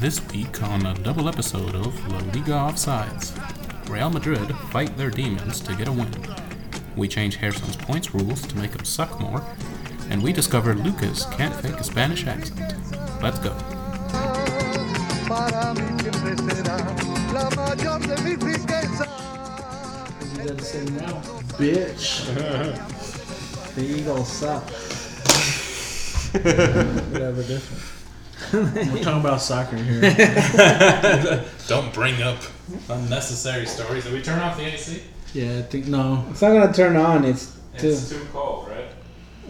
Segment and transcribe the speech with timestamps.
[0.00, 3.36] This week on a double episode of La Liga Offsides,
[3.86, 6.10] Real Madrid fight their demons to get a win.
[6.96, 9.44] We change Jerson's points rules to make him suck more,
[10.08, 12.74] and we discover Lucas can't fake a Spanish accent.
[13.22, 13.54] Let's go.
[15.28, 16.78] para mí siempre será
[17.34, 19.06] la mayor de mis riquezas.
[20.32, 21.20] You gotta say now,
[21.58, 22.24] bitch.
[23.74, 24.64] the Eagles suck.
[27.12, 27.99] Whatever different.
[28.52, 30.00] We're talking about soccer here.
[31.68, 32.38] Don't bring up
[32.88, 34.04] unnecessary stories.
[34.04, 35.02] Did we turn off the AC?
[35.34, 36.24] Yeah, I think no.
[36.30, 37.24] It's not gonna turn on.
[37.24, 37.88] It's too.
[37.90, 38.86] It's too cold, right?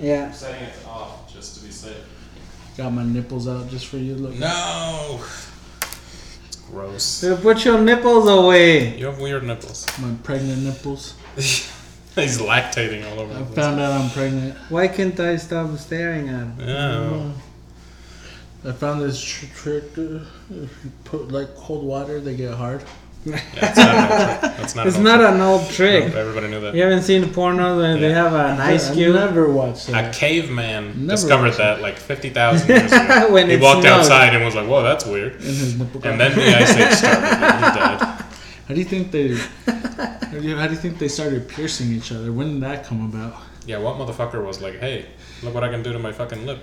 [0.00, 0.26] Yeah.
[0.26, 1.96] I'm setting it off just to be safe.
[2.76, 4.14] Got my nipples out just for you.
[4.14, 4.34] Look.
[4.34, 5.20] No!
[6.46, 7.02] It's gross.
[7.02, 8.96] So put your nipples away.
[8.98, 9.86] You have weird nipples.
[9.98, 11.14] My pregnant nipples.
[11.36, 13.54] He's lactating all over I the place.
[13.56, 14.56] found out I'm pregnant.
[14.68, 16.56] Why can't I stop staring at him?
[16.58, 17.32] Yeah.
[18.66, 19.84] I found this tr- trick.
[19.96, 22.82] uh, If you put like cold water, they get hard.
[23.24, 24.56] Yeah, it's not an old trick.
[24.56, 26.04] That's not It's an not old an old trick.
[26.04, 26.14] trick.
[26.14, 26.74] Everybody knew that.
[26.74, 29.14] You haven't seen porno where they have an ice I cube?
[29.14, 30.14] never watched A that.
[30.14, 33.30] caveman Never discovered watched that like 50,000 years ago.
[33.32, 33.92] When he it walked snowed.
[34.00, 35.34] outside and was like, whoa, that's weird.
[35.34, 38.00] And his nipple got And then the ice age started and he died.
[38.68, 39.34] How do you think they?
[39.36, 42.32] how do you how do you think they started piercing each other?
[42.32, 43.34] When did that come about?
[43.66, 45.06] Yeah, what motherfucker was like, hey,
[45.42, 46.60] look what I can do to my fucking lip.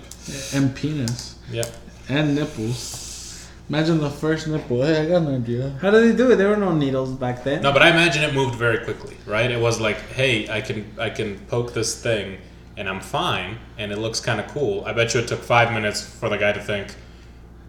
[0.56, 1.66] And penis Yeah.
[2.10, 3.48] And nipples.
[3.70, 4.84] Imagine the first nipple.
[4.84, 5.72] Hey, I got an idea.
[5.82, 6.38] How did they do it?
[6.38, 7.62] There were no needles back then.
[7.62, 9.52] No, but I imagine it moved very quickly, right?
[9.52, 12.38] It was like, hey, I can I can poke this thing
[12.78, 14.86] and I'm fine and it looks kind of cool.
[14.86, 16.96] I bet you it took five minutes for the guy to think,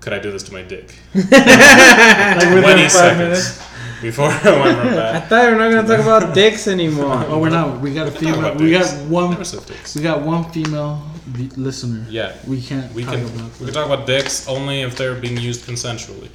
[0.00, 0.94] could I do this to my dick?
[1.14, 3.64] Like within 20 seconds minutes.
[4.02, 7.24] before it went from I thought we were not gonna talk about dicks anymore.
[7.28, 7.80] Oh, we're not.
[7.80, 8.54] We got a Talk female.
[8.54, 9.36] We got one.
[9.36, 9.96] Dicks.
[9.96, 12.04] We got one female v- listener.
[12.10, 15.14] Yeah, We can't we talk can about we can talk about dicks only if they're
[15.14, 16.28] being used consensually.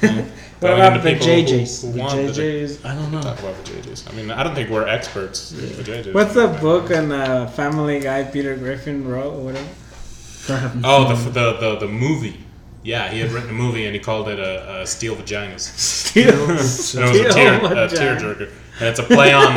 [0.60, 1.82] What Going about into people who- vajayjays?
[1.82, 2.36] who the dick.
[2.36, 2.84] JJ's.
[2.84, 3.20] I don't know.
[3.20, 4.10] Talk about vajayjays.
[4.10, 6.14] I mean, I don't think we're experts in vajayjays.
[6.14, 9.68] What's the book on uh, Family Guy Peter Griffin wrote or whatever?
[10.84, 12.40] Oh, the, the the the movie.
[12.82, 15.60] Yeah, he had written a movie and he called it a, a Steel Vaginas.
[15.78, 16.28] Steel.
[16.42, 17.88] and it was a Steel tear, a vagina.
[18.20, 18.50] tearjerker.
[18.80, 19.56] And it's a play on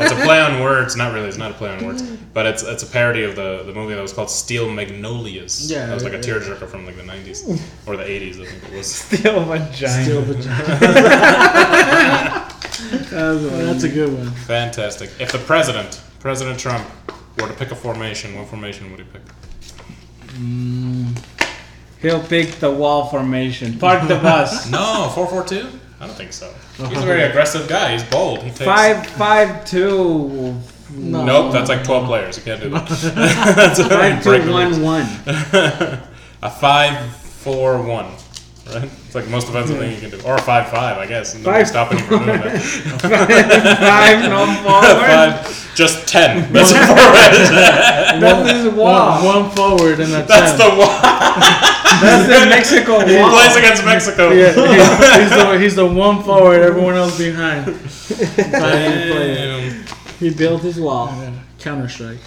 [0.00, 0.96] it's a play on words.
[0.96, 1.28] Not really.
[1.28, 3.94] It's not a play on words, but it's it's a parody of the, the movie
[3.94, 5.70] that was called Steel Magnolias.
[5.70, 6.22] Yeah, that was like a yeah.
[6.22, 8.40] tearjerker from like the '90s or the '80s.
[8.40, 8.94] I think it was.
[8.94, 10.04] Steel vagina.
[10.04, 10.78] Still vagina.
[13.10, 14.30] That's a good one.
[14.30, 15.10] Fantastic.
[15.18, 16.86] If the president, President Trump,
[17.38, 19.22] were to pick a formation, what formation would he pick?
[20.36, 21.18] Mm,
[22.00, 23.78] he'll pick the wall formation.
[23.78, 24.70] Park the bus.
[24.70, 25.68] No, four four two.
[26.00, 26.52] I don't think so.
[26.76, 27.92] He's a very aggressive guy.
[27.92, 28.38] He's bold.
[28.42, 28.64] He takes.
[28.64, 30.54] Five five two
[30.90, 31.24] No.
[31.24, 32.36] Nope, that's like twelve players.
[32.36, 32.88] You can't do that.
[33.56, 34.78] that's a five two the one rules.
[34.78, 35.06] one.
[36.40, 38.06] A five four one.
[38.74, 38.84] Right?
[38.84, 40.20] It's like the most offensive thing you can do.
[40.26, 41.34] Or a five five, I guess.
[41.34, 42.60] And Five- stopping you from doing that.
[43.00, 44.96] Five no forward.
[45.06, 46.52] five, just ten.
[46.52, 48.20] That's a forward.
[48.20, 49.24] That's his wall.
[49.24, 50.58] One, one forward and a That's ten.
[50.58, 51.02] the one.
[52.00, 53.30] That's the Mexico He wall.
[53.30, 54.30] plays against Mexico.
[54.32, 57.64] Yeah, he's, he's the, he's the one forward, everyone else behind.
[58.36, 59.84] Damn.
[60.18, 61.08] He built his wall.
[61.58, 62.18] Counter Strike.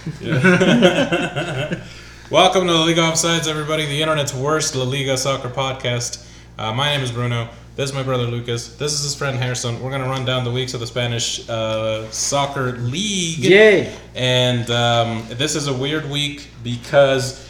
[2.30, 6.26] Welcome to La Liga Offsides, everybody, the internet's worst La Liga soccer podcast.
[6.62, 7.48] Uh, my name is Bruno.
[7.74, 8.76] This is my brother Lucas.
[8.76, 9.82] This is his friend Jerson.
[9.82, 13.40] We're going to run down the weeks of the Spanish uh, soccer league.
[13.40, 13.92] Yay.
[14.14, 17.44] And um, this is a weird week because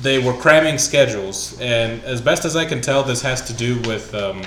[0.00, 1.60] they were cramming schedules.
[1.60, 4.42] And as best as I can tell, this has to do with um,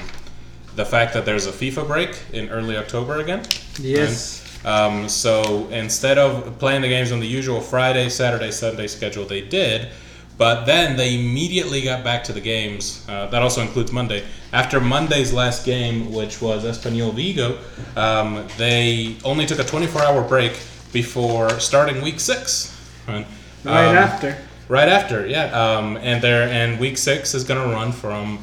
[0.75, 3.45] the fact that there's a FIFA break in early October again.
[3.79, 4.41] Yes.
[4.65, 9.41] Um, so instead of playing the games on the usual Friday, Saturday, Sunday schedule, they
[9.41, 9.89] did.
[10.37, 13.05] But then they immediately got back to the games.
[13.07, 14.23] Uh, that also includes Monday.
[14.53, 17.59] After Monday's last game, which was Espanyol Vigo,
[17.95, 20.53] um, they only took a 24-hour break
[20.93, 22.75] before starting week six.
[23.07, 23.25] Right,
[23.63, 24.37] Right Um, after.
[24.67, 25.45] Right after, yeah.
[25.53, 28.39] Um, and there and week six is going to run from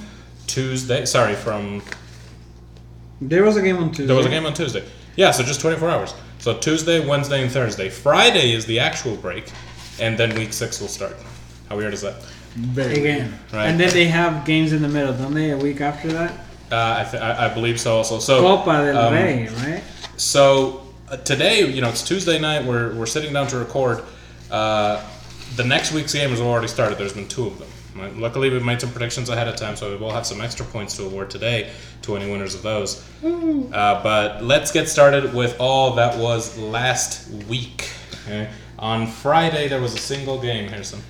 [0.46, 1.04] Tuesday.
[1.04, 1.82] Sorry, from
[3.20, 4.06] There was a game on Tuesday.
[4.06, 4.84] there was a game on Tuesday.
[5.16, 6.14] Yeah, so just 24 hours.
[6.38, 7.88] So Tuesday, Wednesday, and Thursday.
[7.88, 9.50] Friday is the actual break,
[9.98, 11.16] and then week six will start.
[11.68, 12.22] How weird is that?
[12.54, 13.38] Very Again.
[13.52, 13.66] Right.
[13.66, 15.50] And then they have games in the middle, don't they?
[15.50, 16.32] A week after that?
[16.70, 17.96] Uh, I, th- I, I believe so.
[17.96, 19.82] Also, so Copa del um, Rey, right?
[20.16, 22.64] So uh, today, you know, it's Tuesday night.
[22.64, 24.02] We're we're sitting down to record.
[24.50, 25.02] Uh,
[25.56, 26.98] the next week's game has already started.
[26.98, 27.68] There's been two of them.
[27.96, 28.14] Right?
[28.16, 30.96] Luckily, we made some predictions ahead of time, so we will have some extra points
[30.96, 31.70] to award today
[32.02, 33.04] to any winners of those.
[33.24, 37.88] Uh, but let's get started with all that was last week.
[38.24, 38.50] okay?
[38.78, 41.00] On Friday, there was a single game, Jerson.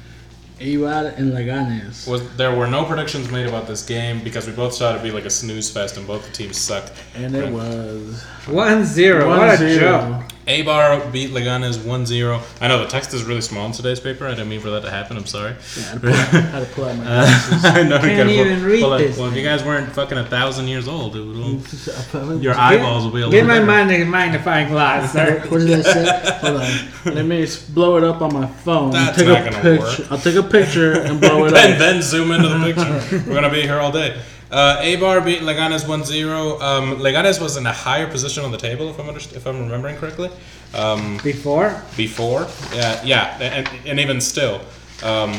[0.61, 2.07] Eibar and Leganes.
[2.09, 5.11] Was there were no predictions made about this game because we both thought it'd be
[5.13, 6.93] like a snooze fest and both the teams sucked.
[7.15, 7.53] And it Right.
[7.53, 9.29] was One zero.
[9.29, 9.79] What a 1-0.
[9.79, 10.23] joke.
[10.49, 12.43] Eibar beat Leganes 1-0.
[12.63, 14.27] I know the text is really small in today's paper.
[14.27, 15.17] I didn't mean for that to happen.
[15.19, 15.55] I'm sorry.
[15.77, 17.65] Yeah, I had to pull out- had to pull out my uh, glasses.
[17.67, 18.99] I know Can't gotta even read it.
[18.99, 21.37] this Well, if you guys weren't fucking a thousand years old, it would,
[22.43, 23.67] your Get- eyeballs will be a little Get my better.
[23.89, 25.41] mag- magnifying glass, sir.
[25.51, 26.39] What did I say?
[26.41, 27.15] Hold on.
[27.15, 28.93] Let me s- blow it up on my phone.
[28.93, 30.07] That's take not a gonna picture.
[30.11, 31.59] I'll take a picture and blow it up.
[31.65, 33.25] and then zoom into the picture.
[33.29, 34.19] We're gonna be here all day.
[34.51, 36.61] Uh, Eibar beat Leganes 1-0.
[36.63, 39.61] Um, Leganes was in a higher position on the table, if I'm underst- if I'm
[39.61, 40.31] remembering correctly.
[40.75, 41.83] Um, Before?
[41.97, 44.61] before, yeah, yeah, and, and even still.
[45.03, 45.35] Um,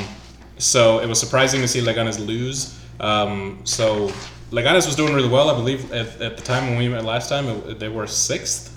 [0.58, 2.80] so it was surprising to see Leganes lose.
[3.00, 4.08] Um, so
[4.52, 5.92] Leganes was doing really well, I believe.
[5.92, 8.76] At, at the time when we met last time, it, they were sixth.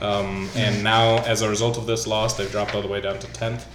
[0.00, 3.18] Um, and now, as a result of this loss, they've dropped all the way down
[3.18, 3.66] to tenth.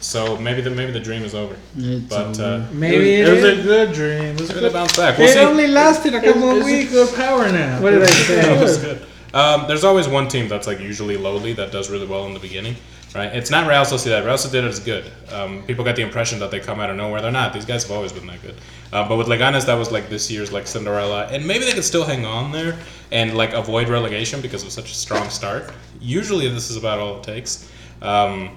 [0.00, 1.56] So maybe the maybe the dream is over.
[1.76, 2.42] It's but over.
[2.42, 4.22] uh, Maybe it it was, it was a good dream.
[4.36, 5.18] It was a maybe good, bounce back.
[5.18, 5.40] We'll It see.
[5.40, 6.92] only lasted a couple it of was a weeks.
[6.92, 7.80] good power now.
[7.82, 8.36] What did I It was say?
[8.42, 8.98] That was good.
[8.98, 9.08] good.
[9.34, 12.40] Um, there's always one team that's like usually lowly that does really well in the
[12.40, 12.76] beginning,
[13.14, 13.30] right?
[13.34, 14.24] It's not Real Sociedad.
[14.24, 15.04] Real Sociedad is good.
[15.32, 17.20] Um, people got the impression that they come out of nowhere.
[17.20, 17.52] They're not.
[17.52, 18.54] These guys have always been that good.
[18.92, 21.84] Uh, but with Leganes, that was like this year's like Cinderella, and maybe they could
[21.84, 22.78] still hang on there
[23.12, 25.72] and like avoid relegation because of such a strong start.
[26.00, 27.68] Usually, this is about all it takes.
[28.00, 28.56] Um,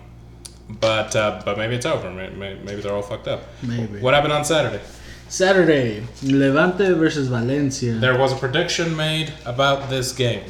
[0.80, 2.10] but uh, but maybe it's over.
[2.10, 3.44] Maybe, maybe they're all fucked up.
[3.62, 4.00] Maybe.
[4.00, 4.82] What happened on Saturday?
[5.30, 7.94] Saturday, Levante versus Valencia.
[7.94, 10.44] There was a prediction made about this game.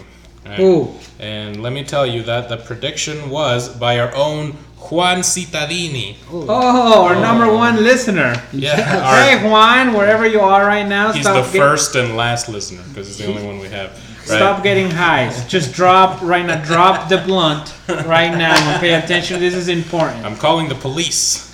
[0.45, 0.59] Right?
[0.59, 0.95] Ooh.
[1.19, 4.53] And let me tell you that the prediction was by our own
[4.89, 6.15] Juan Citadini.
[6.31, 8.33] Oh, our number one listener.
[8.51, 8.75] Yeah,
[9.21, 13.07] Hey, our, Juan, wherever you are right now, he's the first and last listener because
[13.07, 13.91] he's the only one we have.
[14.31, 14.37] Right?
[14.37, 15.45] Stop getting highs.
[15.47, 16.63] Just drop right now.
[16.63, 19.39] Drop the blunt right now and pay attention.
[19.39, 20.25] This is important.
[20.25, 21.53] I'm calling the police.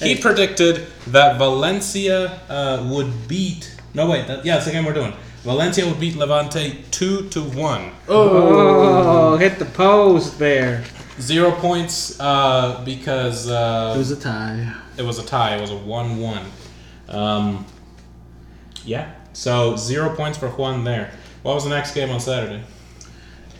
[0.00, 3.76] He predicted that Valencia uh, would beat.
[3.94, 5.12] No wait, that, yeah, it's the game we're doing.
[5.44, 7.92] Valencia would beat Levante two to one.
[8.08, 10.82] Oh, hit the post there.
[11.20, 14.74] Zero points uh, because uh, It was a tie.
[14.96, 15.56] it was a tie.
[15.56, 16.44] It was a one-one.
[17.08, 17.66] Um,
[18.84, 19.12] yeah.
[19.32, 21.12] So zero points for Juan there.
[21.44, 22.62] What was the next game on Saturday?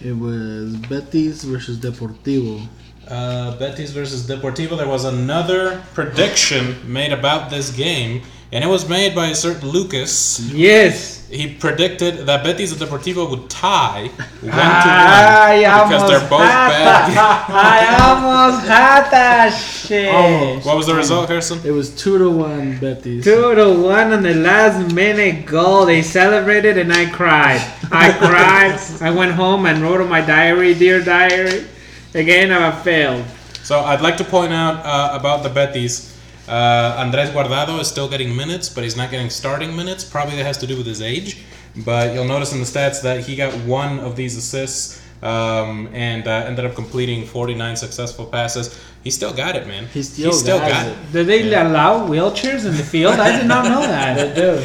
[0.03, 2.67] It was Betis versus Deportivo.
[3.07, 4.79] Uh, Betis versus Deportivo.
[4.79, 8.23] There was another prediction made about this game,
[8.55, 10.39] and it was made by a certain Lucas.
[10.39, 11.27] Yes.
[11.29, 17.19] He predicted that Betis and Deportivo would tie one to one because they're both bad.
[17.51, 20.15] I almost had that shit.
[20.15, 20.67] Almost.
[20.67, 21.59] what was the result, Jerson?
[21.65, 23.25] It was two to one Betis.
[23.25, 25.87] Two to one on the last minute goal.
[25.87, 27.61] They celebrated and I cried.
[27.91, 28.79] I cried.
[29.01, 31.67] I went home and wrote in my diary, dear diary.
[32.15, 33.25] Again, I failed.
[33.65, 36.14] So I'd like to point out uh, about the Betis.
[36.49, 40.05] Uh, Andres Guardado is still getting minutes, but he's not getting starting minutes.
[40.05, 41.39] Probably that has to do with his age.
[41.85, 46.29] But you'll notice in the stats that he got one of these assists um, and
[46.29, 48.79] uh, ended up completing 49 successful passes.
[49.03, 49.87] He still got it, man.
[49.87, 50.91] He still got, got it.
[50.93, 51.13] it.
[51.13, 53.15] Do they allow wheelchairs in the field?
[53.19, 54.35] I did not know that.
[54.35, 54.63] they do.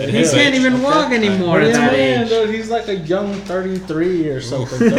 [0.00, 0.60] At He his can't age.
[0.60, 2.28] even walk anymore What at do you that mean, age.
[2.28, 2.54] dude?
[2.54, 4.78] He's like a young 33 or something.
[4.90, 4.94] 32.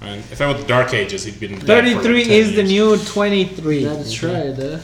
[0.00, 2.96] Man, if it was Dark Ages, he'd been dead for 33 10 is the new
[2.96, 3.84] 23.
[3.84, 4.78] That's right, duh.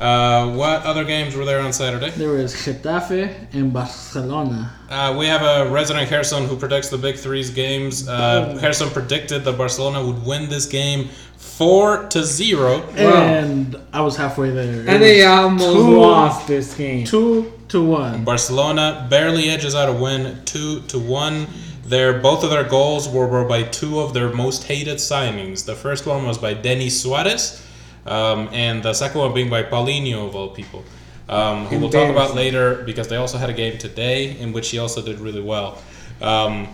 [0.00, 2.08] Uh, what other games were there on Saturday?
[2.10, 4.72] There was Getafe and Barcelona.
[4.88, 8.08] Uh, we have a resident Jerson who predicts the Big Three's games.
[8.08, 12.82] Uh, Jerson predicted that Barcelona would win this game four to zero.
[12.96, 14.80] And I was halfway there.
[14.82, 17.04] It And they almost two- lost this game.
[17.04, 18.24] Two to one.
[18.24, 21.46] Barcelona barely edges out a win, two to one.
[21.84, 25.66] Their both of their goals were, were by two of their most hated signings.
[25.66, 27.60] The first one was by Denis Suarez,
[28.06, 30.84] um, and the second one being by Paulinho of all people,
[31.28, 34.70] um, who we'll talk about later because they also had a game today in which
[34.70, 35.80] he also did really well.
[36.20, 36.68] Um,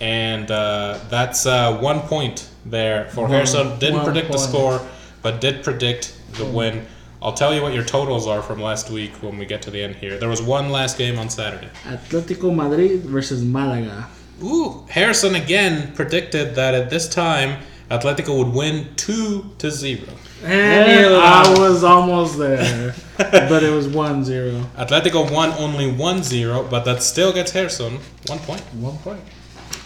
[0.00, 3.78] and uh, that's uh, one point there for Jerson.
[3.78, 4.80] Didn't one predict the score,
[5.22, 6.86] but did predict the win.
[7.20, 9.80] I'll tell you what your totals are from last week when we get to the
[9.80, 10.18] end here.
[10.18, 11.68] There was one last game on Saturday.
[11.84, 14.08] Atletico Madrid versus Malaga.
[14.42, 20.08] Ooh, Jerson again predicted that at this time Atletico would win two to zero.
[20.44, 22.94] And I was almost there.
[23.30, 24.60] but it was 1 0.
[24.76, 28.60] Atletico won only 1-0, but that still gets Jerson one point.
[28.74, 29.20] One point.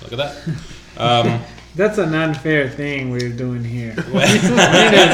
[0.02, 0.48] Look at that.
[0.96, 1.42] Um,
[1.74, 3.94] That's an unfair thing we're doing here.
[4.06, 4.48] we, need to,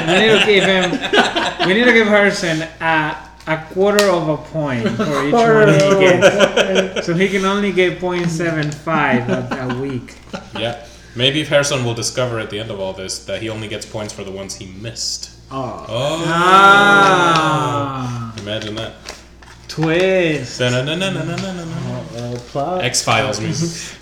[0.07, 1.67] we need to give him.
[1.67, 3.17] We need to give Jerson a,
[3.49, 7.99] a quarter of a point for each one he gets, so he can only get
[7.99, 10.15] 0.75 a, a week.
[10.57, 10.87] yeah.
[11.15, 13.85] Maybe if Jerson will discover at the end of all this that he only gets
[13.85, 15.31] points for the ones he missed.
[15.51, 18.93] Oh, Oh, Ah, imagine that.
[19.69, 20.61] twist.
[20.61, 20.69] Uh.
[22.83, 23.99] X Files music.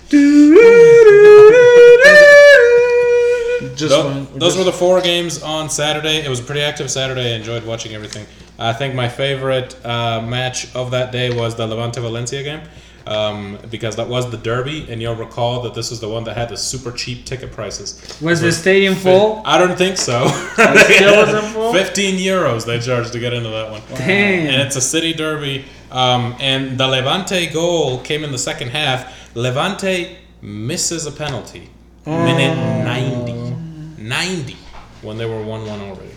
[3.75, 6.17] Just Tho- those just- were the four games on Saturday.
[6.23, 7.33] It was a pretty active Saturday.
[7.33, 8.25] I enjoyed watching everything.
[8.59, 12.61] I think my favorite uh, match of that day was the Levante Valencia game
[13.07, 16.37] um, because that was the derby, and you'll recall that this is the one that
[16.37, 17.95] had the super cheap ticket prices.
[18.21, 19.41] Was the This stadium full?
[19.45, 20.27] I don't think so.
[20.53, 21.73] still wasn't full?
[21.73, 23.81] 15 euros they charged to get into that one.
[23.95, 24.47] Damn.
[24.47, 25.65] And it's a city derby.
[25.91, 29.35] Um, and the Levante goal came in the second half.
[29.35, 31.69] Levante misses a penalty.
[32.05, 34.01] Minute 90.
[34.01, 34.57] 90
[35.01, 36.11] when they were 1 1 already.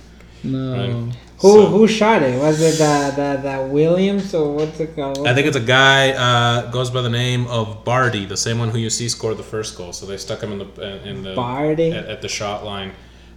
[0.44, 0.72] No.
[1.06, 1.16] Right.
[1.38, 2.38] Who So- who shot it?
[2.40, 5.26] Was it the the, the Williams or what's it called?
[5.26, 8.70] I think it's a guy uh, goes by the name of Bardhi, the same one
[8.70, 9.92] who you see scored the first goal.
[9.92, 12.90] So they stuck him in the in the at, at the shot line,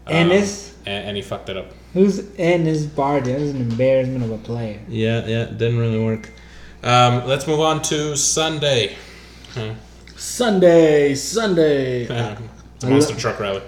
[0.06, 0.74] um, Enis?
[0.86, 1.68] and, and he fucked it up.
[1.94, 3.26] Who's Enis Bardhi?
[3.26, 4.80] That was an embarrassment of a player.
[4.88, 6.30] Yeah, yeah, didn't really work.
[6.84, 8.96] Um, let's move on to Sunday.
[10.16, 12.38] Sunday, Sunday.
[12.84, 13.62] Monster Truck Rally.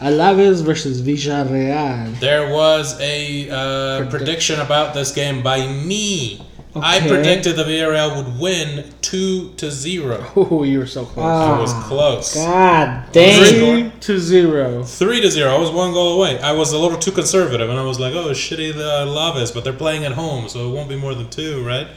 [0.00, 2.18] Alaves versus Villarreal.
[2.20, 6.46] There was a uh, prediction about this game by me.
[6.74, 10.24] I predicted the Villarreal would win two to zero.
[10.36, 11.26] Oh, you were so close.
[11.26, 12.34] I was Ah, close.
[12.34, 13.44] God dang.
[13.90, 14.82] Three to zero.
[14.82, 15.54] Three to zero.
[15.54, 16.40] I was one goal away.
[16.40, 19.64] I was a little too conservative, and I was like, "Oh, shitty the Laves," but
[19.64, 21.88] they're playing at home, so it won't be more than two, right?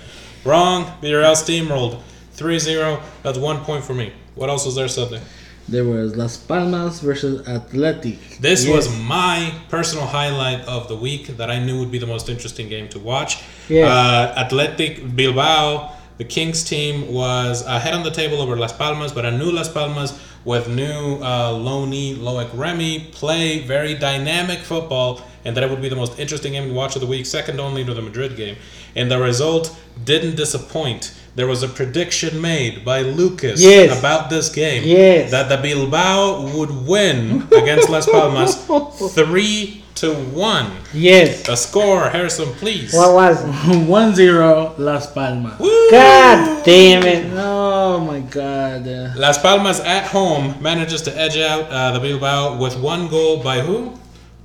[0.43, 0.85] Wrong.
[1.01, 2.01] Villarreal steamrolled.
[2.35, 3.01] 3-0.
[3.23, 4.11] That's one point for me.
[4.35, 5.21] What else was there Sunday?
[5.67, 8.19] There was Las Palmas versus Athletic.
[8.39, 8.75] This Yes.
[8.75, 12.69] was my personal highlight of the week that I knew would be the most interesting
[12.69, 13.37] game to watch.
[13.67, 13.89] Yes.
[13.89, 19.25] Uh, Athletic Bilbao, the Kings team, was ahead on the table over Las Palmas, but
[19.25, 25.57] a new Las Palmas with new uh, Loney Loic Remy play very dynamic football, and
[25.57, 27.83] that it would be the most interesting game to watch of the week, second only
[27.83, 28.55] to the Madrid game.
[28.95, 31.11] And the result didn't disappoint.
[31.35, 33.99] There was a prediction made by Lucas Yes.
[33.99, 35.31] about this game Yes.
[35.31, 38.55] that the Bilbao would win against Las Palmas
[39.13, 40.71] three to one.
[40.93, 41.43] Yes.
[41.45, 42.93] The score, Jerson, please.
[42.93, 43.47] What was it?
[43.87, 45.59] 1-0 Las Palmas.
[45.59, 45.91] Woo!
[45.91, 47.31] God damn it.
[47.35, 48.85] Oh my god.
[49.17, 53.59] Las Palmas at home manages to edge out uh, the Bilbao with one goal by
[53.59, 53.91] who?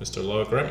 [0.01, 0.25] Mr.
[0.25, 0.71] Loic Remy.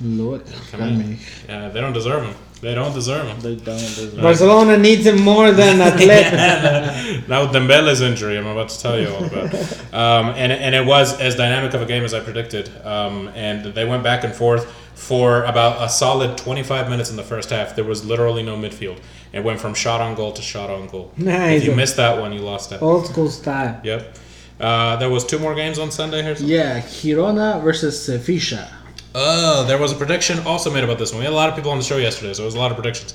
[0.00, 1.18] Look, Come on.
[1.48, 2.34] Uh, they don't deserve him.
[2.60, 3.38] They don't deserve him.
[3.40, 7.28] They don't deserve Barcelona needs him more than Atletico.
[7.28, 9.54] now with Dembele's injury, I'm about to tell you all about.
[9.94, 12.70] um, and and it was as dynamic of a game as I predicted.
[12.84, 17.22] Um, and they went back and forth for about a solid 25 minutes in the
[17.22, 17.76] first half.
[17.76, 18.98] There was literally no midfield.
[19.32, 21.12] It went from shot on goal to shot on goal.
[21.16, 21.62] Nice.
[21.62, 22.82] If you missed that one, you lost that.
[22.82, 23.80] Old school style.
[23.84, 24.16] Yep.
[24.58, 26.34] Uh, there was two more games on Sunday here.
[26.40, 28.68] Yeah, Girona versus Sevilla.
[29.14, 31.20] Oh, there was a prediction also made about this one.
[31.20, 32.70] We had a lot of people on the show yesterday, so there was a lot
[32.70, 33.14] of predictions.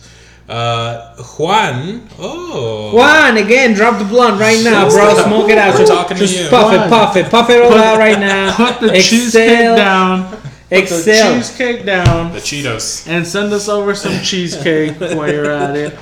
[0.50, 2.07] Uh, Juan.
[2.19, 2.93] Oh.
[2.93, 5.13] Juan, again, drop the blunt right now, bro.
[5.23, 5.73] Smoke it out.
[5.79, 6.50] We're Just, to just you.
[6.50, 6.88] puff Juan.
[6.88, 8.53] it, puff it, puff it all out right now.
[8.55, 10.29] Put the Excel, cheesecake down.
[10.29, 12.33] Put the cheesecake down.
[12.33, 13.07] The Cheetos.
[13.07, 15.97] And send us over some cheesecake while you're at it.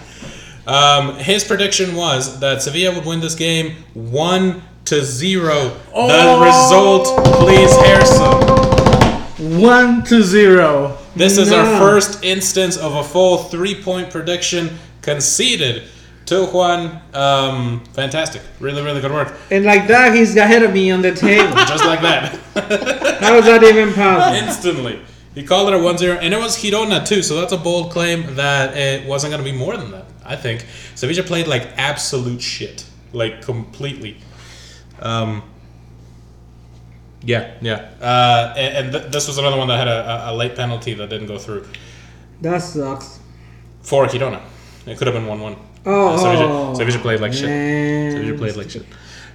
[0.66, 5.70] Um, his prediction was that Sevilla would win this game one to zero.
[5.70, 6.44] The Oh.
[6.44, 8.71] result, please, Jerson.
[9.42, 11.00] One to zero.
[11.16, 15.86] This is our first instance of a full three-point prediction conceded
[16.28, 17.02] to Juan.
[17.16, 18.44] Um, fantastic.
[18.60, 19.36] Really, really good work.
[19.50, 21.56] And like that, he's ahead of me on the table.
[21.56, 22.36] Just like that.
[23.20, 24.48] How is that even possible?
[24.48, 25.02] Instantly.
[25.34, 27.92] He called it a 1 0, and it was Girona too, so that's a bold
[27.92, 30.68] claim that it wasn't going to be more than that, I think.
[30.94, 32.86] Sevilla played like absolute shit.
[33.12, 34.18] Like, completely.
[35.00, 35.42] Um,
[37.24, 37.90] yeah, yeah.
[38.02, 40.94] Uh, and and th- this was another one that had a, a- a late penalty
[40.96, 41.66] that didn't go through
[42.42, 43.20] That sucks.
[43.82, 44.42] for Girona.
[44.86, 45.56] It could have been 1 1.
[45.86, 47.46] Oh, Sevilla, Sevilla played like shit.
[47.50, 48.12] man.
[48.12, 48.86] Sevilla played like shit.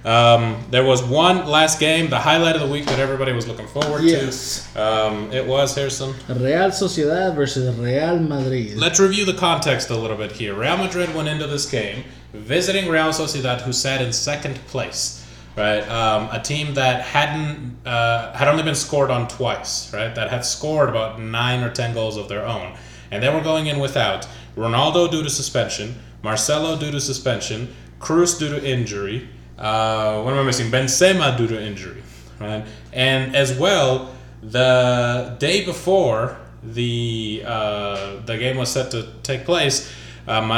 [0.05, 3.67] Um, there was one last game, the highlight of the week that everybody was looking
[3.67, 4.71] forward Yes.
[4.73, 4.81] to.
[4.81, 6.13] Um, it was Jerson.
[6.29, 8.77] Real Sociedad versus Real Madrid.
[8.77, 10.53] Let's review the context a little bit here.
[10.53, 12.03] Real Madrid went into this game
[12.33, 15.16] visiting Real Sociedad, who sat in second place.
[15.57, 19.91] Right, um, a team that hadn't uh, had only been scored on twice.
[19.91, 22.77] Right, that had scored about nine or ten goals of their own,
[23.09, 28.37] and they were going in without Ronaldo due to suspension, Marcelo due to suspension, Kroos
[28.37, 29.27] due to injury.
[29.57, 30.69] Uh, what am I missing?
[30.69, 32.03] Benzema due to injury.
[32.39, 39.43] Right, and as well the day before the uh, the game was set to take
[39.45, 39.91] place,
[40.27, 40.49] um,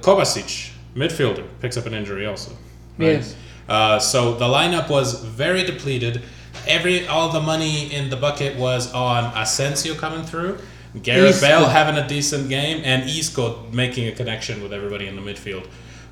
[0.00, 2.52] Kovacic, midfielder, picks up an injury also.
[2.98, 3.20] right?
[3.20, 3.36] Yes.
[3.68, 6.22] Uh, so the lineup was very depleted.
[6.66, 10.58] every all the money in the bucket was on Asensio coming through,
[11.02, 11.40] Gareth.
[11.40, 15.66] Bale having a decent game, and Isco making a connection with everybody in the midfield.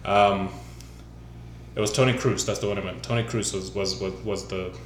[0.05, 0.51] Um,
[1.75, 2.45] it was Toni Kroos.
[2.47, 3.03] That's the one I meant.
[3.03, 4.77] Toni Kroos was was, was, was the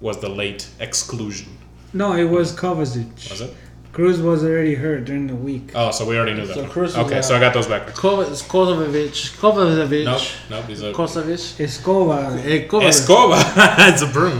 [0.00, 1.48] was the late exclusion.
[1.92, 3.30] No, it was Kovacic.
[3.30, 3.54] Was it?
[3.96, 5.70] Kroos was already hurt during the week.
[5.74, 6.52] Oh, so we already knew that.
[6.54, 6.70] So one.
[6.70, 7.24] Kroos was okay, out.
[7.24, 7.98] so I got those backwards.
[7.98, 10.64] Kovac, Kovacevic, Kovacevic, Nope, nope.
[10.66, 12.36] He's a Kovacevic, Escobar.
[12.40, 13.38] eh, Kovac, Escobar.
[13.88, 14.38] it's a broom.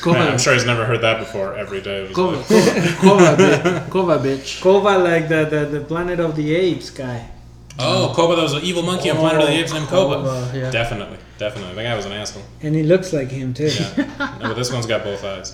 [0.00, 1.56] Kovac, Man, I'm sure he's never heard that before.
[1.56, 2.98] Every day of his Kovac, life.
[2.98, 7.30] Kovac, Kovac, Kova, like the, the, the Planet of the Apes guy.
[7.78, 10.16] Oh, Koba, that was an evil monkey on Planet of the Apes named Koba.
[10.16, 10.70] Koba, yeah.
[10.72, 11.76] Definitely, definitely.
[11.76, 12.42] That guy was an asshole.
[12.62, 13.68] And he looks like him, too.
[13.68, 14.36] Yeah.
[14.40, 15.52] no, but this one's got both eyes.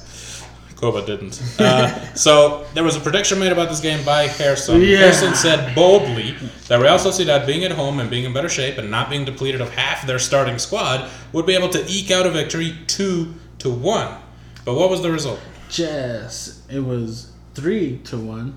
[0.76, 1.40] Koba didn't.
[1.58, 4.80] Uh, so there was a prediction made about this game by Jerson.
[4.80, 4.98] Yeah.
[4.98, 6.32] Jerson said boldly
[6.68, 9.60] that Real Sociedad, being at home and being in better shape and not being depleted
[9.60, 13.70] of half their starting squad, would be able to eke out a victory two to
[13.70, 14.16] one.
[14.64, 15.40] But what was the result?
[15.70, 18.56] Yes, it was three to one.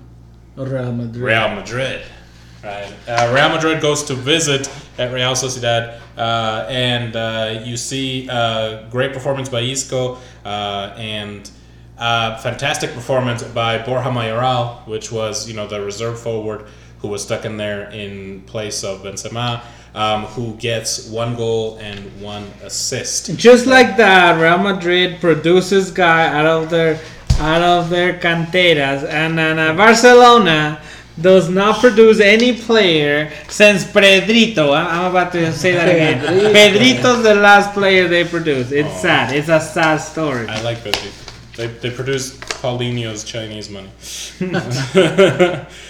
[0.56, 1.22] Real Madrid.
[1.22, 2.02] Real Madrid.
[2.64, 2.92] Right.
[3.06, 8.88] Uh, Real Madrid goes to visit at Real Sociedad, uh, and uh, you see uh,
[8.90, 11.48] great performance by Isco uh, and
[11.98, 16.66] uh, fantastic performance by Borja Mayoral, which was you know the reserve forward
[17.00, 19.62] who was stuck in there in place of Benzema,
[19.94, 23.36] um, who gets one goal and one assist.
[23.36, 27.00] Just like that, Real Madrid produces guy out of their
[27.40, 30.80] out of their canteras, and then uh, Barcelona
[31.20, 34.72] does not produce any player since Pedrito.
[34.72, 36.20] I'm about to say that again.
[36.54, 38.70] Pedrito's the last player they produce.
[38.70, 39.34] It's sad.
[39.34, 40.46] It's a sad story.
[40.48, 41.27] I like Pedri.
[41.58, 43.90] They, they produced Paulinho's Chinese money.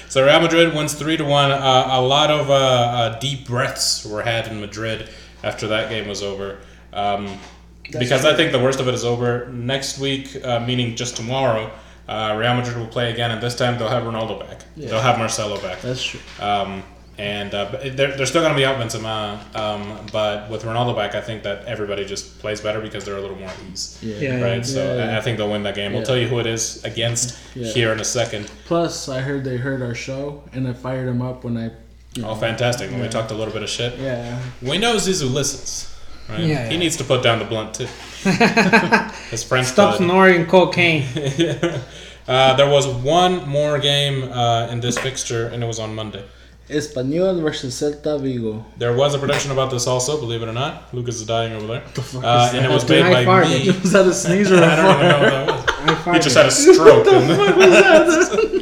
[0.08, 1.50] so Real Madrid wins three to one.
[1.50, 5.10] Uh, a lot of uh, uh, deep breaths were had in Madrid
[5.44, 6.56] after that game was over.
[6.94, 7.38] Um,
[7.82, 9.46] because I think the worst of it is over.
[9.48, 11.70] Next week, uh, meaning just tomorrow,
[12.08, 14.62] uh, Real Madrid will play again, and this time they'll have Ronaldo back.
[14.74, 15.82] They'll have Marcelo back.
[15.82, 16.20] That's true.
[16.40, 16.82] Um,
[17.18, 21.14] and uh, they're, they're still going to be out Benzema, um, but with Ronaldo back,
[21.16, 23.98] I think that everybody just plays better because they're a little more at ease.
[24.00, 24.16] Yeah.
[24.18, 24.40] Yeah.
[24.40, 25.14] Right, so Yeah.
[25.14, 25.92] I- I think they'll win that game.
[25.92, 27.72] We'll tell you who it is against Yeah.
[27.72, 28.48] here in a second.
[28.66, 31.70] Plus, I heard they heard our show, and I fired them up when I.
[32.14, 32.90] You know, Oh, fantastic!
[32.90, 34.38] When we talked a little bit of shit, Yeah.
[34.62, 35.94] we know Zizou listens.
[36.28, 36.40] Right?
[36.40, 36.78] Yeah, he yeah.
[36.78, 37.86] needs to put down the blunt too.
[39.30, 41.04] His friend Stop snoring cocaine.
[42.28, 46.24] uh, there was one more game uh, in this fixture, and it was on Monday.
[46.68, 48.64] Español versus Celta Vigo.
[48.76, 50.92] There was a prediction about this also, believe it or not.
[50.94, 51.82] Lucas is dying over there.
[52.22, 53.02] Uh, and it was that?
[53.02, 53.64] made I by farted.
[53.66, 53.72] me.
[53.80, 55.64] Was that a sneeze or a I don't even know what that was.
[56.06, 56.74] I He just had a farted.
[56.74, 57.30] stroke and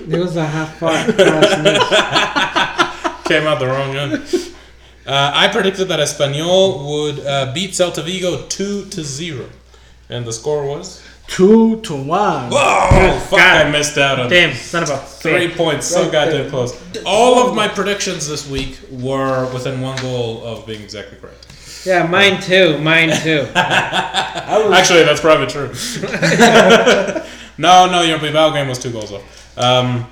[0.14, 1.05] It was a half fart.
[1.05, 1.16] sneeze.
[3.25, 4.23] came out the wrong end.
[5.07, 9.49] Uh, I predicted that Espanyol would uh, beat Celta Vigo 2 to 0.
[10.09, 11.03] And the score was?
[11.29, 12.51] Two to one.
[12.51, 13.19] Whoa!
[13.21, 13.67] Fuck, God.
[13.67, 15.57] I missed out on Damn, son of a three bitch.
[15.57, 15.87] points.
[15.87, 16.81] So goddamn close.
[17.05, 21.47] All of my predictions this week were within one goal of being exactly correct.
[21.85, 22.79] Yeah, mine too.
[22.79, 23.49] Mine too.
[23.55, 25.69] Actually, that's probably true.
[27.59, 29.59] no, no, your Bilbao game was two goals off.
[29.59, 30.07] Um,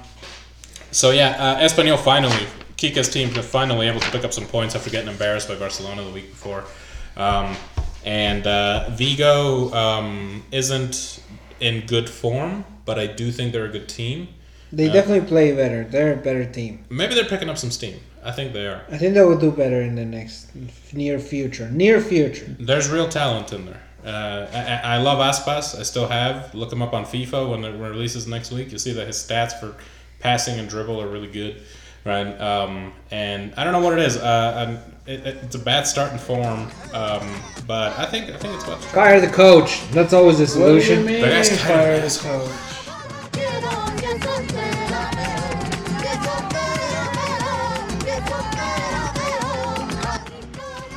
[0.90, 2.46] so yeah, uh, Espanyol finally,
[2.78, 6.10] Quique's team finally able to pick up some points after getting embarrassed by Barcelona the
[6.10, 6.64] week before.
[7.16, 7.56] Um,
[8.04, 11.22] and uh, Vigo um, isn't
[11.60, 14.28] in good form, but I do think they're a good team.
[14.72, 15.84] They definitely play better.
[15.84, 16.84] They're a better team.
[16.88, 18.00] Maybe they're picking up some steam.
[18.24, 18.82] I think they are.
[18.90, 20.48] I think they will do better in the next
[20.92, 21.70] near future.
[21.70, 22.56] Near future.
[22.58, 23.82] There's real talent in there.
[24.04, 25.78] Uh, I, I I love Aspas.
[25.78, 26.54] I still have.
[26.54, 28.70] Look him up on FIFA when it releases next week.
[28.70, 29.76] You'll see that his stats for
[30.20, 31.62] passing and dribble are really good,
[32.04, 32.38] right?
[32.40, 34.16] Um, and I don't know what it is.
[34.16, 37.28] Uh, I'm- it, it, it's a bad starting form, um,
[37.66, 39.04] but I think I think it's about to try.
[39.10, 39.86] Fire the coach.
[39.90, 41.04] That's always the What do you solution.
[41.04, 41.20] mean?
[41.20, 42.50] The guy's Fire an the coach.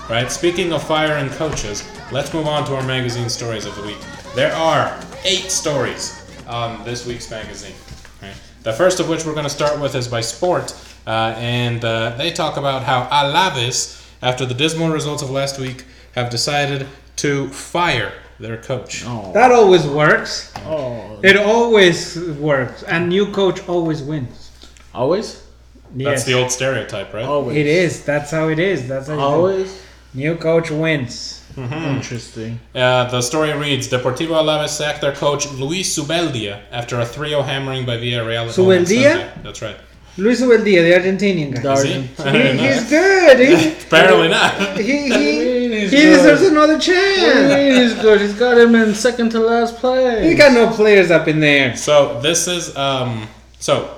[0.10, 0.32] Right.
[0.32, 3.98] Speaking of firing coaches, let's move on to our magazine stories of the week.
[4.36, 7.76] There are eight stories on this week's magazine.
[8.22, 8.34] Right.
[8.63, 10.72] The first of which we're going to start with is by Sport,
[11.08, 15.86] uh, and uh, they talk about how Alaves, after the dismal results of last week,
[16.15, 19.04] have decided to fire their coach.
[19.06, 19.32] Oh.
[19.34, 20.54] That always works.
[20.65, 21.20] oh.
[21.24, 24.52] It always works, and new coach always wins.
[24.93, 25.43] Always?
[25.96, 26.06] Yes.
[26.06, 27.26] That's the old stereotype, right?
[27.26, 27.58] Always.
[27.58, 28.04] It is.
[28.04, 28.88] That's how it is.
[28.88, 29.24] That's how you it.
[29.24, 29.82] Always?
[30.13, 31.43] New coach wins.
[31.58, 32.60] Interesting.
[32.76, 37.86] Uh, the story reads: Deportivo Alaves sacked their coach Luis Zubeldía after a 3-0 hammering
[37.86, 38.48] by Villarreal.
[38.50, 39.43] at home on Zubeldía?
[39.43, 39.78] That's right.
[40.17, 41.73] Luis Zubeldía, the Argentinian guy.
[41.73, 41.91] Is he?
[41.91, 42.25] Darden.
[42.25, 43.39] I didn't He, he's good.
[43.39, 44.53] He, Apparently not.
[44.80, 47.53] he, I he, mean, he's he's He deserves another What do you chance.
[47.53, 48.21] mean he's good?
[48.21, 50.25] He's got him in second to last place.
[50.25, 51.75] He got no players up in there.
[51.75, 53.27] So this is um.
[53.60, 53.97] So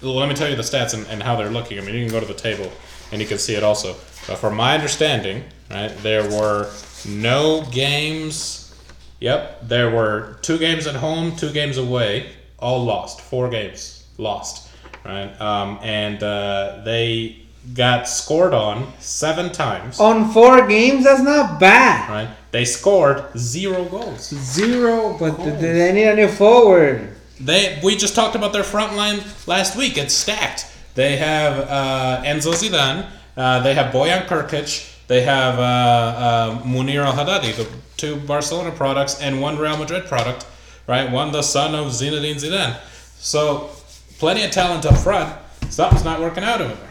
[0.00, 1.78] let me tell you the stats and, and how they're looking.
[1.78, 2.70] I mean, you can go to the table
[3.12, 3.94] and you can see it also.
[4.26, 6.70] But from my understanding, right, there were
[7.06, 8.74] no games.
[9.20, 13.20] Yep, there were two games at home, two games away, all lost.
[13.20, 14.67] Four games lost,
[15.04, 15.40] right?
[15.40, 17.42] Um, and uh, they
[17.74, 20.00] got scored on seven times.
[20.00, 22.08] On four games, that's not bad.
[22.08, 22.28] Right?
[22.50, 24.28] They scored zero goals.
[24.30, 25.16] Zero.
[25.18, 27.14] But th- th- they need a new forward.
[27.40, 29.96] They we just talked about their front line last week.
[29.98, 30.66] It's stacked.
[30.94, 33.08] They have uh, Enzo Zidane.
[33.36, 35.06] Uh, they have Bojan Krkić.
[35.06, 40.06] They have uh, uh, Munir El Haddadi, the two Barcelona products and one Real Madrid
[40.06, 40.46] product,
[40.86, 41.10] right?
[41.10, 42.76] One the son of Zinedine Zidane.
[43.18, 43.70] So
[44.18, 45.34] plenty of talent up front.
[45.70, 46.84] Something's not working out over there.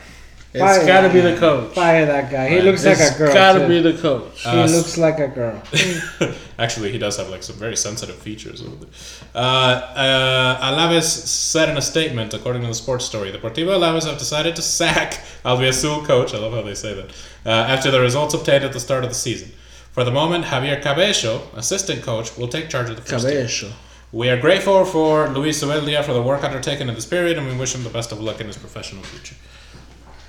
[0.54, 0.88] It's Fire.
[0.88, 1.74] got to be the coach.
[1.76, 2.48] Fire that guy.
[2.50, 2.64] He Right.
[2.64, 3.28] looks like a girl.
[3.28, 3.68] It's got to too.
[3.68, 4.42] be the coach.
[4.44, 5.62] He Uh, looks like a girl.
[6.60, 8.62] Actually, he does have like some very sensitive features.
[8.62, 8.90] Over there.
[9.36, 14.18] Uh, uh, Alaves said in a statement, according to the sports story, Deportivo Alaves have
[14.18, 16.34] decided to sack Albiazul coach.
[16.34, 17.12] I love how they say that.
[17.46, 19.52] Uh, after the results obtained at the start of the season.
[19.92, 23.48] For the moment, Javier Cabello, assistant coach, will take charge of the first team.
[23.48, 23.74] Cabello.
[24.12, 27.56] We are grateful for Luis Zubeldía for the work undertaken in this period, and we
[27.56, 29.36] wish him the best of luck in his professional future.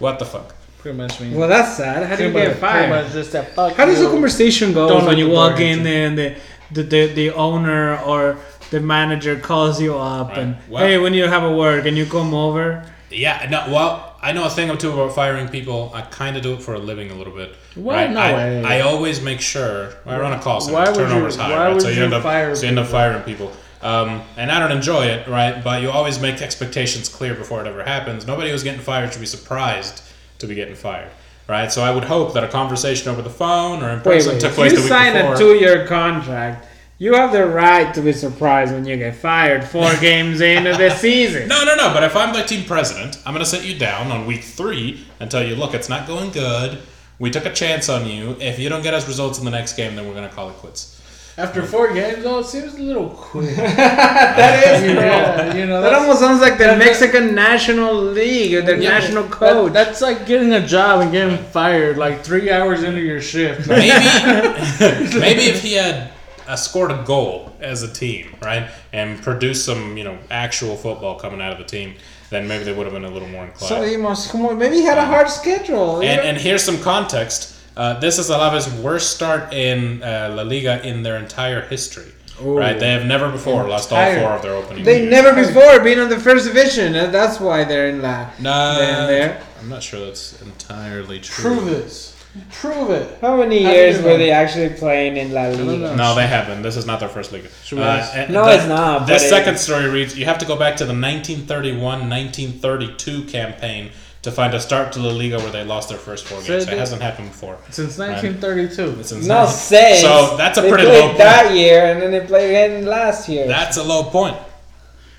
[0.00, 0.54] What the fuck?
[0.78, 1.36] Pretty much means.
[1.36, 2.06] Well, that's sad.
[2.08, 4.06] How do you get much- pretty much just that fuck How does you.
[4.06, 5.84] the conversation go Don't when let you walk in in.
[5.84, 6.36] there and the,
[6.72, 8.36] the, the, the owner or
[8.70, 10.38] the manager calls you up Right.
[10.38, 12.84] and Well- hey, when you have a work can you come over?
[13.10, 15.90] Yeah, no, well, I know a thing or two about firing people.
[15.94, 17.56] I kind of do it for a living a little bit.
[17.74, 17.94] What?
[17.94, 18.10] Right?
[18.10, 18.64] No I, way.
[18.64, 20.74] I always make sure I run a call center.
[20.76, 21.72] Why would turnover's you- high, why right?
[21.72, 23.50] would so you, you end up fire so you end up firing people.
[23.80, 25.62] Um, and I don't enjoy it, right?
[25.62, 28.26] But you always make expectations clear before it ever happens.
[28.26, 30.02] Nobody who's getting fired should be surprised
[30.38, 31.10] to be getting fired,
[31.48, 31.70] right?
[31.70, 34.40] So I would hope that a conversation over the phone or in person wait.
[34.40, 35.04] took place the week before.
[35.04, 36.66] You sign a two-year contract,
[37.00, 40.90] you have the right to be surprised when you get fired four games into the
[40.90, 41.46] season.
[41.48, 41.94] No, no, no.
[41.94, 45.06] But if I'm the team president, I'm going to sit you down on week three
[45.20, 46.78] and tell you, look, it's not going good.
[47.20, 48.36] We took a chance on you.
[48.40, 50.50] If you don't get us results in the next game, then we're going to call
[50.50, 50.97] it quits.
[51.38, 53.54] After four games, though, it seems a little quick.
[53.56, 55.02] that is, bro.
[55.04, 58.90] yeah, you know, That almost sounds like the that- Mexican national league or their Yeah,
[58.90, 63.20] national that- that's like getting a job and getting fired like three hours into your
[63.20, 63.68] shift.
[63.68, 66.10] Like, Maybe, maybe if he had
[66.48, 71.20] uh, scored a goal as a team, right, and produced some, you know, actual football
[71.20, 71.94] coming out of the team,
[72.30, 73.68] then maybe they would have been a little more inclined.
[73.68, 74.58] so he must come on.
[74.58, 76.00] Maybe he had a hard schedule.
[76.00, 77.54] And, and here's some context.
[77.78, 82.10] Uh, this is Alaves' worst start in uh, La Liga in their entire history.
[82.40, 84.84] Right, they have never before lost all four of their opening.
[84.84, 85.10] they games.
[85.10, 86.94] never before been on the first division.
[86.94, 88.30] and That's why they're in La.
[88.40, 89.42] Nah, They're there.
[89.60, 91.44] I'm not sure that's entirely true.
[91.56, 92.14] prove this.
[92.52, 93.18] Prove it.
[93.20, 94.18] How many How years were know?
[94.18, 95.96] they actually playing in La Liga?
[95.96, 96.62] No, they haven't.
[96.62, 97.48] This is not their first league.
[97.64, 100.38] Should we ask- No, the- it's not, This but it- second story reads: You have
[100.38, 103.90] to go back to the 1931-1932 campaign
[104.22, 106.66] to find a start to La Liga where they lost their first four games.
[106.66, 107.56] they- It hasn't happened before.
[107.70, 109.02] Since 1932.
[109.04, 110.00] Since No say.
[110.02, 111.18] So that's a they pretty played low point.
[111.18, 113.46] that year, and then they played again last year.
[113.46, 114.36] That's a low point.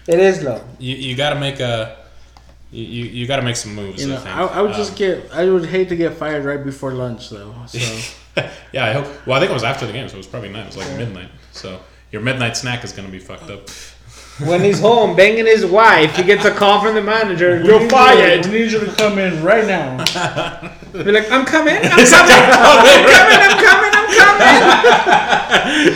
[0.07, 0.61] it is low.
[0.79, 1.95] You, you got to make a
[2.71, 4.01] you, you, you got to make some moves.
[4.01, 4.35] You know, I think.
[4.35, 5.31] I, I would just Um, get.
[5.33, 7.53] I would hate to get fired right before lunch, though.
[7.67, 9.05] So yeah, I hope.
[9.25, 10.61] Well, I think it was after the game, so it was probably night.
[10.61, 11.29] It was like midnight.
[11.51, 11.79] So
[12.11, 13.67] your midnight snack is gonna be fucked up.
[14.45, 17.61] When he's home banging his wife, he gets a call from the manager.
[17.61, 18.45] You're fired.
[18.45, 19.97] We need you to come in right now.
[20.93, 21.75] Be like, I'm coming.
[21.75, 22.31] I'm coming.
[22.31, 22.55] I'm
[23.03, 23.39] coming.
[23.43, 23.91] I'm coming.
[23.93, 25.89] I'm coming.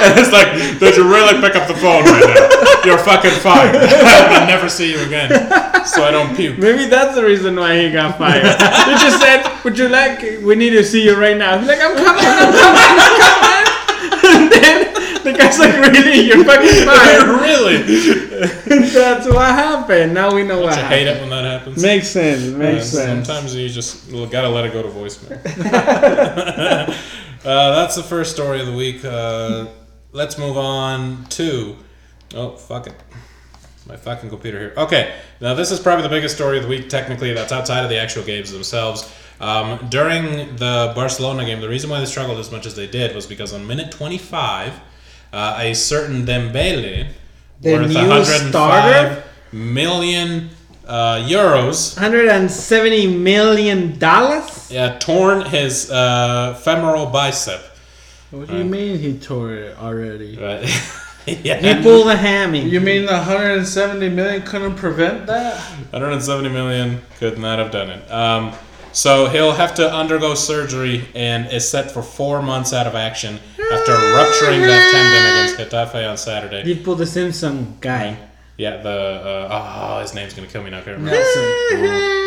[0.00, 0.48] And it's like,
[0.78, 2.48] did you really pick up the phone right now?
[2.84, 3.74] You're fucking fired.
[3.76, 5.30] I'll never see you again,
[5.84, 6.58] so I don't puke.
[6.58, 8.44] Maybe that's the reason why he got fired.
[8.44, 10.20] He just said, "Would you like?
[10.42, 12.24] We need to see you right now." He's like, "I'm coming.
[12.24, 12.98] I'm coming.
[12.98, 13.64] I'm coming."
[14.28, 14.87] And then the
[15.38, 16.20] guy's like, "Really?
[16.26, 17.78] You're fucking fired." really?
[18.92, 20.12] that's what happened.
[20.14, 21.16] Now we know what I hate happened.
[21.16, 21.82] it when that happens.
[21.82, 22.42] Makes sense.
[22.54, 23.26] Makes Uh, sense.
[23.26, 25.38] Sometimes you just well, gotta let it go to voicemail.
[27.44, 29.04] uh, that's the first story of the week.
[29.04, 29.66] Uh,
[30.12, 31.76] let's move on to.
[32.34, 32.94] Oh fuck it,
[33.86, 34.74] my fucking computer here.
[34.76, 36.88] Okay, now this is probably the biggest story of the week.
[36.88, 39.10] Technically, that's outside of the actual games themselves.
[39.40, 43.14] Um, during the Barcelona game, the reason why they struggled as much as they did
[43.14, 44.72] was because on minute 25,
[45.32, 47.08] uh, a certain Dembele,
[47.60, 49.22] The worth new 105 starter?
[49.52, 50.50] million
[50.86, 54.70] uh, euros, 170 million dollars.
[54.70, 57.60] yeah, torn his uh, femoral bicep.
[58.30, 60.36] What do you mean he tore it already?
[60.36, 60.62] Right?
[61.26, 61.56] yeah.
[61.76, 62.60] He pulled a hammy.
[62.60, 65.58] You mean the 170 million couldn't prevent that?
[65.92, 68.10] 170 million could not have done it.
[68.10, 68.52] Um,
[68.92, 73.38] So he'll have to undergo surgery and is set for four months out of action
[73.72, 76.62] after rupturing that tendon against Getafe on Saturday.
[76.62, 78.16] Tipo the Simpson guy.
[78.56, 80.78] Yeah, the uh, oh, his name's gonna kill me now.
[80.78, 81.12] I can't remember.
[81.12, 81.42] Nelson.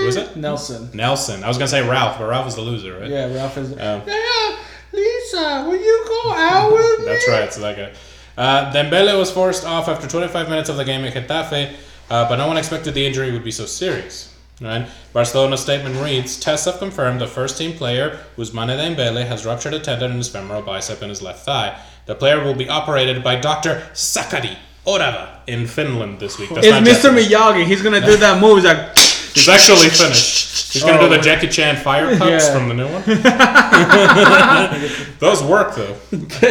[0.01, 0.35] Who is it?
[0.37, 0.89] Nelson.
[0.93, 1.43] Nelson.
[1.43, 3.09] I was gonna say Ralph, but Ralph was the loser, right?
[3.09, 3.73] Yeah, Ralph is.
[3.73, 4.57] Um, yeah,
[4.93, 7.05] Lisa, will you go out with me?
[7.05, 7.91] That's right, so that guy.
[8.37, 11.75] Uh, Dembele was forced off after 25 minutes of the game at Getafe,
[12.09, 14.30] uh, but no one expected the injury would be so serious.
[14.61, 14.87] Right?
[15.11, 20.11] Barcelona's statement reads: Tests have confirmed the first-team player, Ousmane Dembele, has ruptured a tendon
[20.11, 21.79] in his femoral bicep and his left thigh.
[22.05, 23.83] The player will be operated by Dr.
[23.93, 26.49] Sakari Orava in Finland this week.
[26.49, 27.03] That's It's Mr.
[27.03, 27.29] Japanese.
[27.29, 27.65] Miyagi.
[27.65, 28.57] He's gonna do that move.
[28.57, 28.97] He's like,
[29.33, 30.73] He's actually finished.
[30.73, 32.53] He's gonna do the Jackie Chan fire cups Yeah.
[32.53, 33.01] from the new one.
[35.19, 35.95] Those work though.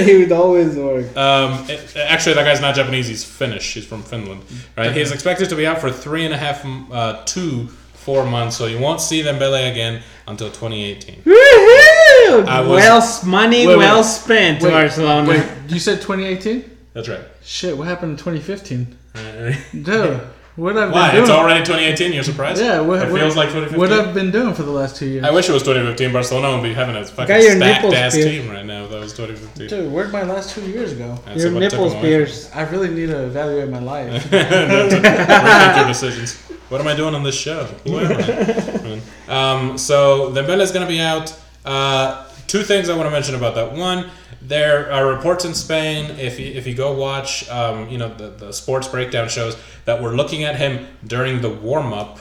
[0.05, 1.15] he would always work.
[1.17, 3.09] Um, it- actually, that guy's not Japanese.
[3.09, 3.75] He's Finnish.
[3.75, 4.43] He's from Finland.
[4.77, 4.93] Right.
[4.93, 7.69] He's expected to be out for three and a half, uh, two,
[8.11, 8.57] four months.
[8.57, 11.23] So you won't see Dembele again until 2018.
[11.23, 12.47] Woohoo!
[12.47, 13.85] I was- well, s- money Wait, wait.
[13.87, 15.29] well spent, Wait, Barcelona.
[15.29, 16.65] Wait, you said 2018?
[16.95, 17.21] That's right.
[17.45, 18.97] Shit, what happened in 2015?
[19.15, 20.21] Uh, Dude,
[20.57, 21.07] what I've Why?
[21.07, 21.23] been doing?
[21.23, 22.13] It's already 2018.
[22.13, 22.61] You're surprised?
[22.61, 23.79] Yeah, what, it what, feels like 2015.
[23.79, 25.25] what I've been doing for the last two years.
[25.25, 26.13] I wish it was 2015.
[26.13, 28.29] Barcelona would be having a fucking Got your stacked nipples ass pierced.
[28.29, 28.85] team right now.
[28.85, 29.69] If that was 2015.
[29.69, 31.19] Dude, where'd my last two years go?
[31.27, 32.09] That's Your what took nipples them away.
[32.11, 32.55] pierced.
[32.57, 34.25] I really need to evaluate my life.
[34.31, 36.39] Rethink your decisions.
[36.71, 37.65] What am I doing on this show?
[37.85, 39.29] Who am I?
[39.29, 41.37] um, so Dembele is going to be out.
[41.65, 43.73] Uh, two things I want to mention about that.
[43.73, 44.09] One,
[44.41, 46.13] there are reports in Spain.
[46.19, 50.01] If you, if you go watch, um, you know the, the sports breakdown shows that
[50.01, 52.21] we're looking at him during the warm up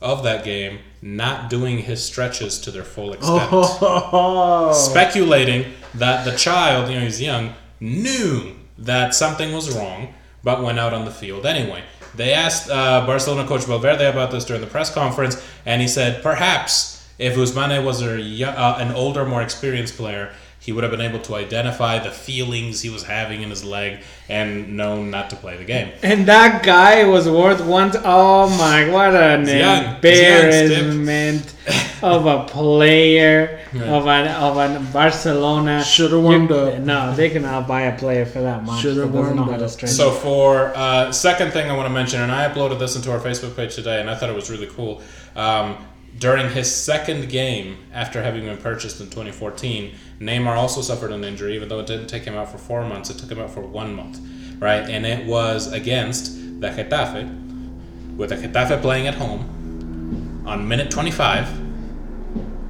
[0.00, 6.36] of that game, not doing his stretches to their full extent oh, speculating that the
[6.36, 11.10] child, you know, he's young, knew that something was wrong, but went out on the
[11.10, 11.82] field anyway.
[12.14, 16.22] They asked uh, Barcelona coach Valverde about this during the press conference, and he said
[16.22, 21.00] perhaps if Ousmane was a, uh, an older, more experienced player, he would have been
[21.00, 23.98] able to identify the feelings he was having in his leg
[24.28, 25.90] and known not to play the game.
[26.04, 27.90] And that guy was worth one.
[28.04, 28.88] Oh my!
[28.88, 29.82] What an He's young.
[30.00, 31.54] He's young, embarrassment
[32.02, 35.82] of a player of an of an Barcelona.
[35.84, 36.78] Shoulda warmed You- up.
[36.80, 38.82] No, they cannot buy a player for that much.
[38.82, 39.70] Shoulda that doesn't know warmed how to up.
[39.70, 39.90] stretch.
[39.92, 43.18] So for uh, second thing I want to mention, and I uploaded this into our
[43.20, 45.02] Facebook page today, and I thought it was really cool.
[45.34, 45.76] Um,
[46.18, 51.54] during his second game after having been purchased in 2014, Neymar also suffered an injury.
[51.56, 53.60] Even though it didn't take him out for four months, it took him out for
[53.60, 54.20] one month,
[54.58, 54.88] right?
[54.88, 61.48] And it was against the Getafe, with the Getafe playing at home on minute 25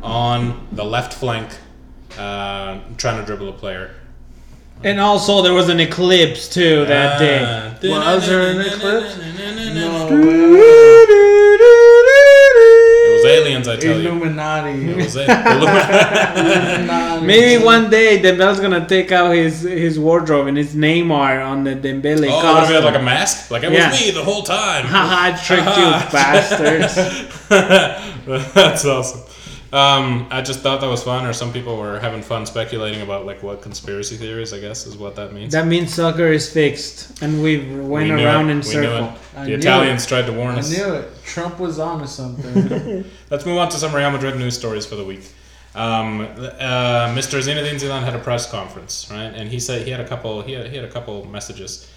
[0.02, 1.50] on the left flank,
[2.18, 3.94] uh, trying to dribble a player.
[4.84, 7.38] and also there was an eclipse too that day.
[7.44, 9.16] Uh, Was there an eclipse?
[13.54, 14.08] It was aliens, I tell you.
[14.08, 14.90] Illuminati.
[14.90, 17.26] It was a- Illuminati.
[17.26, 21.74] Maybe one day Dembele's gonna take out his his wardrobe and his Neymar on the
[21.74, 22.68] Dembele oh, what if costume.
[22.68, 23.50] he had like a mask?
[23.50, 23.90] Like it Yeah.
[23.90, 24.84] was me the whole time.
[24.86, 26.94] Haha, I tricked you bastards.
[28.54, 29.20] That's awesome.
[29.72, 33.24] Um, I just thought that was fun, or some people were having fun speculating about
[33.24, 34.52] like what conspiracy theories.
[34.52, 35.52] I guess is what that means.
[35.52, 38.52] That means soccer is fixed, and we went We around it.
[38.52, 39.14] in We circle.
[39.35, 39.44] it.
[39.46, 40.78] The Italians tried to warn I us.
[40.78, 41.11] I knew it.
[41.24, 43.04] Trump was on to something.
[43.30, 45.26] Let's move on to some Real Madrid news stories for the week.
[45.74, 47.40] Um, uh, Mr.
[47.40, 49.32] Zinedine Zidane had a press conference, right?
[49.35, 50.42] And he said he had a couple.
[50.42, 51.90] He had, he had a couple messages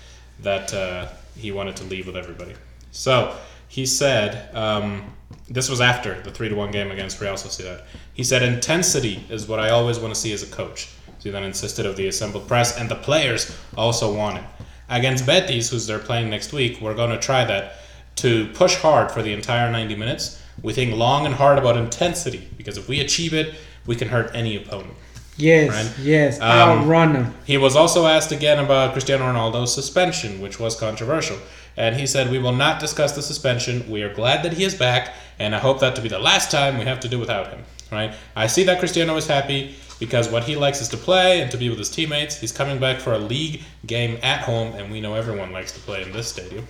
[0.44, 2.54] that uh, he wanted to leave with everybody.
[2.92, 3.36] So
[3.68, 5.14] he said um,
[5.50, 7.82] this was after the three to one game against Real Sociedad.
[8.14, 10.90] He said intensity is what I always want to see as a coach.
[11.20, 14.44] He then insisted of the assembled press, and the players also want it.
[14.90, 17.78] Against Betis, who's they're playing next week, we're going to try that
[18.18, 20.40] to push hard for the entire 90 minutes.
[20.62, 23.56] We think long and hard about intensity because if we achieve it,
[23.88, 24.94] we can hurt any opponent.
[25.38, 26.06] Yes, Right.
[26.06, 26.46] yes, Um,
[26.80, 27.34] outrun them.
[27.46, 31.38] He was also asked again about Cristiano Ronaldo's suspension, which was controversial.
[31.78, 33.90] And he said, We will not discuss the suspension.
[33.90, 36.52] We are glad that he is back, and I hope that to be the last
[36.52, 37.64] time we have to do without him.
[37.92, 38.14] Right?
[38.36, 41.58] I see that Cristiano is happy because what he likes is to play and to
[41.58, 42.40] be with his teammates.
[42.40, 45.80] He's coming back for a league game at home, and we know everyone likes to
[45.80, 46.68] play in this stadium.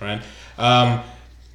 [0.00, 0.22] Right?
[0.58, 1.02] Um,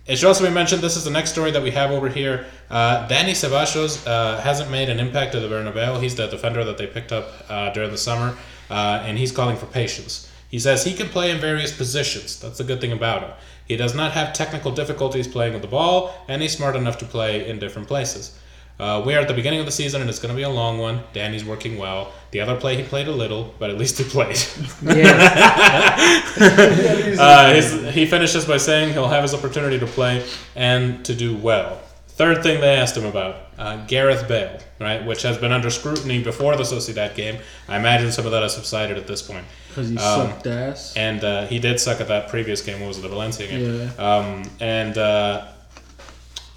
[0.08, 2.46] it should also be mentioned this is the next story that we have over here.
[2.70, 6.02] Uh, Dani Ceballos uh, hasn't made an impact at the Bernabeu.
[6.02, 8.36] He's the defender that they picked up uh, during the summer,
[8.70, 10.31] uh, and he's calling for patience.
[10.52, 12.38] He says he can play in various positions.
[12.38, 13.32] That's the good thing about him.
[13.66, 17.06] He does not have technical difficulties playing with the ball, and he's smart enough to
[17.06, 18.38] play in different places.
[18.78, 20.50] Uh, we are at the beginning of the season, and it's going to be a
[20.50, 21.04] long one.
[21.14, 22.12] Danny's working well.
[22.32, 24.38] The other play, he played a little, but at least he played.
[24.82, 26.28] Yes.
[27.22, 27.54] Uh,
[27.92, 31.80] he finishes by saying he'll have his opportunity to play and to do well.
[32.08, 36.22] Third thing they asked him about uh, Gareth Bale, right, which has been under scrutiny
[36.24, 37.40] before the Sociedad game.
[37.68, 39.46] I imagine some of that has subsided at this point.
[39.72, 40.94] Because he Um, sucked ass.
[40.96, 42.80] And uh, he did suck at that previous game.
[42.80, 43.90] What was it, the Valencia game?
[43.98, 44.16] Yeah.
[44.18, 45.48] Um, and uh,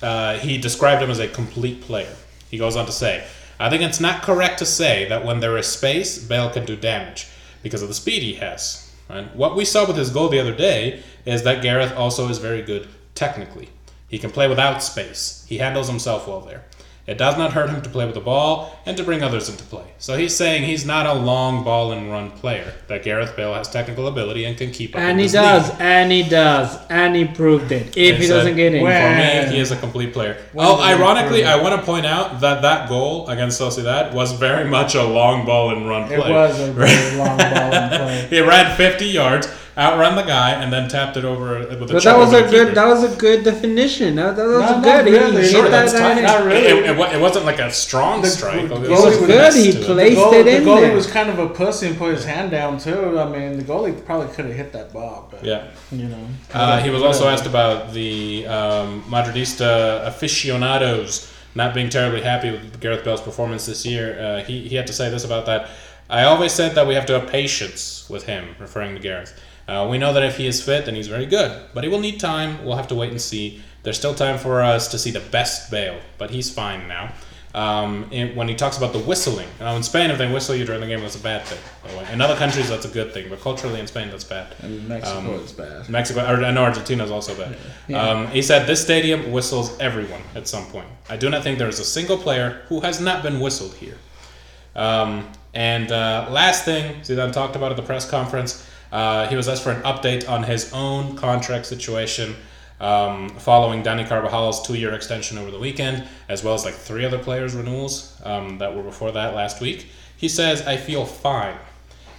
[0.03, 2.15] uh, he described him as a complete player.
[2.51, 3.25] He goes on to say,
[3.59, 6.77] I think it's not correct to say that when there is space, Bale can do
[6.77, 7.29] damage
[7.63, 8.93] because of the speed he has.
[9.09, 9.35] Right?
[9.37, 12.63] What we saw with his goal the other day is that Gareth also is very
[12.63, 13.69] good technically.
[14.09, 15.45] He can play without space.
[15.49, 16.65] He handles himself well there.
[17.07, 19.63] It does not hurt him to play with the ball and to bring others into
[19.65, 19.85] play.
[19.99, 22.73] So he's saying he's not a long ball and run player.
[22.89, 25.03] That Gareth Bale has technical ability and can keep up.
[25.03, 25.77] And in he this does, league.
[25.81, 27.95] and he does, and he proved it.
[27.95, 30.39] If And he said, doesn't get in, For Well- me, he is a complete player.
[30.55, 31.45] When oh, ironically.
[31.45, 35.45] I want to point out that that goal against Sociedad was very much a long
[35.45, 36.17] ball and run play.
[36.17, 38.27] it was a very long ball and play.
[38.31, 42.03] he ran 50 yards, outrun the guy, and then tapped it over with a But
[42.05, 42.51] that was a the good.
[42.69, 42.75] keeper.
[42.77, 44.15] That was a good definition.
[44.17, 45.05] That, that was Not- good.
[45.05, 45.43] not He- really.
[45.43, 46.61] he Sure, hit that Not really.
[46.61, 48.69] It, it, it wasn't like a strong The- strike.
[48.69, 49.53] the It goalie was was good.
[49.55, 49.85] He to it.
[49.85, 50.95] played- the, goal, it the in goalie there.
[50.95, 53.19] was kind of a pussy and put his hand down too.
[53.19, 55.65] I mean, the goalie probably could have hit that ball, but Yeah.
[55.91, 56.19] you know.
[56.53, 62.81] Uh, he was also asked about the um, Madridista aficionados not being terribly happy with
[62.81, 64.19] Gareth Bale's performance this year.
[64.21, 65.69] Uh, he, he had to say this about that.
[66.11, 69.33] I always said that we have to have patience with him, referring to Gareth.
[69.67, 72.01] Uh, we know that if he is fit, then he's very good, but he will
[72.01, 72.65] need time.
[72.65, 73.63] We'll have to wait and see.
[73.83, 77.13] There's still time for us to see the best Bale, but he's fine now.
[77.55, 80.65] Um, and when he talks about the whistling, now in Spain, if they whistle you
[80.65, 81.59] during the game, that's a bad thing.
[81.85, 84.25] By the way, in other countries, that's a good thing, but culturally in Spain, that's
[84.25, 84.49] bad.
[84.61, 85.89] And Mexico Um, is bad.
[85.89, 87.57] Mexico, I know Argentina is also bad.
[87.97, 90.89] Um, he said this stadium whistles everyone at some point.
[91.09, 93.99] I do not think there is a single player who has not been whistled here.
[94.75, 99.49] Um, and uh, last thing Zidane talked about at the press conference, uh, he was
[99.49, 102.37] asked for an update on his own contract situation
[102.81, 107.19] um, following Dani Carvajal's two-year extension over the weekend, as well as like three other
[107.19, 109.87] players' renewals um, that were before that last week.
[110.17, 111.57] He says, "I feel fine.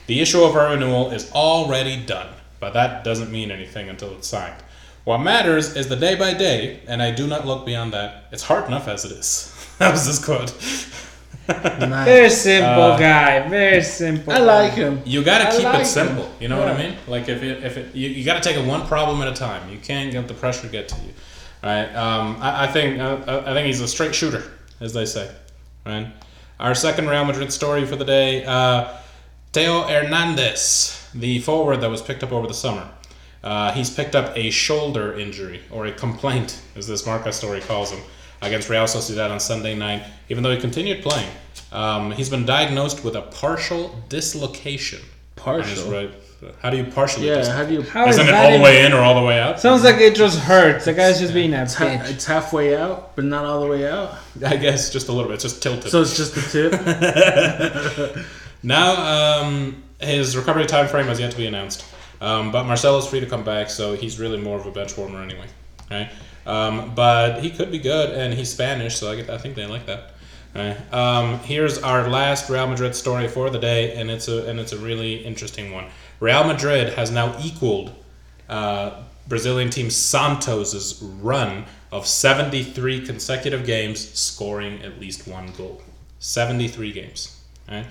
[0.08, 2.28] The issue of our renewal is already done,
[2.60, 4.62] but that doesn't mean anything until it's signed.
[5.04, 8.26] What matters is the day by day, and I do not look beyond that.
[8.32, 10.52] It's hard enough as it is." that was his quote.
[11.48, 12.06] Nice.
[12.06, 13.48] Very simple Uh, guy.
[13.48, 14.34] Very simple.
[14.34, 15.02] I like him.
[15.06, 16.24] You gotta I keep like it simple.
[16.26, 16.32] him.
[16.40, 16.96] You know what I mean?
[17.08, 19.70] Like if it, if it, you, you gotta take it one problem at a time.
[19.72, 21.14] You can't let the pressure get to you.
[21.64, 21.86] Right?
[21.96, 24.44] Um, I, I think uh, I think he's a straight shooter,
[24.80, 25.30] as they say.
[25.86, 26.08] Right?
[26.60, 28.88] Our second Real Madrid story for the day: uh,
[29.54, 32.90] Theo Hernandez, the forward that was picked up over the summer.
[33.44, 37.92] Uh, he's picked up a shoulder injury or a complaint, as this Marca story calls
[37.92, 38.02] him,
[38.48, 40.04] against Real Sociedad on Sunday night.
[40.30, 41.30] Even though he continued playing,
[41.72, 45.00] um, he's been diagnosed with a partial dislocation.
[45.36, 45.92] Partial.
[45.92, 46.14] right-
[46.62, 47.28] How do you partially?
[47.28, 47.56] Yeah, dislocate?
[47.56, 47.82] how do you?
[47.82, 49.60] How is Isn't it that all the in- way in or all the way out?
[49.60, 50.86] Sounds like it just hurts.
[50.86, 53.88] The guy's just being a It's, ha- it's halfway out, but not all the way
[53.88, 54.16] out.
[54.46, 55.36] I guess just a little bit.
[55.36, 55.92] It's just tilted.
[55.92, 56.42] So it's just the
[58.16, 58.26] tip.
[58.64, 61.86] Now, um, his recovery time frame has yet to be announced.
[62.20, 65.22] Um, but Marcelo's free to come back, so he's really more of a bench warmer
[65.22, 65.46] anyway.
[65.92, 66.10] Right?
[66.46, 69.66] Um, but he could be good, and he's Spanish, so I, get, I think they
[69.66, 70.12] like that.
[70.54, 70.78] Right?
[70.94, 74.72] Um, here's our last Real Madrid story for the day, and it's a and it's
[74.72, 75.88] a really interesting one.
[76.22, 77.92] Real Madrid has now equaled
[78.48, 85.82] uh, Brazilian team Santos's run of 73 consecutive games scoring at least one goal.
[86.20, 87.42] 73 games.
[87.70, 87.86] Right?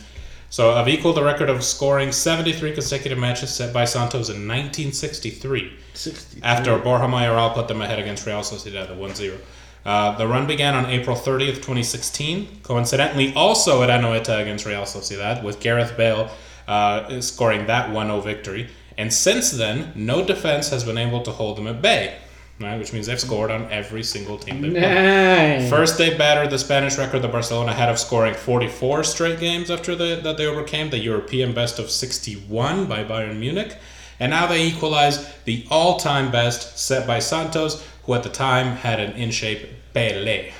[0.54, 5.72] So I've equaled the record of scoring 73 consecutive matches set by Santos in 1963
[5.94, 6.40] Sixty.
[6.44, 9.36] after Borja Mayoral put them ahead against Real Sociedad at 1-0.
[9.84, 15.42] Uh, the run began on April 30th, 2016, coincidentally also at Anoeta against Real Sociedad,
[15.42, 16.30] with Gareth Bale
[16.68, 18.68] uh, scoring that 1-0 victory.
[18.96, 22.16] And since then, no defense has been able to hold them at bay,
[22.60, 22.78] right?
[22.78, 24.82] which means they've scored on every single team they've played.
[24.82, 25.70] Nice.
[25.70, 29.94] First, they battered the Spanish record that Barcelona had of scoring 44 straight games after
[29.94, 33.76] the, that they overcame the European best of 61 by Bayern Munich.
[34.20, 38.76] And now they equalize the all time best set by Santos, who at the time
[38.76, 40.52] had an in shape Pele.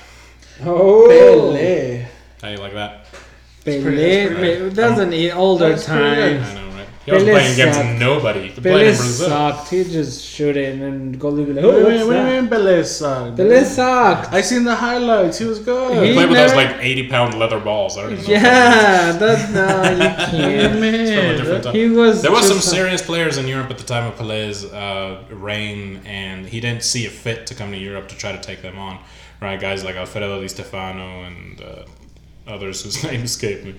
[0.63, 2.05] Oh, Pele.
[2.41, 3.05] How you like that?
[3.63, 6.37] Pele, pretty- that's Pele- that's an older That's pretty.
[6.37, 6.64] I time.
[7.13, 7.21] Know, right?
[7.21, 7.99] He was Pele playing against sucked.
[7.99, 8.47] nobody.
[8.49, 9.29] He played in Brazil.
[9.29, 9.69] sucked.
[9.69, 11.55] He just shoot it and go leave it.
[11.55, 12.41] What Oh, do you what's mean- what do you that?
[12.41, 13.37] mean Pele sucked?
[13.37, 14.33] Pele sucked.
[14.33, 15.37] I seen the highlights.
[15.37, 16.01] He was good.
[16.03, 17.97] He He played with those never- like 80 pound leather balls.
[17.97, 18.31] I don't even know.
[18.31, 19.97] Yeah, that's no, you
[20.31, 20.73] can't.
[20.73, 21.73] From a different time.
[21.75, 22.21] He was.
[22.21, 26.01] There was some just serious players in Europe at the time of Pele's uh, reign,
[26.05, 28.77] and he didn't see it fit to come to Europe to try to take them
[28.79, 28.99] on.
[29.41, 31.83] Right, guys like Alfredo Di Stefano and uh,
[32.47, 33.75] others whose names escape me.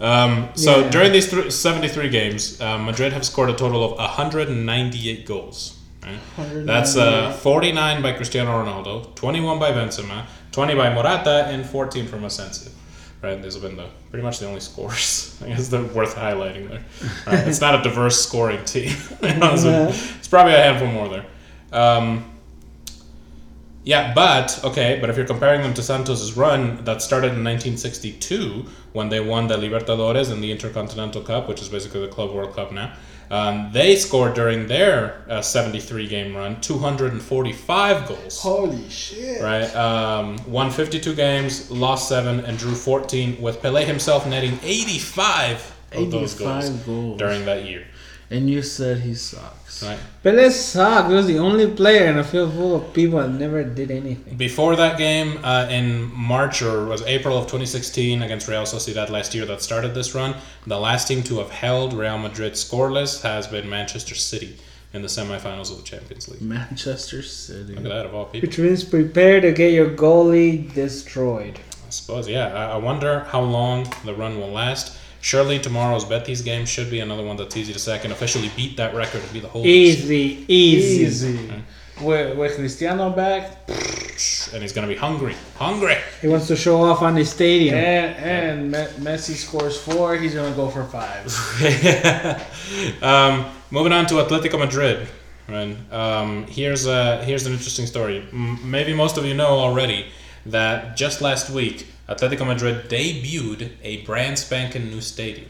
[0.00, 0.90] Um, so Yeah.
[0.90, 5.76] during these th- 73 games, uh, Madrid have scored a total of 198 goals.
[6.02, 6.18] Right?
[6.66, 12.24] That's uh, 49 by Cristiano Ronaldo, 21 by Benzema, 20 by Morata, and 14 from
[12.24, 12.72] Asensio.
[13.22, 15.36] Right, these have been the pretty much the only scores.
[15.44, 16.82] I guess they're worth highlighting there.
[17.26, 18.96] Right, it's not a diverse scoring team.
[19.22, 21.26] Know, so it's probably a handful more there.
[21.70, 22.29] Um,
[23.90, 28.64] yeah, but okay, but if you're comparing them to Santos' run that started in 1962
[28.92, 32.54] when they won the Libertadores and the Intercontinental Cup, which is basically the Club World
[32.54, 32.92] Cup now,
[33.32, 38.40] um, they scored during their uh, 73 game run 245 goals.
[38.40, 39.42] Holy shit.
[39.42, 45.76] Right, um, won 52 games, lost seven, and drew 14, with Pele himself netting 85
[45.94, 47.18] of those goals, goals.
[47.18, 47.88] during that year.
[48.32, 49.82] And you said he sucks.
[49.82, 49.98] Right.
[50.22, 51.08] Pele sucked.
[51.08, 54.36] He was the only player in a field full of people that never did anything.
[54.36, 59.34] Before that game, uh, in March or was April of 2016 against Real Sociedad last
[59.34, 60.36] year, that started this run.
[60.64, 64.56] The last team to have held Real Madrid scoreless has been Manchester City
[64.92, 66.40] in the semifinals of the Champions League.
[66.40, 67.74] Manchester City.
[67.74, 68.46] Look at that, of all people.
[68.46, 71.58] Which means prepare to get your goalie destroyed.
[71.84, 72.54] I suppose, yeah.
[72.54, 74.96] I, I wonder how long the run will last.
[75.22, 78.76] Surely tomorrow's Betis game should be another one that's easy to sack and officially beat
[78.78, 79.66] that record and be the whole.
[79.66, 81.02] Easy, easy.
[81.04, 81.50] Easy.
[82.00, 85.96] With, with Cristiano back And he's gonna be hungry, hungry.
[86.22, 87.74] He wants to show off on the stadium.
[87.76, 91.26] and and Me- Messi scores four, he's gonna go for five.
[93.02, 95.06] um, moving on to Atletico Madrid.
[95.46, 95.76] Right.
[95.92, 98.26] Um, here's a, here's an interesting story.
[98.32, 100.06] M- maybe most of you know already
[100.46, 105.48] that just last week Atletico Madrid debuted a brand spanking new stadium,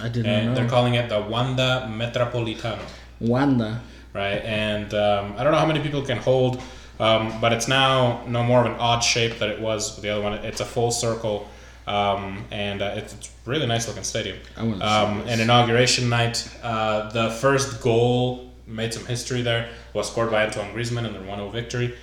[0.00, 0.54] I didn't and know.
[0.54, 2.82] they're calling it the Wanda Metropolitano.
[3.20, 3.80] Wanda.
[4.12, 4.42] right?
[4.44, 6.60] And um, I don't know how many people can hold,
[6.98, 10.10] um, but it's now no more of an odd shape that it was with the
[10.10, 10.32] other one.
[10.34, 11.48] It's a full circle,
[11.86, 14.38] um, and uh, it's, it's a really nice looking stadium.
[14.56, 19.68] I wanna see Um, and inauguration night, uh, the first goal made some history there.
[19.94, 21.94] Was scored by Antoine Griezmann in their 1-0 victory.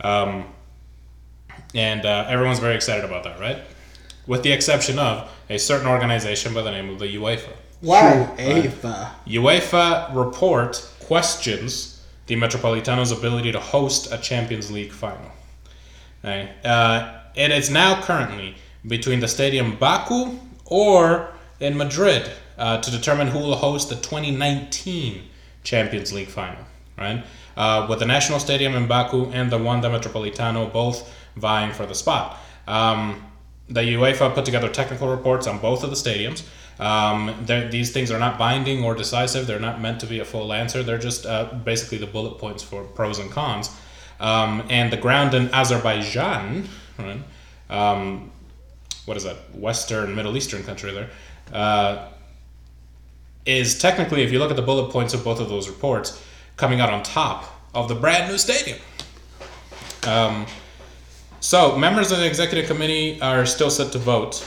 [0.00, 0.46] Um,
[1.74, 3.58] and uh, everyone's very excited about that, right?
[4.26, 7.52] With the exception of a certain organization by the name of the UEFA.
[7.80, 8.34] Why?
[8.38, 9.10] UEFA.
[9.26, 15.30] UEFA report questions the Metropolitano's ability to host a Champions League final.
[16.22, 16.50] Right?
[16.64, 21.28] Uh, it is now currently between the stadium Baku or
[21.60, 25.22] in Madrid uh, to determine who will host the 2019
[25.62, 26.64] Champions League final.
[26.96, 27.24] Right?
[27.56, 31.94] Uh, with the national stadium in Baku and the Wanda Metropolitano both vying for the
[31.94, 32.38] spot.
[32.66, 33.24] Um,
[33.68, 36.44] the UEFA put together technical reports on both of the stadiums.
[36.78, 39.46] Um, these things are not binding or decisive.
[39.46, 40.82] They're not meant to be a full answer.
[40.82, 43.70] They're just uh, basically the bullet points for pros and cons.
[44.20, 46.68] Um, and the ground in Azerbaijan,
[46.98, 47.20] right?
[47.70, 48.30] Um,
[49.06, 49.36] what is that?
[49.54, 51.10] Western Middle Eastern country there.
[51.52, 52.08] Uh,
[53.46, 56.22] is technically, if you look at the bullet points of both of those reports,
[56.56, 58.78] coming out on top of the brand new stadium.
[61.44, 64.42] So, members of the executive committee are still set to vote,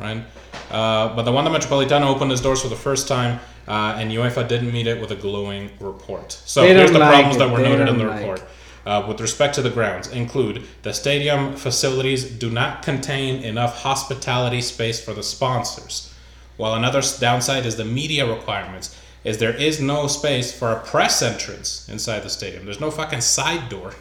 [0.00, 0.24] right?
[0.68, 3.38] Uh, but the Wanda Metropolitano opened its doors for the first time,
[3.68, 6.32] uh, and UEFA didn't meet it with a glowing report.
[6.32, 7.38] So, They here's don't the like problems it.
[7.38, 8.42] that were They noted in don't the like report.
[8.84, 14.60] Uh, with respect to the grounds, include the stadium facilities do not contain enough hospitality
[14.60, 16.12] space for the sponsors.
[16.56, 20.80] While another s- downside is the media requirements, is there is no space for a
[20.80, 22.64] press entrance inside the stadium.
[22.64, 23.92] There's no fucking side door,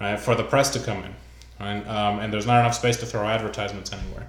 [0.00, 1.14] right, for the press to come in,
[1.60, 1.86] right?
[1.86, 4.28] Um, and there's not enough space to throw advertisements anywhere,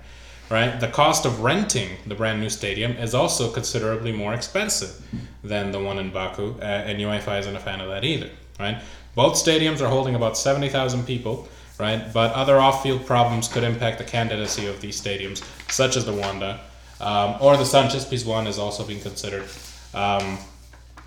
[0.50, 0.80] right?
[0.80, 5.02] The cost of renting the brand new stadium is also considerably more expensive
[5.44, 8.30] than the one in Baku, uh, and UEFA isn't a fan of that either,
[8.60, 8.82] right?
[9.16, 11.48] Both stadiums are holding about 70,000 people,
[11.80, 12.14] right?
[12.14, 16.60] But other off-field problems could impact the candidacy of these stadiums, such as the Wanda,
[17.00, 19.48] um, or the Sanchez Pizjuan is also being considered.
[19.94, 20.38] Um,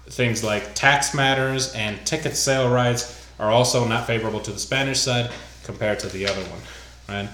[0.06, 5.00] things like tax matters and ticket sale rights are also not favorable to the Spanish
[5.00, 5.30] side
[5.64, 6.60] compared to the other one,
[7.08, 7.28] right?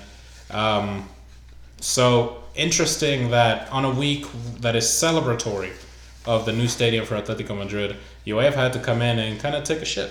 [0.50, 1.08] Um,
[1.80, 4.26] so interesting that on a week
[4.60, 5.72] that is celebratory
[6.26, 9.64] of the new stadium for Atletico Madrid, UEFA had to come in and kind of
[9.64, 10.10] take a shit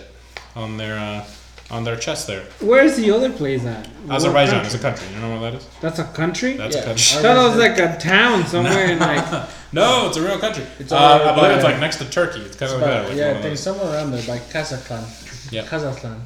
[0.55, 1.25] on their uh,
[1.71, 2.43] on their chest there.
[2.61, 3.85] Where's the other place at?
[3.87, 4.67] What Azerbaijan country?
[4.67, 5.07] is a country.
[5.13, 5.67] You know where that is?
[5.81, 6.53] That's a country?
[6.57, 6.81] That's Yeah.
[6.81, 7.19] a country.
[7.19, 9.49] I thought it was like a town somewhere in like.
[9.71, 10.65] No, it's a real country.
[10.79, 12.39] It's uh, over I believe it's like next to Turkey.
[12.41, 13.07] It's kind of like that.
[13.09, 15.51] Like yeah, one I think somewhere around there by Kazakhstan.
[15.51, 15.63] Yeah.
[15.63, 16.19] Kazakhstan.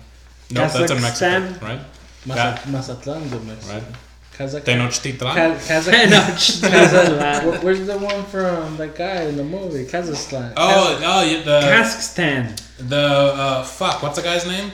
[0.52, 1.80] No, that's in Mexico, right?
[2.26, 3.74] Mazat- Mazatlan de Mexico.
[3.74, 3.84] Right.
[4.38, 5.36] Kazakh- Tenochtitlan.
[5.36, 7.64] Ka- Kazakh- Kazakhstan.
[7.64, 9.86] Where's the one from that guy in the movie?
[9.86, 10.54] Kazakhstan.
[10.58, 12.56] Oh, oh, yeah, the Kazakhstan.
[12.89, 14.02] the uh, fuck.
[14.02, 14.72] What's the guy's name?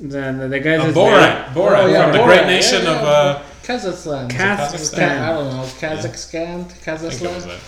[0.00, 1.46] The, the, the guy Uh, that's Borat.
[1.54, 3.04] Borat Oh, yeah, from the great nation yeah, of.
[3.04, 4.30] Uh, Kazakhstan.
[4.30, 5.20] Kazakhstan.
[5.22, 5.62] I don't know.
[5.64, 6.60] Kazakhstan.
[6.60, 7.58] I think it was Kazakhstan.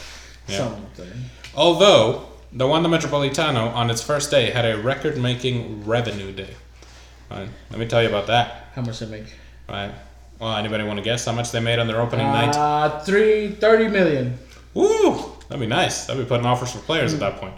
[0.48, 0.56] Yeah.
[0.58, 1.12] Something.
[1.56, 6.54] Although the Wanda Metropolitano on its first day had a record-making revenue day.
[7.30, 7.48] Right.
[7.70, 8.70] Let me tell you about that.
[8.74, 9.24] How much they make?
[9.68, 9.92] Right.
[10.40, 12.56] Well, anybody want to guess how much they made on their opening night?
[12.56, 14.38] Uh, three thirty million.
[14.74, 15.32] Woo!
[15.48, 16.06] That'd be nice.
[16.06, 17.54] That'd be putting offers for players at that point.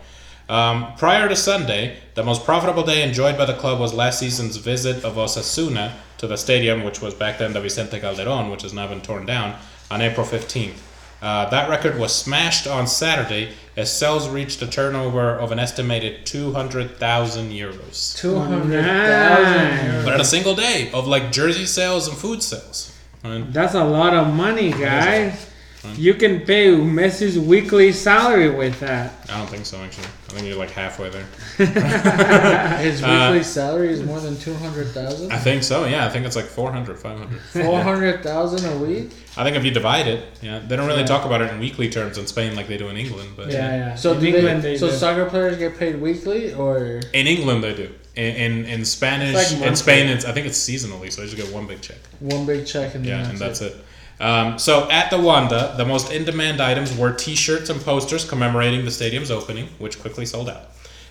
[0.49, 4.57] Um, prior to Sunday, the most profitable day enjoyed by the club was last season's
[4.57, 8.75] visit of Osasuna to the stadium, which was back then the Vicente Calderon, which has
[8.75, 9.57] now been torn down,
[9.91, 10.79] on April 15th.
[11.23, 16.27] Uh, that record was smashed on Saturday as sales reached a turnover of an estimated
[16.27, 18.17] 200,000 euros.
[18.17, 20.05] Two hundred Nice.
[20.05, 22.93] But in a single day of like jersey sales and food sales.
[23.23, 23.51] Right?
[23.53, 25.49] That's a lot of money, guys.
[25.97, 29.13] You can pay Messi's weekly salary with that.
[29.29, 30.05] I don't think so, actually.
[30.29, 31.27] I think you're like halfway there.
[32.79, 35.33] His Uh, weekly salary is more than two hundred thousand.
[35.33, 36.07] I think so, yeah.
[36.07, 37.41] I think it's like 400, 500.
[37.41, 39.11] Four hundred thousand a week.
[39.37, 41.89] I think if you divide it, yeah, they don't really talk about it in weekly
[41.91, 43.95] terms in Spain like they do in England, but Yeah, yeah.
[43.95, 44.97] So in do England, they, they so do.
[44.97, 47.91] soccer players get paid weekly or in England they do.
[48.15, 49.75] In in, in Spanish, like in.
[49.77, 51.97] Spain, it's I think it's seasonally, so you just get one big check.
[52.21, 53.75] one big check and Yeah, and that's it.
[54.23, 58.91] Um, so at the Wanda, the most in-demand items were T-shirts and posters commemorating the
[58.93, 60.63] stadium's opening, which quickly sold out.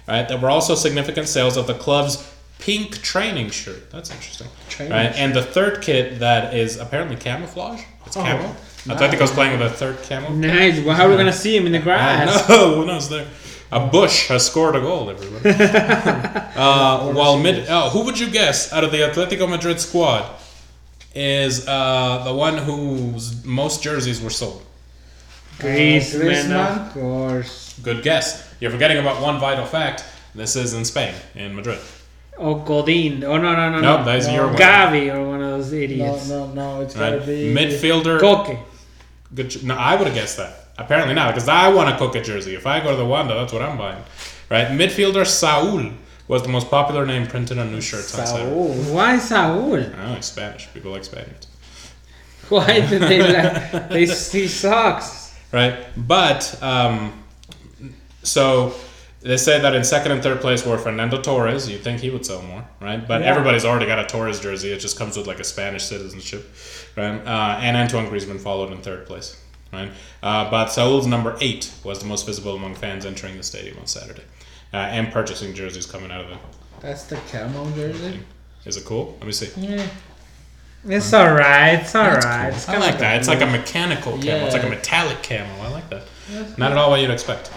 [0.08, 2.26] All right, there were also significant sales of the club's
[2.60, 3.92] pink training shirt.
[3.92, 4.48] That's interesting.
[4.70, 7.82] Training right, and the third kit that is apparently camouflage.
[8.06, 8.56] It's Oh, camo.
[8.86, 10.30] Atletico's playing with a third camo.
[10.30, 10.84] Nice.
[10.84, 12.48] Well, how are we gonna see him in the grass?
[12.48, 12.76] know.
[12.76, 13.28] Who knows there?
[13.74, 15.50] A bush has scored a goal, everybody.
[16.56, 20.26] uh, while mid, oh, who would you guess out of the Atletico Madrid squad
[21.14, 24.64] is uh, the one whose most jerseys were sold?
[25.58, 26.88] Griezmann, Griezmann?
[26.88, 27.80] of course.
[27.84, 28.54] Good guess.
[28.60, 30.04] You're forgetting about one vital fact.
[30.34, 31.80] This is in Spain, in Madrid.
[32.38, 33.24] Oh, Godin.
[33.24, 34.04] Oh no, no, no, No, no.
[34.06, 34.34] that's no.
[34.34, 34.56] your one.
[34.56, 36.30] Gabi or one of those idiots.
[36.30, 36.54] no, no.
[36.76, 36.82] No.
[36.82, 37.26] It's gotta Right.
[37.26, 38.20] be Midfielder.
[38.20, 38.58] Koke.
[39.36, 39.64] Good.
[39.64, 40.70] No, I would have guessed that.
[40.78, 42.56] Apparently not, because I want a Koke jersey.
[42.56, 44.02] If I go to the Wanda, that's what I'm buying.
[44.50, 44.68] Right.
[44.70, 45.92] Midfielder Saul
[46.32, 48.50] was the most popular name printed on new shirts on Saturday.
[48.50, 48.94] Saul.
[48.96, 49.74] Why Saul?
[49.76, 50.68] Oh, he's Spanish.
[50.74, 51.48] People like Spaniards.
[52.50, 53.90] Why did they like?
[53.90, 55.36] They he sucks.
[55.52, 55.76] right?
[55.98, 57.24] But um,
[58.24, 58.74] so
[59.22, 61.70] they say that in second and third place were Fernando Torres.
[61.70, 63.06] You'd think he would sell more, right?
[63.08, 63.28] But Yeah.
[63.28, 64.72] everybody's already got a Torres jersey.
[64.72, 66.50] It just comes with like a Spanish citizenship,
[66.98, 67.20] right?
[67.26, 69.36] Uh, and Antoine Griezmann followed in third place,
[69.74, 69.92] right?
[70.24, 73.86] Uh, but Saul's number eight was the most visible among fans entering the stadium on
[73.88, 74.24] Saturday,
[74.74, 76.38] uh, and purchasing jerseys coming out of it.
[76.80, 78.20] That's the camo jersey.
[78.66, 79.16] Is it cool?
[79.20, 79.50] Let me see.
[79.60, 79.86] Yeah.
[80.86, 81.82] It's alright.
[81.82, 82.54] It's alright.
[82.54, 83.18] It's I like that.
[83.18, 84.46] It's like a mechanical camo.
[84.46, 85.62] It's like a metallic camo.
[85.62, 86.04] I like that.
[86.58, 87.52] Not at all what you'd expect.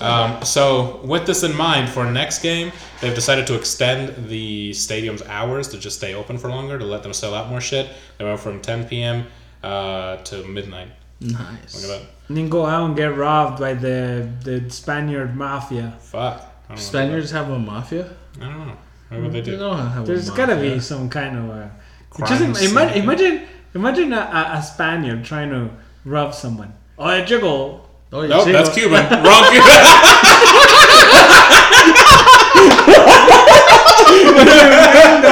[0.00, 5.22] Um, so, with this in mind, for next game, they've decided to extend the stadium's
[5.22, 7.88] hours to just stay open for longer to let them sell out more shit.
[8.18, 9.26] They went from 10 p.m.
[9.62, 10.88] Uh, to midnight.
[11.22, 11.84] Look Nice.
[11.84, 12.02] at that.
[12.28, 15.94] And then go out and get robbed by the the Spaniard mafia.
[16.00, 16.40] Fuck.
[16.68, 18.08] I don't Spaniards have a mafia.
[18.40, 18.76] I don't know.
[19.10, 19.58] What would they They do?
[19.58, 20.74] don't have There's a gotta mafia.
[20.74, 21.70] be some kind of a.
[22.10, 22.70] Crime Just im- scene.
[22.70, 23.42] imagine, imagine,
[23.74, 25.70] imagine a, a, a Spaniard trying to
[26.04, 26.72] rob someone.
[26.98, 27.88] Oh, a jiggle.
[28.12, 29.04] Oh, yeah, Nope, see, that's Cuban.
[29.24, 29.72] Wrong Cuban.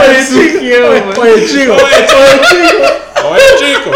[0.00, 0.64] Oye, chico.
[1.20, 1.74] Oye, chico.
[3.24, 3.92] Oye, chico.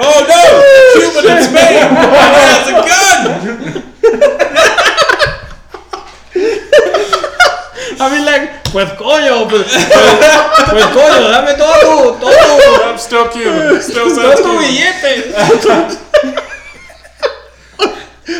[0.00, 0.38] Oh no!
[0.98, 1.88] Cuban in Spain!
[1.88, 1.94] He
[2.50, 3.22] has a gun!
[8.00, 13.26] I mean, like, pues coño, pues, pues, pues coño, dame todo tu, todo I'm still
[13.28, 13.82] Cuban.
[13.82, 14.58] Still tu, todo tu Cuban.
[14.62, 15.32] billete.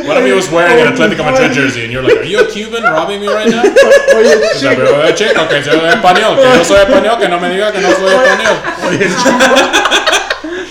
[0.06, 2.46] What if he was wearing an Atletico Madrid jersey and you're like, are you a
[2.46, 3.62] Cuban robbing me right now?
[4.16, 7.48] Oye, O sea, pero, chico, que soy español, que yo soy español, que no me
[7.50, 8.56] diga que no soy español.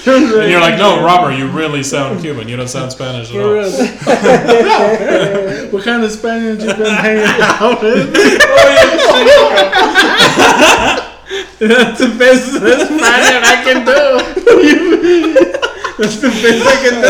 [0.07, 2.47] And you're like, no, Robert, you really sound Cuban.
[2.47, 3.55] You don't sound Spanish at all.
[5.71, 8.13] what kind of Spaniards you been hanging out with?
[8.39, 9.23] Oh,
[11.59, 14.17] That's the best Spaniard I can do.
[15.97, 17.09] That's the best I can do.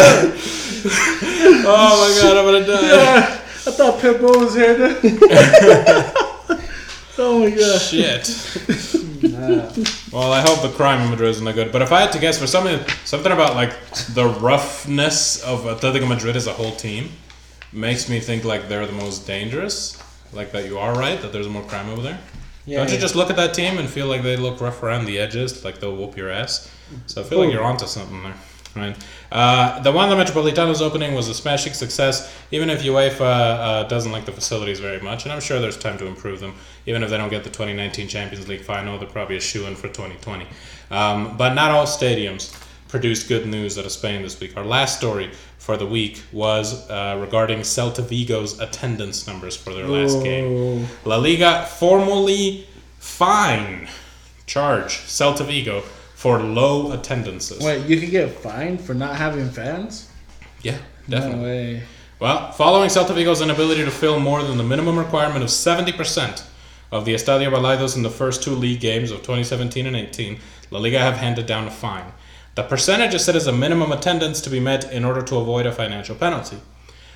[1.70, 2.88] Oh my god, I'm gonna die.
[2.88, 4.78] Yeah, I thought Pitbull was here.
[7.20, 7.82] oh my god.
[7.82, 8.28] Shit.
[10.12, 11.72] well, I hope the crime in Madrid isn't that good.
[11.72, 13.74] But if I had to guess for something, something about like
[14.14, 17.10] the roughness of Atletico Madrid as a whole team,
[17.72, 20.02] makes me think like they're the most dangerous.
[20.34, 22.20] Like that you are right that there's more crime over there.
[22.66, 25.06] Yeah, Don't you just look at that team and feel like they look rough around
[25.06, 26.70] the edges, like they'll whoop your ass?
[27.06, 28.36] So I feel like you're onto something there.
[28.78, 28.98] Right.
[29.32, 34.26] Uh, the Wanda Metropolitano's opening was a smashing success, even if UEFA uh, doesn't like
[34.26, 36.56] the facilities very much, and I'm sure there's time to improve them.
[36.86, 39.76] Even if they don't get the 2019 Champions League final, they're probably a shoe in
[39.76, 40.48] for 2020.
[40.90, 42.58] Um, but not all stadiums
[42.88, 44.56] produced good news out of Spain this week.
[44.56, 49.86] Our last story for the week was uh, regarding Celta Vigo's attendance numbers for their
[49.88, 50.88] last game.
[51.04, 52.66] La Liga formally
[53.00, 53.90] fine
[54.46, 55.84] charge Celta Vigo
[56.28, 57.64] for low attendances.
[57.64, 60.10] Wait, you could get fined for not having fans?
[60.62, 61.38] Yeah, definitely.
[61.38, 61.84] No way.
[62.20, 66.44] Well, following Celta Vigo's inability to fill more than the minimum requirement of 70%
[66.92, 70.38] of the Estadio Balaidos in the first two league games of 2017 and 18,
[70.70, 72.12] La Liga have handed down a fine.
[72.56, 75.66] The percentage is set as a minimum attendance to be met in order to avoid
[75.66, 76.58] a financial penalty.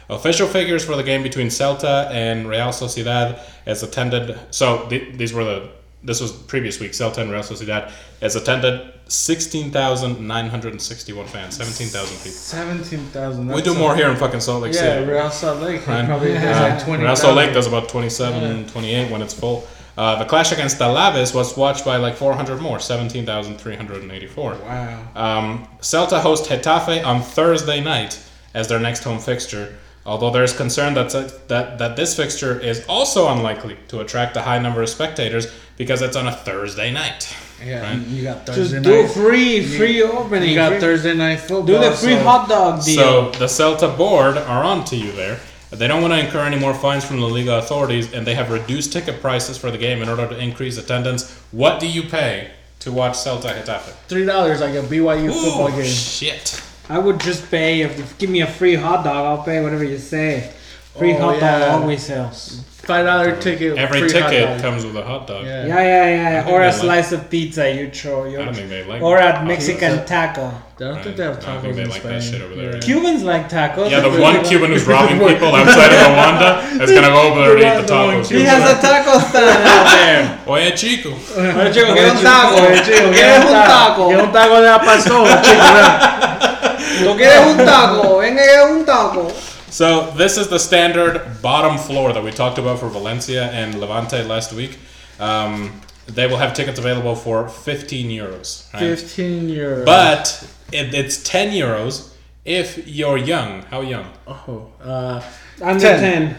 [0.09, 4.39] Official figures for the game between Celta and Real Sociedad as attended.
[4.51, 5.69] So th- these were the.
[6.03, 6.91] This was previous week.
[6.93, 7.91] Celta and Real Sociedad
[8.21, 12.31] as attended 16,961 fans, 17,000 people.
[12.31, 13.47] 17,000.
[13.47, 15.11] We do more here in fucking Salt Lake Yeah, City.
[15.11, 16.05] Real Salt Lake Right.
[16.05, 17.03] probably Uh, like 20.
[17.03, 19.67] Real Salt Lake does about 27, 28 when it's full.
[19.97, 24.55] Uh, the clash against Alaves was watched by like 400 more, 17,384.
[24.65, 24.97] Wow.
[25.15, 28.17] Um, Celta host Getafe on Thursday night
[28.53, 29.75] as their next home fixture.
[30.05, 31.09] Although there is concern that,
[31.49, 35.45] that that this fixture is also unlikely to attract a high number of spectators
[35.77, 37.27] because it's on a Thursday night.
[37.65, 37.99] Yeah, Right.
[38.07, 39.11] you got Thursday Just do night.
[39.11, 40.49] free, free opening.
[40.49, 41.61] You got free- Thursday night football.
[41.63, 42.95] Do the free so- hot dog deal.
[42.95, 45.39] So the Celta board are on to you there.
[45.71, 48.49] They don't want to incur any more fines from the Liga authorities, and they have
[48.51, 51.31] reduced ticket prices for the game in order to increase attendance.
[51.51, 52.47] What do you pay
[52.81, 53.91] to watch Celta Getafe?
[54.09, 55.85] Three dollars like a BYU football game.
[55.85, 56.59] shit.
[56.89, 59.25] I would just pay if you give me a free hot dog.
[59.25, 60.49] I'll pay whatever you say.
[60.97, 61.59] Free Oh, hot yeah.
[61.59, 62.63] dog always sells.
[62.83, 63.77] Five dollar ticket.
[63.77, 64.61] Every free hot ticket dog.
[64.61, 65.45] comes with a hot dog.
[65.45, 65.65] Yeah.
[65.67, 66.29] Yeah, yeah, yeah.
[66.45, 66.51] Yeah.
[66.51, 68.25] Or they a like- slice of pizza you throw.
[68.25, 70.47] I You don't think they like or a at Mexican taco.
[70.49, 72.11] I don't think they have I don't tacos think they in like Spain.
[72.13, 72.73] that shit over there.
[72.73, 72.79] Yeah.
[72.81, 73.91] Cubans like tacos.
[73.91, 77.39] Yeah, the one like- Cuban who's robbing people outside of Rwanda is gonna go over
[77.55, 78.31] there and eat the The one tacos.
[78.31, 80.39] He has a taco stand out there.
[80.47, 81.09] Oye, chico.
[81.11, 82.55] Oye, chico, quiero un taco.
[82.65, 84.07] Oye, chico, ¿Quieres un taco?
[84.07, 87.05] Quiero un taco de la pastora, chico.
[87.05, 88.17] ¿Tú quieres un taco?
[88.17, 89.27] Venga, ¿quieres un taco?
[89.71, 94.21] So this is the standard bottom floor that we talked about for Valencia and Levante
[94.23, 94.77] last week.
[95.19, 98.71] Um, they will have tickets available for 15 euros.
[98.73, 98.79] right?
[98.81, 99.85] Fifteen euros.
[99.85, 102.11] But it, it's 10 euros
[102.43, 103.61] if you're young.
[103.63, 104.11] How young?
[104.27, 105.21] oh, uh,
[105.61, 105.99] Under 10.
[106.33, 106.37] 10.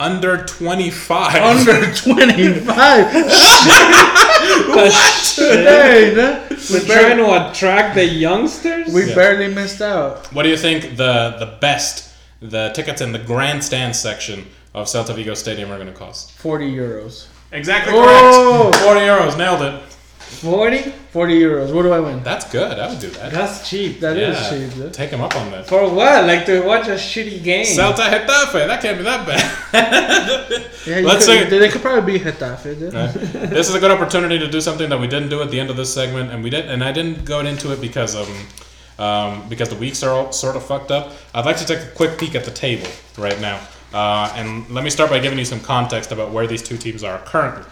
[0.00, 1.34] Under 25.
[1.36, 3.06] under twenty five.
[5.36, 8.92] Hey, that- We're trying to attract the youngsters?
[8.92, 9.14] we Yeah.
[9.14, 10.32] barely missed out.
[10.32, 12.10] What do you think the the best
[12.50, 16.32] the tickets in the grandstand section of Celta Vigo Stadium are going to cost?
[16.32, 17.26] Forty euros.
[17.52, 18.70] Exactly Oh!
[18.72, 18.84] correct.
[18.84, 19.80] 40 euros, nailed it.
[20.42, 20.78] 40?
[21.12, 21.72] Forty euros.
[21.72, 22.20] What do I win?
[22.24, 22.76] That's good.
[22.76, 23.30] I would do that.
[23.30, 24.00] That's cheap.
[24.00, 24.50] That is yeah.
[24.50, 24.76] cheap.
[24.76, 24.88] yeah.
[24.90, 25.68] Take him up on that.
[25.68, 26.24] For what?
[26.26, 27.64] Like to watch a shitty game?
[27.64, 28.66] Celta Getafe.
[28.66, 30.70] That can't be that bad.
[30.86, 32.78] Yeah, you Let's could, say- they could probably be Getafe.
[32.78, 32.92] dude.
[32.92, 33.12] Right.
[33.50, 35.70] This is a good opportunity to do something that we didn't do at the end
[35.70, 38.26] of this segment, and we did, and I didn't go into it because um,
[38.98, 41.12] um, because the weeks are all sort of fucked up.
[41.34, 42.88] I'd like to take a quick peek at the table
[43.18, 43.60] right now,
[43.92, 47.02] uh, and let me start by giving you some context about where these two teams
[47.02, 47.64] are currently.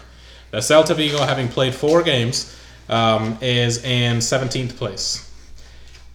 [0.51, 2.55] The Celta Vigo, having played four games,
[2.89, 5.31] um, is in 17th place,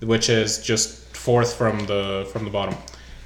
[0.00, 2.76] which is just fourth from the from the bottom,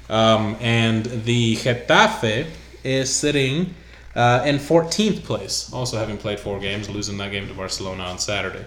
[0.09, 2.47] um, and the Getafe
[2.83, 3.73] is sitting
[4.15, 8.19] uh, in 14th place, also having played four games, losing that game to Barcelona on
[8.19, 8.65] Saturday.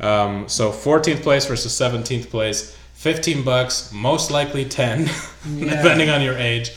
[0.00, 5.04] Um, so 14th place versus 17th place, 15 bucks, most likely 10,
[5.58, 6.72] depending on your age.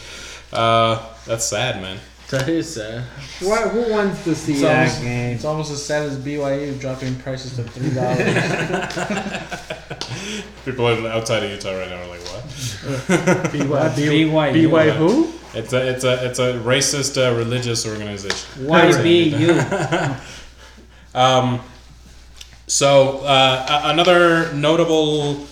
[0.51, 1.97] Uh, that's sad, man.
[2.30, 3.03] That is sad.
[3.41, 5.36] What, who wants to see It's that almost, game?
[5.36, 8.18] it's almost as sad as BYU dropping prices to three dollars.
[10.66, 12.43] People outside of Utah right now are like, what?
[13.51, 14.30] BYU.
[14.32, 14.53] BYU.
[14.70, 15.34] BYU who?
[15.54, 18.66] It's a it's a it's a racist uh, religious organization.
[18.66, 20.20] YBU.
[21.16, 21.62] Um,
[22.66, 25.45] so uh, another notable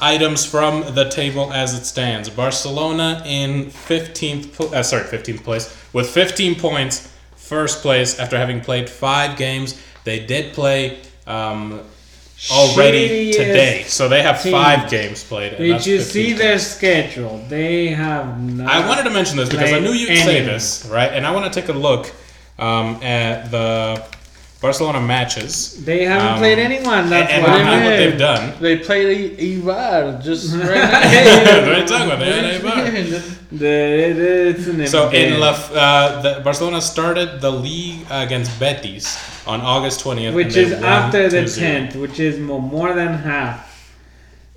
[0.00, 5.76] items from the table as it stands: Barcelona in 15th, pl- uh, sorry, 15th place
[5.92, 9.80] with 15 points, first place after having played five games.
[10.02, 11.82] They did play um,
[12.50, 14.52] already today, so they have team.
[14.52, 15.52] five games played.
[15.52, 16.40] and Did you see points.
[16.40, 17.44] their schedule?
[17.48, 18.68] They have not.
[18.68, 21.12] I wanted to mention this because I knew you'd say this, right?
[21.12, 22.12] And I want to take a look
[22.58, 24.04] um, at the
[24.60, 25.82] Barcelona matches.
[25.84, 27.08] They haven't Um, played anyone.
[27.08, 27.58] That's and, why.
[27.60, 28.52] and I what they've done.
[28.60, 30.66] They played I- Eibar just right
[31.64, 32.18] what are talking about?
[32.18, 33.22] They had a now.
[33.52, 35.40] The- So in.
[35.40, 41.28] La, uh, the Barcelona started the league against Betis on August 20th, which is after
[41.28, 43.69] the tenth, which is mo- more than half.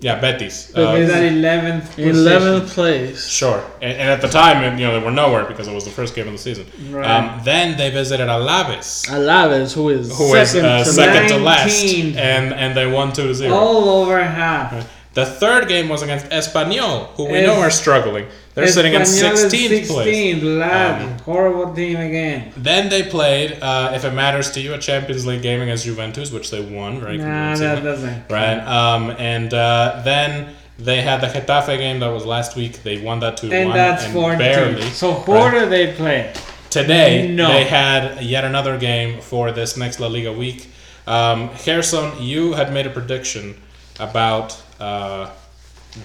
[0.04, 0.56] Yeah, Betis.
[0.74, 1.98] So Uh, is at eleventh.
[1.98, 3.26] Eleventh place.
[3.40, 5.94] Sure, and, and at the time, you know, they were nowhere because it was the
[5.98, 6.66] first game of the season.
[6.90, 7.08] Right.
[7.10, 11.38] Um, then they visited Alaves, Alaves, who is who is second uh, to second to
[11.38, 12.18] last, 19.
[12.18, 13.54] and and they won two to zero.
[13.54, 14.70] All over half.
[15.14, 18.26] The third game was against Espanyol, who we Es- know are struggling.
[18.54, 20.42] They're sitting in Espanyol is 16th place.
[20.42, 21.02] lad.
[21.02, 22.52] Um, Horrible team again.
[22.56, 26.30] Then they played, uh, if it matters to you, a Champions League game against Juventus,
[26.32, 28.24] which they won very Nah, that doesn't.
[28.30, 28.58] Right.
[28.58, 32.82] Um, and uh, then they had the Getafe game that was last week.
[32.82, 33.76] They won that 2 And 1.
[33.78, 34.38] that's 14.
[34.38, 34.82] barely.
[34.90, 35.50] So who Right.
[35.60, 36.32] do they play?
[36.70, 37.52] Today, No.
[37.52, 40.66] they had yet another game for this next La Liga week.
[41.06, 43.54] Um, Jerson, you had made a prediction
[44.00, 45.30] about uh,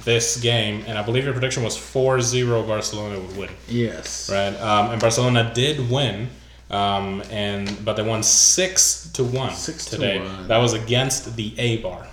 [0.05, 3.49] this game, and I believe your prediction was 4 0 Barcelona would win.
[3.67, 4.29] Yes.
[4.31, 4.53] Right.
[4.61, 6.29] Um, and Barcelona did win.
[6.71, 10.19] Um, and but they won six to one Six to today.
[10.19, 10.47] one.
[10.47, 12.05] That was against the A bar.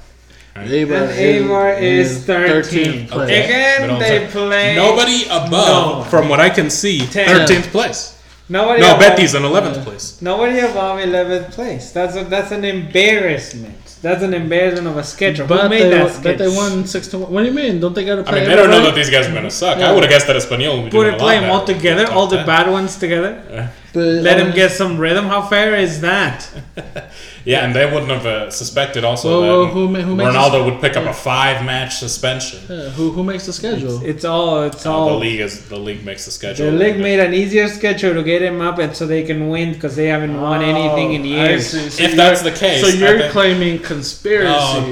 [0.54, 3.08] Eibar And Eibar is 13th.
[3.10, 3.12] place.
[3.12, 3.44] Okay.
[3.44, 4.74] Again, they play.
[4.74, 6.04] Nobody above, No.
[6.10, 7.26] from what I can see, Ten.
[7.28, 8.14] thirteenth place.
[8.48, 10.22] Nobody No, above, Betis in eleventh place.
[10.22, 11.90] Nobody above 11th place.
[11.90, 13.85] That's a, that's an embarrassment.
[14.02, 15.46] That's an embarrassment of a schedule.
[15.46, 16.50] Who But made they, that but schedule?
[16.50, 17.32] they won six to one.
[17.32, 17.80] What do you mean?
[17.80, 18.38] Don't they gotta play?
[18.38, 19.78] I mean, they don't know that these guys are gonna suck.
[19.78, 21.64] I would have guessed that Espanyol would be Put doing it, a play them all
[21.64, 23.70] together, all the bad ones together.
[23.96, 25.24] But, Let uh, them get some rhythm.
[25.24, 26.36] How fair is that?
[27.46, 30.80] Yeah, and they wouldn't have uh, suspected also Well, that who who makes Ronaldo would
[30.80, 32.58] pick up a five-match suspension.
[32.68, 34.02] yeah, who who makes the schedule?
[34.04, 34.64] It's all.
[34.64, 35.10] It's Uh, all.
[35.10, 36.66] the league is the league makes the schedule.
[36.72, 39.74] The league made an easier schedule to get him up, and so they can win
[39.74, 41.70] because they haven't won anything in Oh, I years.
[41.70, 44.52] So If you're- that's the case, so you're think- claiming conspiracy.
[44.52, 44.90] Oh,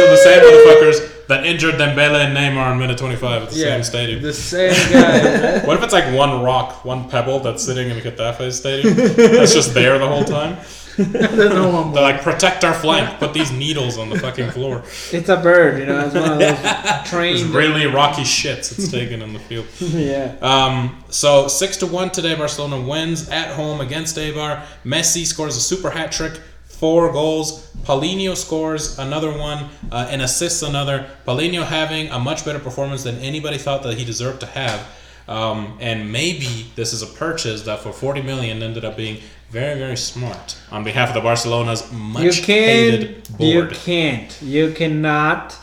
[0.00, 0.98] are the same motherfuckers
[1.28, 4.22] that injured Dembele and Neymar in minute 25 at the yeah, same stadium.
[4.22, 5.60] The same guy.
[5.66, 8.94] What if it's like one rock, one pebble that's sitting in Getafe stadium?
[8.94, 10.56] That's just there the whole time?
[10.96, 14.84] No one They're like, protect our flank, put these needles on the fucking floor.
[15.10, 16.06] It's a bird, you know.
[16.06, 17.50] It's one of those It's trained.
[17.52, 19.66] really rocky shits it's taken on the field.
[19.80, 20.36] yeah.
[20.40, 24.64] Um, so six to one today, Barcelona wins at home against Eibar.
[24.84, 26.40] Messi scores a super hat trick,
[26.74, 27.70] four goals.
[27.84, 31.08] Paulinho scores another one uh, and assists another.
[31.26, 34.86] Paulinho having a much better performance than anybody thought that he deserved to have.
[35.26, 39.20] Um, and maybe this is a purchase that for 40 million ended up being
[39.50, 43.02] very, very smart on behalf of the Barcelona's much You can't.
[43.02, 44.42] hated You can't.
[44.42, 45.56] You cannot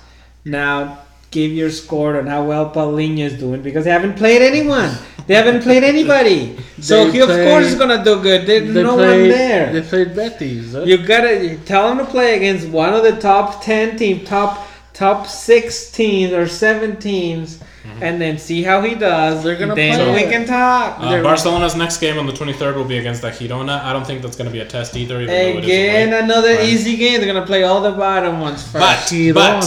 [0.45, 0.99] now
[1.29, 4.91] give your score on how well Paulinho is doing because they haven't played anyone.
[5.27, 6.57] They haven't played anybody.
[6.81, 8.47] So They he of play- course is gonna do good.
[8.47, 9.71] There's They no played, one there.
[9.71, 10.73] They played Betis.
[10.73, 10.81] huh?
[10.81, 15.27] You gotta tell him to play against one of the top ten team, top top
[15.27, 17.59] six teams or seven teams,
[18.01, 19.43] and then see how he does.
[19.43, 20.97] They're gonna then play we can talk.
[20.99, 23.79] Uh, Barcelona's next game on the 23rd will be against the Girona.
[23.83, 26.07] I don't think that's going to be a test either, even though it is Again,
[26.09, 26.19] away.
[26.19, 26.67] another Right.
[26.67, 27.19] easy game.
[27.21, 29.11] They're gonna play all the bottom ones first.
[29.11, 29.65] But, but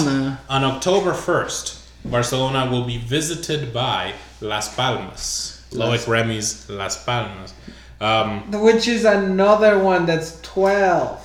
[0.49, 1.77] on October 1st,
[2.07, 5.67] Barcelona will be visited by Las Palmas.
[5.73, 7.53] Loic Remy's Las Palmas.
[8.01, 11.21] Um, Which is another one that's 12.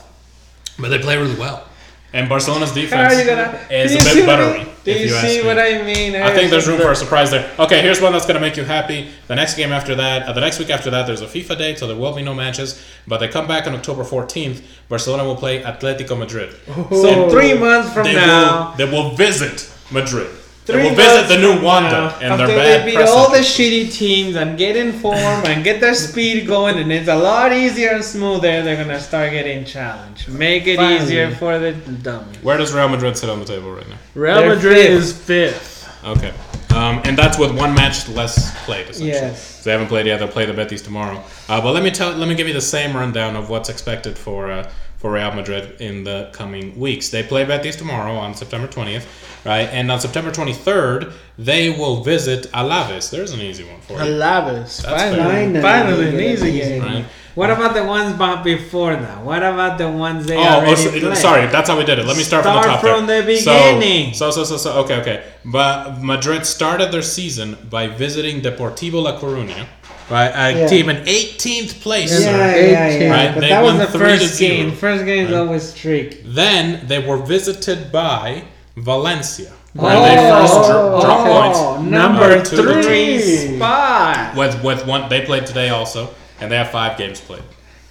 [0.80, 1.66] but they play really well.
[2.12, 3.60] And Barcelona's How defense are you gonna?
[3.70, 4.58] is a bit see what I buttery.
[4.64, 4.74] mean?
[4.84, 5.46] Do if you, you ask see me.
[5.48, 6.16] what I mean?
[6.16, 7.52] I think there's room for a surprise there.
[7.60, 9.10] Okay, here's one that's going to make you happy.
[9.28, 11.78] The next game after that, uh, the next week after that, there's a FIFA date,
[11.80, 12.84] so there will be no matches.
[13.06, 14.64] But they come back on October 14th.
[14.88, 16.56] Barcelona will play Atletico Madrid.
[16.90, 20.32] So three months from they now, will they will visit Madrid.
[20.70, 22.96] They three will visit the new from Wanda now, and after their they bad beat
[22.96, 23.10] press.
[23.10, 27.08] all the shitty teams and get in form and get their speed going, and it's
[27.10, 28.62] a lot easier and smoother.
[28.62, 30.30] They're gonna start getting challenged.
[30.30, 31.04] Make it Finally.
[31.04, 32.38] easier for the Dummy.
[32.42, 33.96] Where does Real Madrid sit on the table right now?
[34.16, 35.02] Real They're Madrid fifth.
[35.02, 36.06] is fifth.
[36.06, 36.34] Okay,
[36.74, 38.88] um, and that's with one match less played.
[38.90, 39.64] Essentially, Yes.
[39.64, 40.20] they haven't played yet.
[40.20, 41.22] They'll play the Betis tomorrow.
[41.50, 44.18] Uh, but let me tell, let me give you the same rundown of what's expected
[44.18, 47.10] for uh, for Real Madrid in the coming weeks.
[47.10, 49.06] They play Betis tomorrow on September 20th,
[49.46, 49.68] right?
[49.72, 53.10] And on September 23rd, they will visit Alaves.
[53.10, 54.00] There's an easy one for you.
[54.00, 54.84] Alaves.
[54.84, 55.24] Finally.
[55.24, 56.60] Finally, Finally, an easy easy.
[56.60, 56.82] game.
[56.84, 57.06] Right.
[57.36, 59.24] What about the ones bought before that?
[59.24, 61.18] What about the ones they Oh, oh already oh so- played?
[61.18, 61.48] sorry.
[61.48, 62.06] That's how we did it.
[62.06, 62.82] Let me start, from the top.
[62.82, 63.22] from there.
[63.22, 64.14] the beginning.
[64.14, 65.24] So, so, so, so, okay, okay.
[65.46, 69.68] But Madrid started their season by visiting Deportivo La Coruña,
[70.10, 70.32] right?
[70.36, 70.68] A Yeah.
[70.68, 72.12] team in 18th place.
[72.24, 73.12] Yeah, Yeah, yeah, yeah.
[73.12, 74.72] Right, But they that was the first game.
[74.76, 75.40] First game is Right.
[75.40, 76.24] always streak.
[76.26, 78.44] Then they were visited by
[78.78, 81.92] Valencia, Oh, where they first dro- dropped points.
[81.92, 82.82] number Uh, to three
[83.20, 83.56] three.
[83.58, 84.36] spot.
[84.36, 86.10] With with one, they played today also,
[86.42, 87.44] and they have five games played.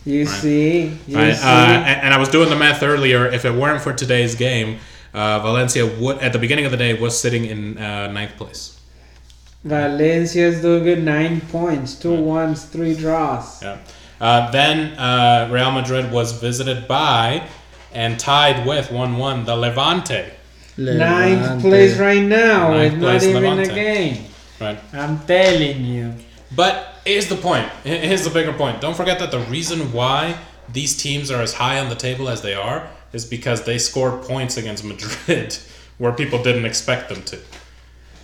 [0.07, 1.37] You see, you Right?
[1.37, 1.43] see.
[1.43, 1.49] Uh,
[1.91, 3.27] and, and I was doing the math earlier.
[3.27, 4.79] If it weren't for today's game,
[5.13, 8.73] uh, Valencia would at the beginning of the day was sitting in uh, ninth place.
[9.65, 11.03] Valencia's doing good.
[11.05, 13.63] Nine points, two two ones, three draws.
[13.63, 13.79] Yeah.
[14.21, 17.47] Uh, then uh, Real Madrid was visited by
[17.93, 20.31] and tied with 1 1 the Levante.
[20.77, 22.71] Ninth place right now.
[22.71, 23.71] Ninth it's not place, even Levante.
[23.71, 24.25] a game.
[24.61, 24.79] Right.
[24.93, 26.15] I'm telling you.
[26.55, 27.69] But here's the point.
[27.85, 28.81] Here's the bigger point.
[28.81, 30.39] Don't forget that the reason why
[30.73, 34.23] these teams are as high on the table as they are is because they scored
[34.23, 35.57] points against Madrid
[35.99, 37.39] where people didn't expect them to.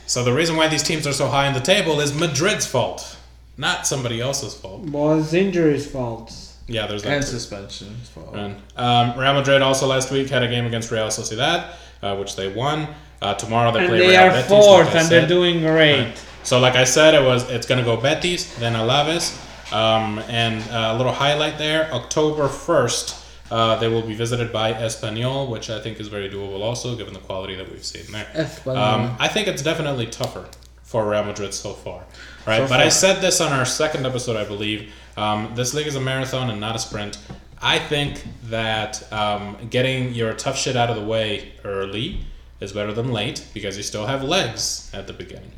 [0.07, 3.17] So the reason why these teams are so high on the table is Madrid's fault,
[3.57, 4.83] not somebody else's fault.
[4.83, 6.33] Well, it's injuries' fault.
[6.67, 7.13] Yeah, there's that.
[7.13, 7.29] And too.
[7.29, 7.97] suspension.
[8.15, 8.35] as.
[8.35, 11.71] And, um, Real Madrid also last week had a game against Real Sociedad,
[12.03, 12.89] uh, which they won.
[13.21, 15.61] Uh, tomorrow they And play they Real are Betis, fourth, like I and they're doing
[15.61, 16.15] great.
[16.43, 19.35] So, like I said, it was it's going to go Betis, then Alaves,
[19.73, 21.91] um, and uh, a little highlight there.
[21.93, 23.17] October first,
[23.55, 27.15] uh, they will be visited by Espanyol, which I think is very doable, also given
[27.15, 28.27] the quality that we've seen there.
[28.67, 30.49] Um, I think it's definitely tougher
[30.83, 32.03] for Real Madrid so far,
[32.49, 32.63] right?
[32.63, 34.93] So but I said this on our second episode, I believe.
[35.17, 37.19] Um, this league is a marathon and not a sprint.
[37.63, 42.27] I think that um, getting your tough shit out of the way early
[42.61, 45.53] is better than late because you still have legs at the beginning,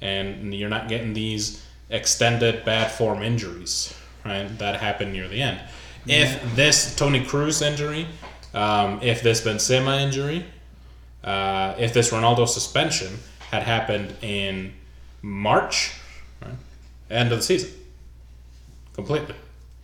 [0.00, 3.92] and you're not getting these extended bad form injuries,
[4.24, 4.46] right?
[4.58, 5.60] That happen near the end.
[6.06, 8.06] If this Toni Kroos injury,
[8.54, 10.44] um, if this Benzema injury,
[11.22, 13.18] uh, if this Ronaldo suspension
[13.50, 14.72] had happened in
[15.22, 15.92] March,
[16.42, 16.54] right,
[17.10, 17.70] end of the season,
[18.94, 19.34] completely,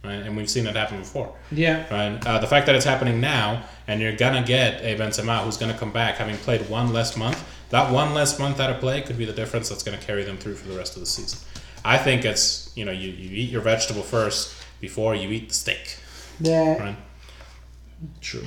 [0.03, 1.35] right, and we've seen it happen before.
[1.53, 1.85] Yeah.
[1.93, 2.27] Right.
[2.27, 5.77] Uh, the fact that it's happening now, and you're gonna get a Benzema who's gonna
[5.77, 7.45] come back having played one less month.
[7.71, 10.39] That one less month out of play could be the difference that's gonna carry them
[10.39, 11.39] through for the rest of the season.
[11.85, 15.55] I think it's you know you, you eat your vegetable first before you eat the
[15.55, 15.99] steak.
[16.41, 16.79] Yeah.
[16.79, 16.97] Right.
[18.21, 18.47] True.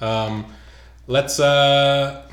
[0.00, 0.46] Um,
[1.06, 2.28] let's uh,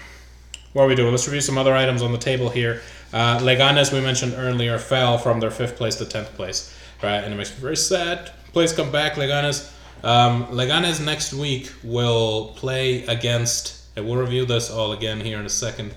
[0.73, 1.11] what are we doing?
[1.11, 2.81] Let's review some other items on the table here.
[3.13, 7.23] Uh, Leganes, we mentioned earlier, fell from their fifth place to tenth place, right?
[7.23, 8.31] And it makes me very sad.
[8.53, 9.71] Please come back, Leganes.
[10.03, 13.81] Um, Leganes next week will play against.
[13.95, 15.93] And we'll review this all again here in a second.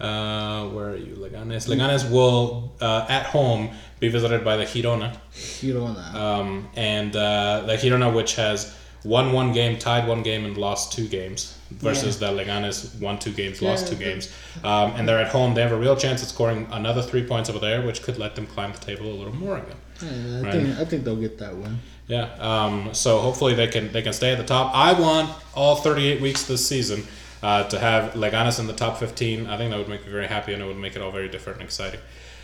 [0.00, 1.68] Uh, where are you, Leganes?
[1.68, 3.70] Leganes will uh, at home
[4.02, 5.16] be visited by the Girona.
[5.32, 6.12] Girona.
[6.12, 10.92] Um, and uh, the Girona, which has won one game, tied one game, and lost
[10.92, 14.34] two games, versus the Leganes won two games, lost two games.
[14.64, 15.54] Um, and they're at home.
[15.54, 18.34] They have a real chance at scoring another three points over there, which could let
[18.34, 19.76] them climb the table a little more again.
[20.02, 20.52] Yeah, I right.
[20.52, 21.78] think I think they'll get that win.
[22.08, 22.24] Yeah.
[22.40, 24.74] Um, so hopefully they can they can stay at the top.
[24.74, 27.06] I want all 38 weeks this season
[27.40, 29.46] uh, to have Leganes in the top 15.
[29.46, 31.28] I think that would make me very happy, and it would make it all very
[31.28, 32.00] different and exciting.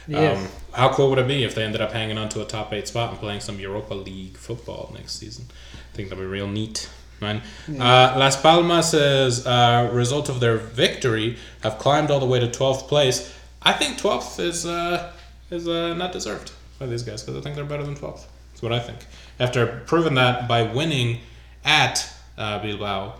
[0.08, 0.38] Yes.
[0.38, 2.72] Um, how cool would it be if they ended up hanging on to a top
[2.72, 5.46] eight spot and playing some Europa League football next season?
[5.92, 6.88] I think that'd be real neat,
[7.20, 7.42] man.
[7.68, 12.46] Uh, Las Palmas, as a result of their victory, have climbed all the way to
[12.46, 13.34] 12th place.
[13.62, 15.12] I think 12th is uh,
[15.50, 18.24] is uh, not deserved by these guys because I think they're better than 12th.
[18.52, 18.98] That's what I think.
[19.38, 21.20] After proving that by winning
[21.64, 23.14] at uh, Bilbao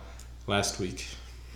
[0.47, 1.07] last week.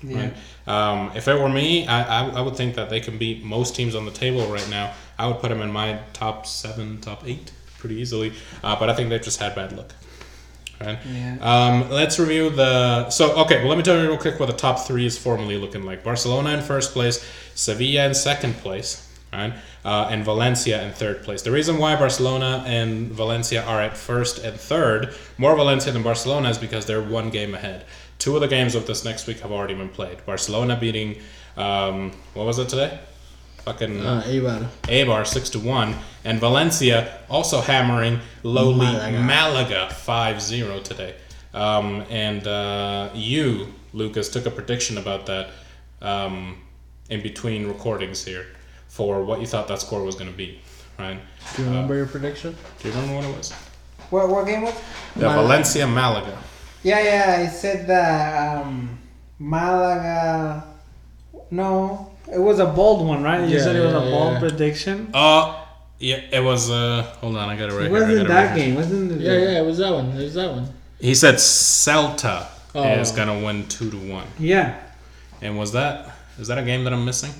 [0.04, 0.34] Right?
[0.66, 3.76] Um, if it were me, I, I, I would think that they can beat most
[3.76, 4.92] teams on the table right now.
[5.18, 8.32] I would put them in my top seven, top eight pretty easily.
[8.62, 9.92] Uh, but I think they've just had bad luck.
[10.80, 10.98] Right?
[11.06, 11.36] Yeah.
[11.40, 13.10] Um, let's review the.
[13.10, 15.56] So, okay, well, let me tell you real quick what the top three is formally
[15.56, 19.54] looking like Barcelona in first place, Sevilla in second place, right?
[19.84, 21.42] Uh, and Valencia in third place.
[21.42, 26.50] The reason why Barcelona and Valencia are at first and third, more Valencia than Barcelona,
[26.50, 27.84] is because they're one game ahead.
[28.18, 30.24] Two of the games of this next week have already been played.
[30.26, 31.20] Barcelona beating,
[31.56, 32.98] um, what was it today?
[33.64, 34.66] Fucking Uh, Eibar.
[34.84, 35.94] Eibar six to one,
[36.24, 39.20] and Valencia also hammering lowly Malaga.
[39.20, 41.14] Malaga 5-0 today.
[41.54, 45.50] Um, and uh, you, Lucas, took a prediction about that
[46.00, 46.56] um,
[47.08, 48.46] in between recordings here
[48.88, 50.60] for what you thought that score was going to be,
[50.98, 51.20] right?
[51.56, 52.56] Do you remember your prediction?
[52.80, 53.52] Do you remember what it was?
[54.10, 54.74] What, what game was?
[55.14, 55.42] The Malaga.
[55.42, 56.38] Valencia Malaga.
[56.82, 57.36] Yeah, yeah.
[57.38, 58.98] I said that um,
[59.38, 60.64] Malaga.
[61.50, 63.48] No, it was a bold one, right?
[63.48, 64.38] You Yeah, said it was yeah, a bold yeah.
[64.40, 65.10] prediction.
[65.14, 65.64] Uh,
[65.98, 66.70] yeah, it was.
[66.70, 67.96] Uh, hold on, I got it right It here.
[67.96, 68.66] I wasn't got it that right here.
[68.66, 68.74] game.
[68.76, 69.20] Wasn't it?
[69.20, 70.06] Yeah, yeah, it was that one.
[70.10, 70.68] It was that one.
[71.00, 72.82] He said Celta Oh.
[72.84, 74.26] is going to win two to one.
[74.38, 74.78] Yeah.
[75.42, 77.32] And was that is that a game that I'm missing?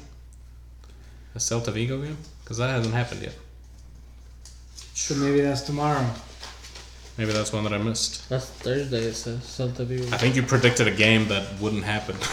[1.34, 2.18] A Celta Vigo game?
[2.45, 3.34] Because that hasn't happened yet.
[4.95, 6.05] So maybe that's tomorrow.
[7.16, 8.28] Maybe that's one that I missed.
[8.28, 8.99] That's Thursday.
[9.05, 10.05] It says Celta Vigo.
[10.14, 12.16] I think you predicted a game that wouldn't happen.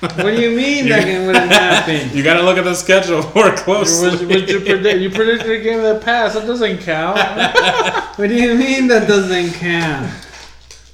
[0.00, 2.10] What do you mean that game wouldn't happen?
[2.16, 4.26] you gotta look at the schedule more closely.
[4.26, 5.00] what you predict?
[5.00, 6.34] You predicted a game that passed.
[6.34, 7.18] That doesn't count.
[8.16, 10.10] What do you mean that doesn't count?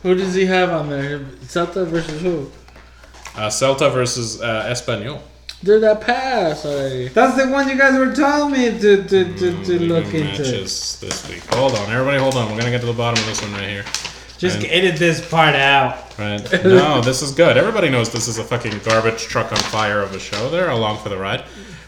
[0.03, 1.20] who does he have on there?
[1.46, 2.50] Celta versus who?
[3.36, 5.20] uh, Celta versus uh, Espanyol.
[5.62, 7.07] Dude, that pass already.
[7.09, 10.24] That's the one you guys were telling me to to, to, to League look into.
[10.42, 11.44] matches this week.
[11.55, 12.50] Hold on, everybody, hold on.
[12.50, 13.84] We're gonna get to the bottom of this one right here.
[14.43, 15.97] Just And- edit this part out.
[16.18, 16.64] Right?
[16.64, 17.57] No, this is good.
[17.57, 20.51] Everybody knows this is a fucking garbage truck on fire of a show.
[20.51, 21.45] They're along for the ride,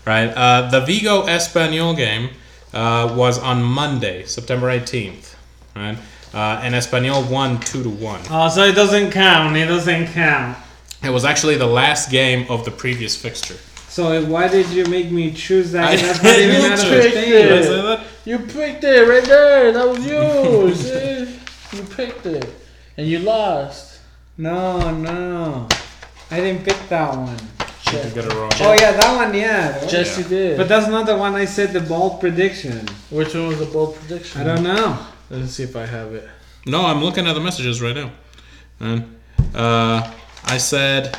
[0.07, 0.29] right?
[0.29, 2.31] Uh, the Vigo Espanyol game
[2.73, 5.35] uh, was on Monday, September 18th,
[5.75, 5.99] right?
[6.33, 8.21] uh, and Espanyol won two to one.
[8.31, 9.57] Oh, so it doesn't count.
[9.57, 10.57] It doesn't count.
[11.03, 13.57] It was actually the last game of the previous fixture.
[13.89, 15.85] So why did you make me choose that?
[15.85, 17.43] I That's not even didn't out of choose the it.
[17.49, 18.01] Did I say that?
[18.25, 19.73] You picked it right there.
[19.73, 21.01] That was you.
[21.87, 21.91] See?
[21.91, 22.55] You picked it,
[22.97, 24.01] and you lost.
[24.37, 25.69] No, no.
[26.31, 27.37] I didn't pick that one.
[27.93, 28.51] You get it wrong.
[28.61, 29.87] Oh yeah, that one, yeah.
[29.89, 30.57] Yes, you did.
[30.57, 32.89] But that's not the one I said the bold prediction.
[33.11, 34.41] which one was the bold prediction?
[34.41, 34.99] I don't know.
[35.31, 36.29] Let's see if I have it.
[36.67, 38.11] No, I'm looking at the messages right now.
[38.81, 39.17] And
[39.55, 40.13] uh,
[40.45, 41.17] I said,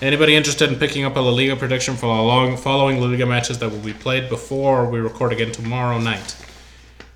[0.00, 3.26] anybody interested in picking up a La Liga prediction for the long following La Liga
[3.26, 6.34] matches that will be played before we record again tomorrow night?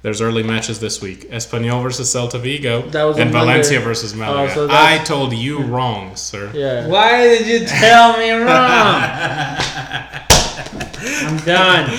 [0.03, 3.53] There's early matches this week: Espanyol versus Celta Vigo That was and on Monday.
[3.53, 4.53] Valencia versus Malaga.
[4.53, 6.51] Oh, so I told you wrong, sir.
[6.53, 6.89] Yeah.
[6.89, 8.49] Why did you tell me wrong?
[11.25, 11.91] I'm done.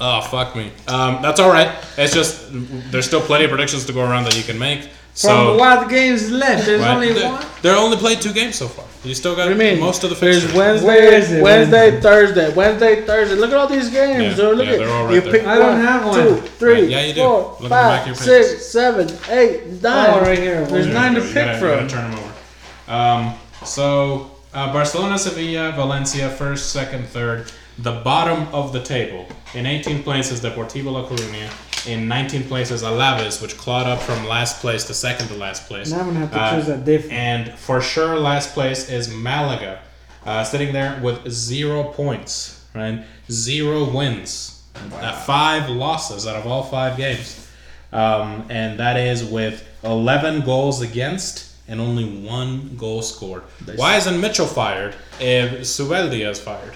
[0.00, 0.72] Oh fuck me.
[0.88, 1.70] Um, that's all right.
[1.96, 2.48] It's just
[2.90, 4.82] there's still plenty of predictions to go around that you can make.
[4.82, 6.66] From So what games left?
[6.66, 6.94] There's Right.
[6.94, 7.46] only one.
[7.62, 8.83] They're only played two games so far.
[9.04, 9.80] You still got What do you mean?
[9.80, 10.56] most of the There's fixtures.
[10.58, 11.42] Wednesday, Where is it?
[11.42, 13.34] Wednesday, Thursday, Wednesday, Thursday.
[13.36, 14.22] Look at all these games.
[14.24, 14.56] Yeah, dude.
[14.56, 15.32] Look yeah, at they're all right you there.
[15.32, 16.14] pick I don't one, have one.
[16.20, 17.20] two, three, Right, yeah, you do.
[17.20, 18.48] four, Look at the back of your five, papers.
[18.50, 20.10] six, seven, eight, nine.
[20.10, 20.64] Oh, right here.
[20.66, 20.94] There's One.
[20.94, 21.88] nine to pick gotta- you gotta from.
[21.88, 22.92] turn them over.
[22.92, 23.34] Um,
[23.64, 27.50] so uh, Barcelona, Sevilla, Valencia, first, second, third.
[27.78, 29.26] The bottom of the table.
[29.52, 31.50] In 18 places, Deportivo La Coruña.
[31.86, 35.90] In 19 places, Alaves, which clawed up from last place to second to last place.
[35.90, 37.12] Now I'm gonna have to Uh, choose a different.
[37.12, 39.80] And for sure, last place is Malaga,
[40.24, 43.04] uh, sitting there with zero points, right?
[43.30, 44.62] Zero wins,
[44.98, 47.46] uh, five losses out of all five games,
[47.92, 53.42] um, and that is with 11 goals against and only one goal scored.
[53.76, 56.72] Why isn't Mitchell fired if Zubeldía is fired?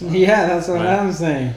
[0.00, 0.86] Yeah, that's what Right.
[0.86, 1.54] I'm saying.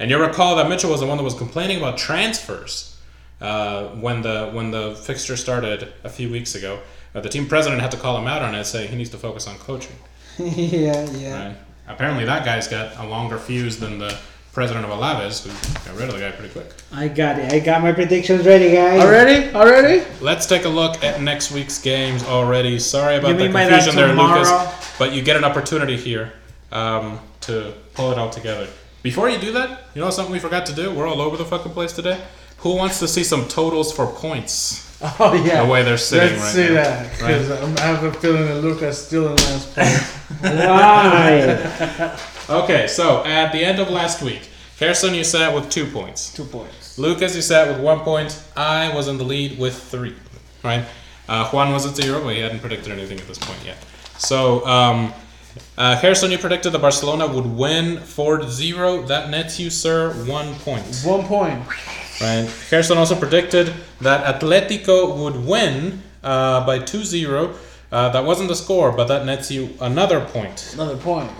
[0.00, 2.98] And you'll recall that Mitchell was the one that was complaining about transfers
[3.38, 6.80] uh, when the when the fixture started a few weeks ago.
[7.14, 9.18] Uh, the team president had to call him out on it, saying he needs to
[9.18, 9.96] focus on coaching.
[10.38, 11.48] yeah, yeah.
[11.48, 11.56] Right?
[11.86, 14.18] Apparently, that guy's got a longer fuse than the
[14.54, 15.50] president of Alaves, who
[15.90, 16.72] got rid of the guy pretty quick.
[16.92, 17.52] I got it.
[17.52, 19.02] I got my predictions ready, guys.
[19.02, 19.54] Already?
[19.54, 20.02] Already?
[20.22, 22.78] Let's take a look at next week's games already.
[22.78, 26.32] Sorry about Give the confusion that there, Lucas, but you get an opportunity here
[26.72, 28.66] um, to pull it all together.
[29.02, 30.92] Before you do that, you know something we forgot to do?
[30.92, 32.20] We're all over the fucking place today.
[32.58, 34.86] Who wants to see some totals for points?
[35.18, 35.64] Oh yeah.
[35.64, 36.44] The way they're sitting right now.
[36.44, 36.82] Let's right see now.
[36.82, 40.12] that because I have a feeling that Lucas still in last place.
[40.42, 42.18] Why?
[42.64, 46.34] Okay, so at the end of last week, Harrison, you sat with two points.
[46.34, 46.98] Two points.
[46.98, 48.42] Lucas, you sat with one point.
[48.56, 50.14] I was in the lead with three.
[50.62, 50.84] Right?
[51.28, 53.78] Uh, Juan was at zero, but he hadn't predicted anything at this point yet.
[54.18, 55.14] So, um,
[55.76, 59.02] uh, Harrison, you predicted that Barcelona would win 4 0.
[59.02, 61.02] That nets you, sir, one point.
[61.04, 61.62] One point.
[62.20, 62.48] Right?
[62.68, 67.54] Harrison also predicted that Atletico would win uh, by 2 0.
[67.92, 70.70] Uh, that wasn't the score, but that nets you another point.
[70.74, 71.30] Another point.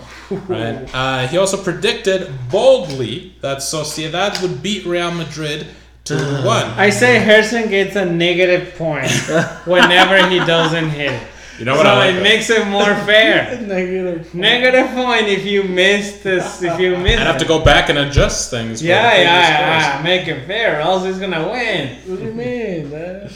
[0.47, 0.89] Right.
[0.93, 5.67] Uh, he also predicted boldly that Sociedad would beat Real Madrid
[6.03, 6.65] two to one.
[6.65, 9.11] I say Harrison gets a negative point
[9.65, 11.27] whenever he doesn't hit it.
[11.59, 12.15] You know what so I like?
[12.15, 13.61] it makes it more fair.
[13.67, 14.33] Negative.
[14.33, 16.61] Negative point if you miss this.
[16.63, 17.19] If you miss.
[17.19, 18.81] I have to go back and adjust things.
[18.81, 20.03] Yeah, yeah, yeah.
[20.03, 21.97] Make it fair, or else he's gonna win.
[22.07, 23.29] What do you mean, man?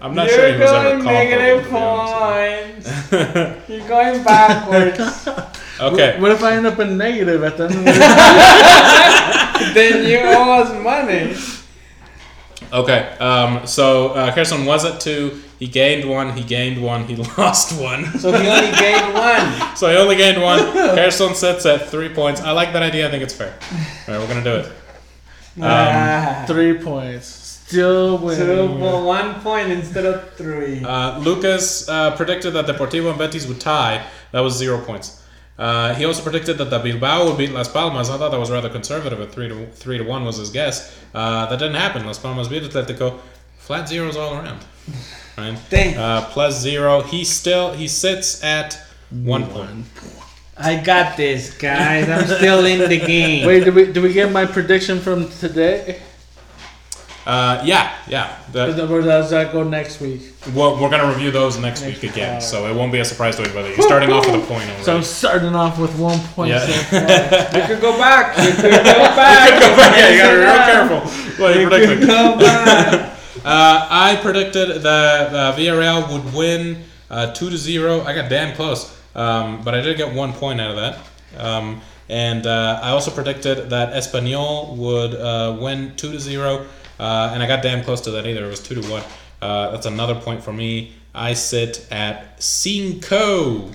[0.00, 1.14] I'm not You're sure he was ever going called.
[1.14, 3.68] negative to be honest points.
[3.68, 5.28] You're going backwards.
[5.80, 6.20] okay.
[6.20, 10.70] What if I end up in negative at the end the then you owe us
[10.82, 11.34] money.
[12.72, 13.16] Okay.
[13.18, 15.42] Um, so uh, Harrison was at two.
[15.58, 16.36] He gained one.
[16.36, 17.04] He gained one.
[17.04, 18.04] He lost one.
[18.18, 19.76] So he only gained one.
[19.76, 20.58] So he only gained one.
[20.72, 22.40] Harrison sits at three points.
[22.40, 23.08] I like that idea.
[23.08, 23.54] I think it's fair.
[23.72, 24.72] All right, we're gonna do it.
[25.60, 26.44] Ah.
[26.46, 27.26] Three points.
[27.26, 28.46] Still winning.
[28.46, 30.82] Two for one point instead of three.
[30.84, 34.06] Uh, Lucas uh, predicted that Deportivo and Betis would tie.
[34.32, 35.22] That was zero points.
[35.58, 38.08] Uh, he also predicted that the Bilbao would beat Las Palmas.
[38.10, 39.20] I thought that was rather conservative.
[39.20, 40.96] At three to three to one was his guess.
[41.12, 42.06] Uh, that didn't happen.
[42.06, 43.18] Las Palmas beat Atletico.
[43.58, 44.64] Flat zeros all around.
[45.38, 45.58] Right.
[45.70, 45.96] Dang.
[45.96, 47.00] Uh, plus zero.
[47.02, 48.78] He still he sits at
[49.10, 49.86] one point.
[50.56, 52.08] I got this, guys.
[52.10, 53.46] I'm still in the game.
[53.46, 56.02] Wait, do we did we get my prediction from today?
[57.24, 58.38] Uh, yeah, yeah.
[58.48, 60.32] Or That, th- does that go next week?
[60.54, 63.42] well, we're gonna review those next week again, so it won't be a surprise to
[63.42, 63.68] anybody.
[63.74, 64.82] You're starting off with a point already.
[64.82, 66.50] So I'm starting off with one point.
[66.52, 66.60] Yeah.
[66.66, 67.00] so far.
[67.60, 68.36] You could go back.
[68.38, 69.60] You could go back.
[69.60, 71.00] yeah, you gotta be real careful.
[71.44, 71.98] What are you You predicting?
[72.00, 73.07] could go back.
[73.48, 78.02] Uh, I predicted that uh, Villarreal would win uh, two to zero.
[78.02, 80.98] I got damn close, um, but I did get one point out of that.
[81.42, 81.80] Um,
[82.10, 86.66] and uh, I also predicted that Espanyol would uh, win two to zero.
[87.00, 88.44] uh, and I got damn close to that either.
[88.44, 89.02] It was two to one.
[89.40, 90.92] Uh, that's another point for me.
[91.14, 93.70] I sit at cinco.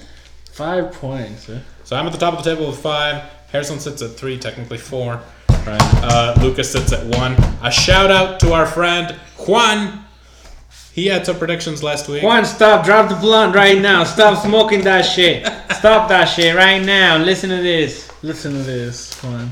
[0.52, 1.50] Five points.
[1.50, 1.60] eh?
[1.84, 3.24] So I'm at the top of the table with five.
[3.52, 5.20] Harrison sits at three, technically four.
[5.66, 5.82] Right.
[6.04, 7.34] Uh, Lucas sits at one.
[7.64, 9.16] A shout out to our friend
[9.48, 10.04] Juan.
[10.94, 12.22] He had some predictions last week.
[12.22, 12.86] Juan, stop.
[12.86, 14.04] Drop the blunt right now.
[14.04, 15.46] Stop smoking that shit.
[15.72, 17.18] Stop that shit right now.
[17.18, 18.12] Listen to this.
[18.22, 19.52] Listen to this Juan.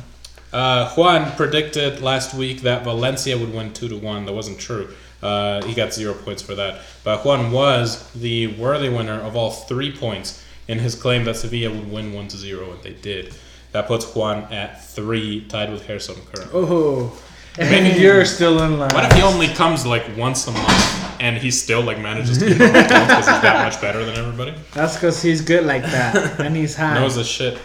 [0.53, 4.25] Uh, Juan predicted last week that Valencia would win two to one.
[4.25, 4.89] That wasn't true.
[5.23, 6.81] Uh, he got zero points for that.
[7.03, 11.73] But Juan was the worthy winner of all three points in his claim that Sevilla
[11.73, 13.33] would win one to zero, and they did.
[13.71, 16.51] That puts Juan at three, tied with Harrison currently.
[16.53, 17.17] Oh,
[17.57, 18.93] And you're still in line.
[18.93, 22.47] What if he only comes like once a month and he still like manages to
[22.47, 24.53] keep up with because he's that much better than everybody?
[24.73, 26.39] That's because he's good like that.
[26.39, 26.95] and he's high.
[26.95, 27.59] Knows his shit.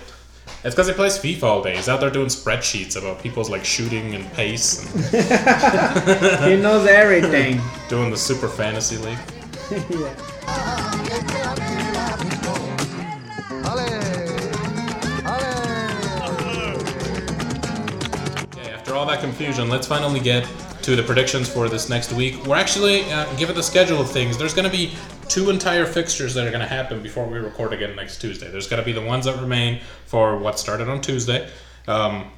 [0.65, 1.77] It's because he plays FIFA all day.
[1.77, 5.05] He's out there doing spreadsheets about people's like shooting and pace and
[6.51, 7.61] He knows everything.
[7.89, 9.19] doing the super fantasy league.
[10.49, 11.66] Okay,
[18.97, 20.49] all that confusion, let's finally get
[20.83, 22.45] to the predictions for this next week.
[22.47, 24.95] We're actually, uh, given the schedule of things, there's going to be
[25.29, 28.51] two entire fixtures that are going to happen before we record again next Tuesday.
[28.51, 31.51] There's going to be the ones that remain for what started on Tuesday,
[31.87, 32.31] um,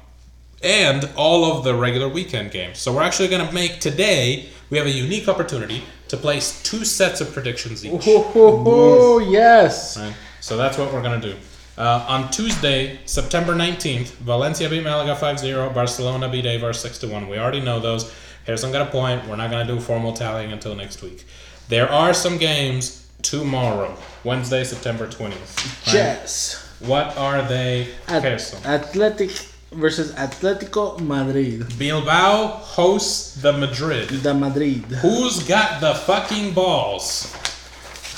[0.61, 2.79] and all of the regular weekend games.
[2.79, 4.49] So we're actually going to make today.
[4.69, 8.01] We have a unique opportunity to place two sets of predictions each.
[8.05, 9.97] oh, yes.
[9.97, 10.13] Right.
[10.41, 11.37] So that's what we're going to do.
[11.79, 17.29] Uh, on Tuesday, September 19th, Valencia beat Malaga 5-0, Barcelona beat Eibar 6-1.
[17.29, 18.13] We already know those.
[18.45, 19.25] Harrison got a point.
[19.29, 21.25] We're not going to do formal tallying until next week.
[21.69, 25.87] There are some games tomorrow, Wednesday, September 20th.
[25.87, 25.93] right?
[25.93, 26.65] Yes.
[26.79, 28.61] What are they, At- Harrison?
[28.65, 29.31] Athletic
[29.71, 31.65] versus Atletico Madrid.
[31.79, 34.09] Bilbao hosts the Madrid.
[34.09, 34.83] The Madrid.
[35.01, 37.33] Who's got the fucking balls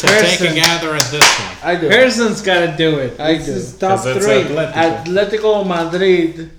[0.01, 0.47] to Harrison.
[0.47, 1.57] take a gather at this one?
[1.63, 1.87] I do.
[1.89, 3.19] Harrison's got to do it.
[3.19, 3.51] I This do.
[3.53, 4.43] is top 'Cause it's three.
[4.43, 5.03] Atletico.
[5.05, 6.51] Atletico Madrid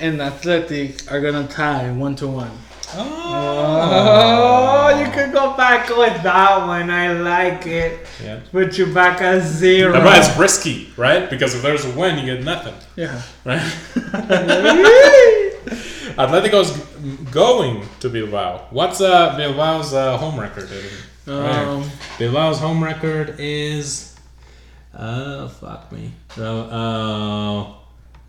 [0.00, 2.50] and Athletic are gonna tie one to one.
[2.98, 6.88] Oh, you could go back with that one.
[6.90, 8.06] I like it.
[8.22, 8.40] Yeah.
[8.52, 9.92] Put you back at zero.
[9.92, 11.28] But it's risky, right?
[11.28, 13.20] Because if there's a win, you get nothing, Yeah.
[13.44, 13.60] right?
[16.16, 16.82] Atletico's g-
[17.30, 18.66] going to Bilbao.
[18.70, 20.68] What's uh, Bilbao's uh, home record?
[21.26, 21.82] Um,
[22.18, 24.16] Bilbao's home record is,
[24.94, 26.12] uh, fuck me.
[26.34, 27.74] So, uh,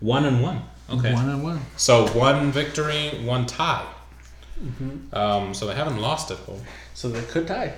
[0.00, 0.62] one and one.
[0.90, 1.12] Okay.
[1.12, 1.60] One and one.
[1.76, 3.86] So one victory, one tie.
[4.62, 5.14] Mm-hmm.
[5.14, 6.62] Um, so they haven't lost at home.
[6.94, 7.74] So they could tie.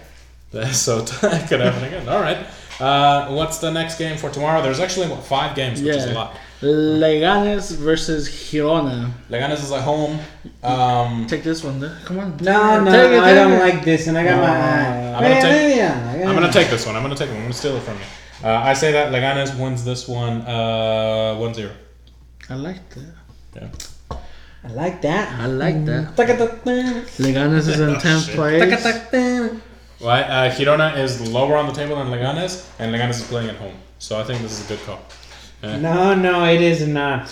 [0.73, 2.09] So that could happen again.
[2.09, 2.45] All right.
[2.81, 4.61] Uh, what's the next game for tomorrow?
[4.63, 6.37] There's actually what, five games, which is a lot.
[6.61, 9.11] Leganes versus Girona.
[9.31, 10.19] Leganes is at home.
[10.63, 11.81] Um, Take this one.
[11.81, 11.97] There.
[12.05, 12.37] Come on.
[12.39, 13.59] No, no, Take it, I don't it.
[13.61, 15.15] like this, and I got my eye.
[15.15, 16.97] I'm gonna take- yeah, I'm gonna take this one.
[16.97, 17.35] I'm gonna take it.
[17.35, 18.05] I'm gonna steal it from you.
[18.49, 21.71] Uh, I say that Leganes wins this one uh, 1-0.
[22.49, 23.15] I like that.
[23.55, 24.19] Yeah.
[24.65, 25.41] I like that.
[25.41, 26.17] I like that.
[26.17, 26.65] that.
[27.19, 28.61] Leganes is in Oh, 10th place.
[29.99, 30.23] Why?
[30.23, 33.75] Uh, Girona is lower on the table than Leganes, and Leganes is playing at home.
[33.99, 35.01] So I think this is a good call.
[35.63, 37.23] Uh, No, no, it is not.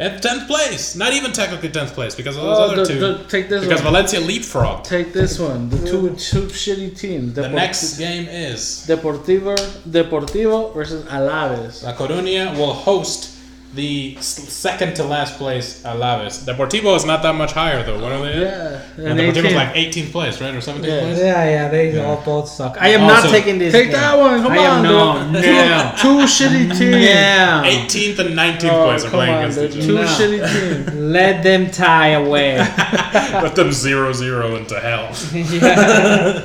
[0.00, 0.94] At 10th place.
[0.94, 3.00] Not even technically 10th place because of those Oh, other the- two.
[3.00, 3.92] the- take this because one.
[3.92, 4.84] Valencia leapfrogged.
[4.84, 5.68] Take this one.
[5.70, 7.34] The two two shitty teams.
[7.34, 9.56] The next game is Deportivo
[9.88, 11.82] Deportivo versus Alaves.
[11.82, 13.30] La Coruña will host
[13.74, 16.42] the second to last place Alaves.
[16.44, 18.00] Deportivo is not that much higher though.
[18.02, 18.40] What are they?
[18.40, 18.80] Yeah.
[18.96, 19.54] And And Deportivo's 18.
[19.54, 21.00] like 18th place, right, or 17th Yeah.
[21.00, 21.18] place.
[21.18, 22.04] Yeah, yeah, they Yeah.
[22.06, 22.78] all both suck.
[22.80, 23.72] I am Also- not taking this.
[23.74, 23.92] Take game.
[24.00, 24.42] that one.
[24.42, 24.82] Come I am on.
[24.82, 25.40] no, no.
[26.00, 26.96] Two, two shitty teams.
[27.04, 27.62] Yeah.
[27.64, 29.38] 18th and 19th Oh, place are playing on.
[29.40, 30.06] against The each two other.
[30.06, 30.12] No.
[30.12, 30.94] shitty teams.
[30.94, 32.56] Let them tie away.
[32.58, 35.10] Let them 0 0 into hell.
[35.34, 36.40] yeah.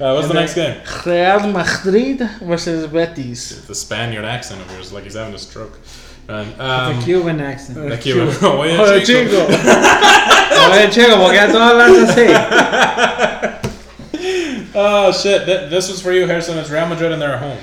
[0.00, 0.76] Uh, what's the next game?
[1.04, 3.62] Real Madrid versus Betis.
[3.66, 5.76] The Spaniard accent of yours, like he's having a stroke.
[6.28, 7.88] Right, The um, Cuban accent.
[7.88, 8.28] the Cuban.
[8.44, 9.30] Oye, Oye, chico.
[9.30, 9.46] chico.
[9.48, 12.26] Oye, chico, ¿por qué tú hablas así?
[14.80, 15.44] Oh shit!
[15.46, 16.56] Th- this was for you, Harrison.
[16.58, 17.58] It's Real Madrid and they're at home.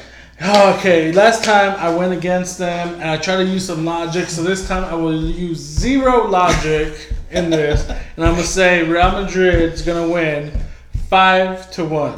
[0.77, 4.41] Okay, last time I went against them and I tried to use some logic, so
[4.43, 6.93] this time I will use zero logic
[7.31, 10.51] in this, and I'm gonna say Real Madrid's gonna win
[11.09, 12.13] five to one.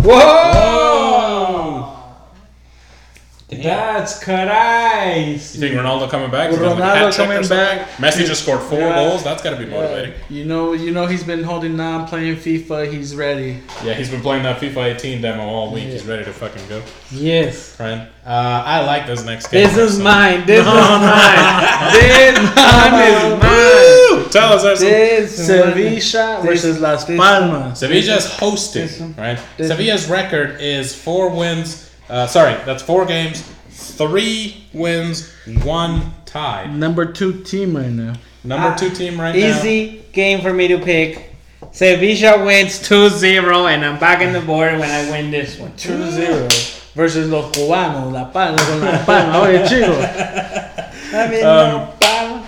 [3.50, 3.56] Oh!
[3.64, 5.32] That's caray.
[5.32, 6.50] You think Ronaldo coming back?
[6.52, 7.88] Is he gonna Ronaldo hat trick or coming back.
[7.92, 8.96] Messi just scored four Yeah.
[8.96, 9.24] goals.
[9.24, 10.16] That's got to be motivating.
[10.30, 12.92] You know, you know he's been holding on, playing FIFA.
[12.92, 13.62] He's ready.
[13.86, 15.86] Yeah, he's been playing that FIFA 18 demo all week.
[15.86, 16.82] He's ready to fucking go.
[17.10, 17.80] Yes.
[17.80, 18.10] Right?
[18.26, 19.64] Uh, I like this next game.
[19.64, 20.04] This is Harrison.
[20.04, 20.46] mine.
[20.46, 21.94] This is mine.
[21.94, 24.20] This one is mine.
[24.20, 24.30] Woo!
[24.30, 24.80] Tell us, Erson.
[24.90, 27.80] This Sevilla versus Las this Palmas.
[27.80, 29.40] Sevilla's hosting, right?
[29.58, 31.87] Sevilla's record is four wins.
[32.10, 35.32] Uh, sorry, that's four games, three wins,
[35.64, 36.66] one tie.
[36.68, 38.14] Number two team right now.
[38.44, 39.58] Number Ah, two team right now.
[39.60, 41.34] Easy game for me to pick.
[41.72, 45.72] Sevilla wins 2-0 and I'm back in the board when I win this one.
[45.74, 49.40] 2-0 versus los cubanos, La Palma con La Palma.
[49.42, 51.14] Oye, chicos.
[51.14, 52.46] I mean, Um, no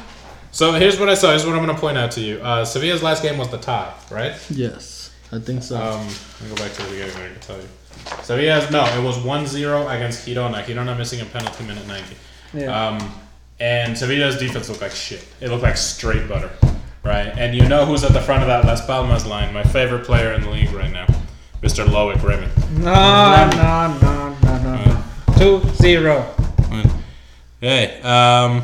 [0.52, 1.30] So here's what I saw.
[1.32, 2.38] Here's what I'm going to point out to you.
[2.40, 4.34] Uh, Sevilla's last game was the tie, right?
[4.50, 5.76] Yes, I think so.
[5.76, 7.16] Um, let me go back to the beginning.
[7.16, 7.68] I can tell you.
[8.24, 10.64] Sevilla's no, it was 1-0 against Girona.
[10.64, 12.16] Girona missing a penalty minute 90.
[12.54, 12.88] Yeah.
[12.88, 13.12] Um,
[13.60, 15.26] and Sevilla's defense looked like shit.
[15.42, 16.52] It looked like straight butter,
[17.04, 17.28] right?
[17.38, 19.54] And you know who's at the front of that Las Palmas line?
[19.54, 21.08] My favorite player in the league right now,
[21.62, 21.86] Mr.
[21.86, 22.48] Loic Remy.
[22.78, 25.04] No, no, no, no, no, no.
[25.62, 26.40] 2-0.
[27.62, 28.64] Hey, um,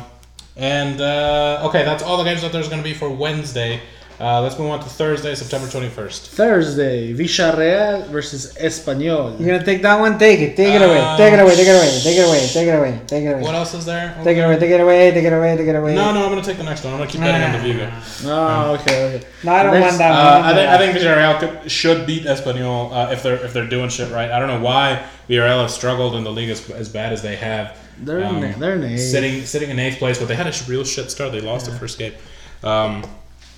[0.56, 3.82] and uh, okay, that's all the games that there's going to be for Wednesday.
[4.18, 6.28] Uh, let's move on to Thursday, September 21st.
[6.28, 9.38] Thursday, Villarreal versus Espanyol.
[9.38, 10.18] You're gonna take that one?
[10.18, 10.56] Take it.
[10.56, 10.98] Take it away.
[10.98, 11.54] Um, Take it away.
[11.54, 12.00] Take it away.
[12.02, 12.46] Take it away.
[12.48, 13.00] Take it away.
[13.06, 13.42] Take it away.
[13.42, 14.18] What else is there?
[14.24, 14.58] Take it away.
[14.58, 15.10] Take it away.
[15.10, 15.56] Take it away.
[15.58, 15.94] Take it away.
[15.94, 16.94] No, no, I'm going to take the next one.
[16.94, 17.92] I'm going to keep betting on the Vigo.
[18.24, 19.26] Oh, okay, okay.
[19.44, 20.44] No, I don't Next- want that Uh, one.
[20.50, 23.90] I think I think Villarreal could, should beat Espanyol uh, if they're if they're doing
[23.90, 24.30] shit right.
[24.30, 27.36] I don't know why Villarreal have struggled in the league as, as bad as they
[27.36, 27.76] have.
[27.98, 29.00] They're Um, in, they're in eighth.
[29.10, 31.32] sitting sitting in eighth place, but they had a real shit start.
[31.32, 32.14] They lost the first game,
[32.64, 33.04] um,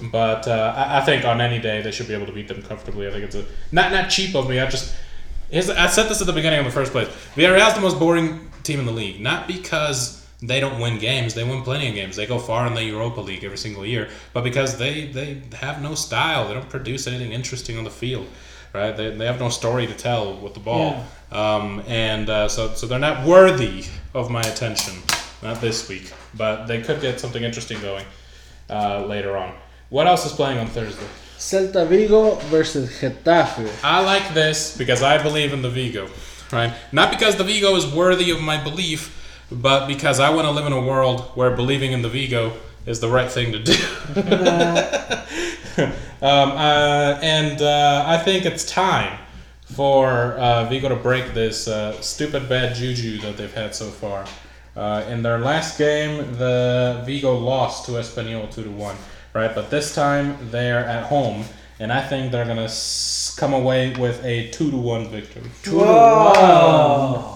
[0.01, 2.63] but uh, I, I think on any day they should be able to beat them
[2.63, 3.09] comfortably.
[3.09, 4.61] I think it's a not not cheap of me.
[4.61, 4.95] I just
[5.53, 7.09] I said this at the beginning of the first place.
[7.35, 11.35] Villarreal's the most boring team in the league, not because they don't win games.
[11.35, 12.17] They win plenty of games.
[12.17, 15.83] They go far in the Europa League every single year, but because they they have
[15.83, 16.49] no style.
[16.49, 18.27] They don't produce anything interesting on the field.
[18.75, 18.95] Right?
[18.95, 21.03] They, they have no story to tell with the ball.
[21.33, 24.95] Um, and uh, so, so they're not worthy of my attention.
[25.43, 28.05] Not this week, but they could get something interesting going
[28.69, 29.55] uh, later on.
[29.91, 31.07] What else is playing on Thursday?
[31.39, 33.71] Celta Vigo versus Getafe.
[33.83, 36.11] I like this because I believe in the Vigo,
[36.53, 36.75] right?
[36.93, 39.15] Not because the Vigo is worthy of my belief,
[39.51, 42.53] but because I want to live in a world where believing in the Vigo
[42.85, 43.73] is the right thing to do.
[46.21, 49.19] um, uh, and uh, I think it's time
[49.65, 54.27] for uh, Vigo to break this uh, stupid bad juju that they've had so far.
[54.77, 58.97] Uh, in their last game, the Vigo lost to Espanyol two to one,
[59.35, 59.55] right?
[59.55, 61.45] But this time they're at home,
[61.81, 65.43] and I think they're gonna s- come away with a two to one victory.
[65.63, 67.35] Two Whoa.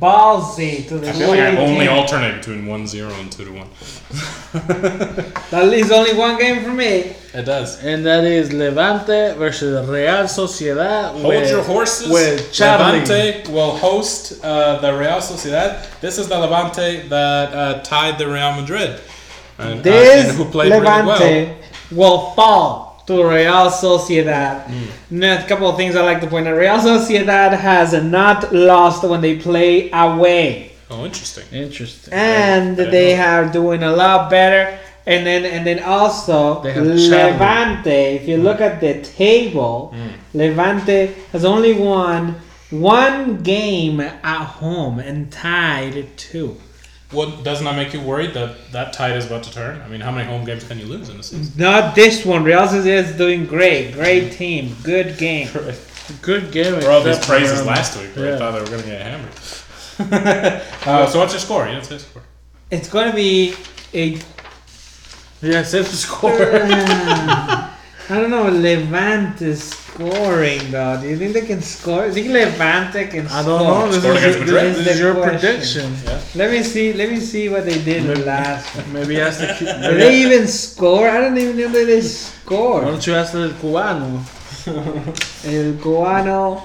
[0.00, 1.96] Ballsy to the I feel like I leading only team.
[1.96, 3.68] alternate between one zero and two to one.
[5.50, 7.14] That leaves only one game for me.
[7.32, 7.82] It does.
[7.84, 11.12] And that is Levante versus Real Sociedad.
[11.12, 12.10] Hold with, your horses.
[12.10, 13.00] With Charlie.
[13.00, 16.00] Levante will host uh, the Real Sociedad.
[16.00, 19.00] This is the Levante that uh, tied the Real Madrid.
[19.58, 21.06] And, uh, This and who played really well.
[21.06, 21.54] Levante
[21.90, 24.64] will fall to Real Sociedad.
[24.66, 24.86] Mm.
[25.10, 26.56] Now, a couple of things I like to point out.
[26.56, 30.72] Real Sociedad has not lost when they play away.
[30.90, 31.44] Oh, interesting.
[31.52, 32.12] Interesting.
[32.14, 33.24] and I didn't they know.
[33.24, 34.78] are doing a lot better.
[35.08, 38.16] And then and then also Levante.
[38.16, 40.10] If you look at the table, Mm.
[40.34, 42.36] Levante has only won
[42.70, 46.56] one game at home and tied two.
[47.12, 49.80] What doesn't that make you worried that that tide is about to turn?
[49.80, 51.52] I mean, how many home games can you lose in a season?
[51.56, 52.42] Not this one.
[52.42, 53.92] Real Sociedad is doing great.
[53.92, 54.74] Great team.
[54.82, 55.48] Good game.
[56.20, 56.80] Good game.
[56.80, 58.88] For all these praises for, um, last week, where I thought they were going to
[58.88, 59.32] get hammered.
[60.86, 61.66] uh, so what's your score?
[61.66, 62.22] You didn't say score.
[62.72, 63.54] It's going to be
[63.94, 64.18] a.
[65.42, 66.32] Yeah, save the score.
[68.08, 68.44] I don't know.
[68.48, 71.00] Levante scoring though.
[71.00, 72.02] Do you think they can score?
[72.02, 73.88] Do you think Levante can I don't know.
[73.90, 74.74] This Scored is, against your, Madrid.
[74.74, 75.90] this This is is your the question.
[75.90, 76.38] prediction.
[76.38, 76.92] Let me see.
[76.92, 78.86] Let me see what they did in the last.
[78.92, 81.08] Maybe ask the Cu- Did maybe- they even score?
[81.08, 82.84] I don't even know that they Why scored.
[82.84, 84.22] don't you ask the Cubano?
[85.46, 86.62] El Cubano.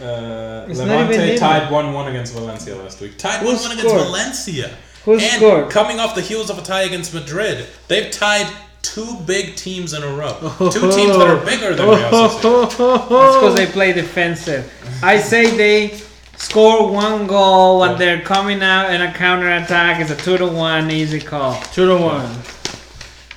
[0.00, 3.16] Uh, It's not Levante in tied 1 1 against Valencia last week.
[3.16, 4.02] Tied Who 1 1 against scored?
[4.06, 4.70] Valencia.
[5.04, 5.70] Who and scored?
[5.70, 8.48] coming off the heels of a tie against Madrid, they've tied
[8.84, 10.36] two big teams in a row.
[10.58, 12.68] Two teams that are bigger than Real Sociedad.
[13.08, 14.70] That's because they play defensive.
[15.02, 15.98] I say they
[16.36, 20.00] score one goal when they're coming out in a counter attack.
[20.00, 21.60] It's a two to one easy call.
[21.72, 22.30] Two to one.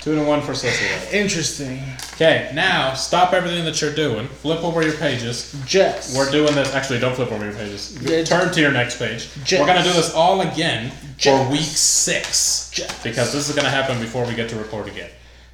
[0.01, 1.11] Two to one for Sociedad.
[1.13, 1.81] Interesting.
[2.13, 4.27] Okay, now stop everything that you're doing.
[4.27, 5.53] Flip over your pages.
[5.65, 6.15] Jets.
[6.15, 6.73] We're doing this.
[6.73, 7.97] Actually, don't flip over your pages.
[8.01, 8.23] Yeah.
[8.23, 9.29] Turn to your next page.
[9.43, 9.59] Jets.
[9.59, 13.03] We're gonna do this all again for week six Jets.
[13.03, 15.09] because this is gonna happen before we get to record again.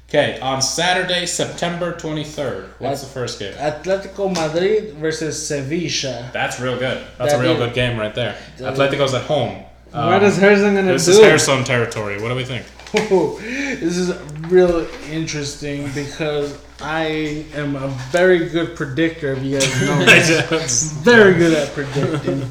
[0.08, 2.68] Okay, on Saturday, September 23rd.
[2.78, 3.52] What's the first game?
[3.54, 6.30] Atletico Madrid versus Sevilla.
[6.32, 7.04] That's real good.
[7.18, 8.36] That's That a real is- good game right there.
[8.58, 9.64] that Atletico's at home.
[9.92, 11.12] Um, what is Herzog gonna This do?
[11.12, 12.20] is Harrison territory.
[12.20, 12.64] What do we think?
[13.80, 14.12] this is
[14.48, 19.32] real interesting because I am a very good predictor.
[19.32, 19.80] If you guys
[20.50, 20.92] know, this.
[20.92, 22.42] very good at predicting,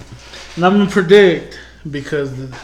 [0.55, 1.59] and I'm gonna predict
[1.89, 2.57] because the,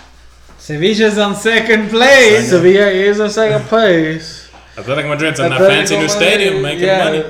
[0.58, 2.50] Sevilla's on second place.
[2.50, 4.49] Sevilla is in second place.
[4.80, 7.04] Athletic Madrid's in that fancy new stadium making yeah.
[7.04, 7.24] money.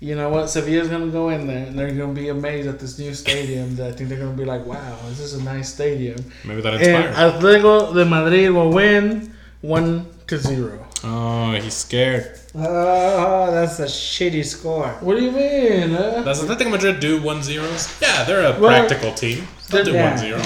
[0.00, 0.48] You know what?
[0.48, 3.76] Sevilla's gonna go in there and they're gonna be amazed at this new stadium.
[3.76, 6.74] That I think they're gonna be like, "Wow, this is a nice stadium." Maybe that
[6.74, 7.16] inspires.
[7.16, 7.42] And.
[7.42, 10.86] Atletico de Madrid will win one to zero.
[11.04, 12.38] Oh, he's scared.
[12.54, 14.88] Oh, that's a shitty score.
[15.00, 15.90] What do you mean?
[15.90, 16.22] Huh?
[16.22, 17.94] Does Atletico Madrid do one zeros?
[18.00, 19.46] Yeah, they're a Well, practical team.
[19.68, 20.10] They'll do yeah.
[20.10, 20.42] one zero.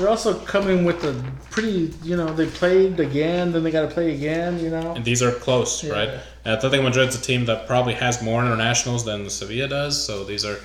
[0.00, 1.12] They're also coming with a
[1.50, 4.94] pretty, you know, they played again, then they got to play again, you know.
[4.94, 5.92] And these are close, Yeah.
[5.92, 6.10] right?
[6.46, 10.58] Atletico Madrid's a team that probably has more internationals than Sevilla does, so these are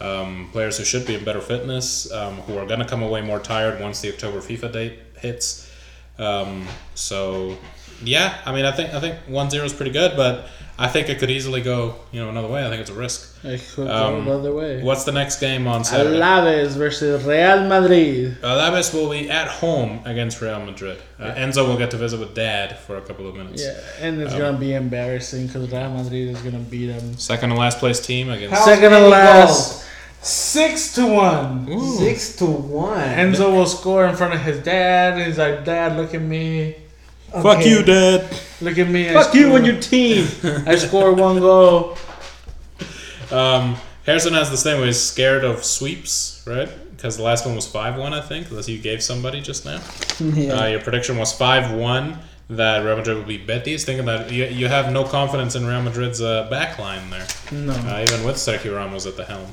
[0.00, 3.20] um, players who should be in better fitness, um, who are going to come away
[3.20, 5.70] more tired once the October FIFA date hits.
[6.18, 7.56] Um, so,
[8.02, 10.46] yeah, I mean, I think I think one zero is pretty good, but
[10.78, 12.64] I think it could easily go, you know, another way.
[12.66, 13.36] I think it's a risk.
[13.44, 14.82] It could Um, go the other way.
[14.82, 16.16] What's the next game on Saturday?
[16.18, 18.40] Alaves versus Real Madrid.
[18.42, 20.96] Alaves will be at home against Real Madrid.
[21.20, 23.62] Uh, Enzo will get to visit with Dad for a couple of minutes.
[23.62, 27.18] Yeah, and it's Um, gonna be embarrassing because Real Madrid is gonna beat them.
[27.18, 28.54] Second to last place team against.
[28.54, 29.84] How Second to many last,
[30.22, 31.66] six to one.
[31.70, 31.98] Ooh.
[31.98, 33.00] Six to one.
[33.00, 35.26] Enzo will score in front of his dad.
[35.26, 36.76] He's like, "Dad, look at me,
[37.30, 38.28] Fuck you, Dad.
[38.60, 40.26] look at me." I Fuck you and your team.
[40.66, 41.96] I scored one goal.
[43.30, 43.76] Um,
[44.06, 44.86] Harrison has the same way.
[44.86, 46.68] He's scared of sweeps, right?
[46.96, 48.48] Because the last one was five one, I think.
[48.48, 49.80] That you gave somebody just now.
[50.20, 50.52] yeah.
[50.52, 52.18] Uh, your prediction was five one.
[52.50, 53.84] That Real Madrid would beat Betis.
[53.84, 57.72] Thinking that you, you have no confidence in Real Madrid's uh, back line there, No.
[57.72, 59.46] uh, even with Sergio Ramos at the helm.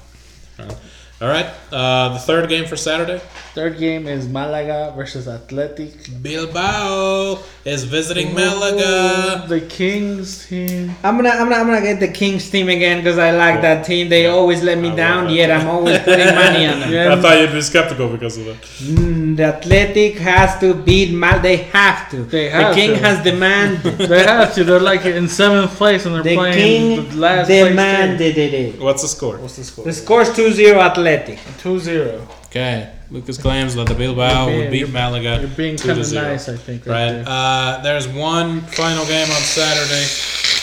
[0.58, 0.74] Uh,
[1.22, 1.46] all right.
[1.72, 3.20] Uh, the third game for Saturday.
[3.54, 5.94] Third game is Malaga versus Athletic.
[6.24, 7.38] Bilbao
[7.68, 9.46] is visiting Malaga.
[9.48, 10.96] The Kings team.
[11.04, 13.62] I'm gonna, I'm gonna, I'm gonna get the Kings team again because I like Cool.
[13.64, 14.08] that team.
[14.10, 14.30] They Yeah.
[14.38, 16.92] always let me I down, yet I'm always putting money on them.
[16.94, 17.14] Yeah.
[17.18, 18.62] I thought you'd be skeptical because of that.
[18.62, 21.40] Mm, the Athletic has to beat Mal.
[21.42, 22.24] They have to.
[22.24, 23.00] They have the King to.
[23.00, 23.98] has demanded.
[24.12, 24.64] They have to.
[24.64, 27.68] They're like in seventh place and they're the playing King the last place team.
[27.68, 28.80] demanded it.
[28.80, 29.38] What's the score?
[29.38, 29.84] What's the score?
[29.86, 31.38] The score's 2-0 Athletic.
[31.62, 32.22] 2-0.
[32.48, 35.40] Okay, Lucas claims that the Bilbao You're would being- beat Malaga.
[35.40, 36.86] You're being kind of nice, I think.
[36.86, 36.94] Right.
[36.94, 37.12] Right.
[37.14, 37.24] there.
[37.26, 40.04] Uh, there's one final game on Saturday.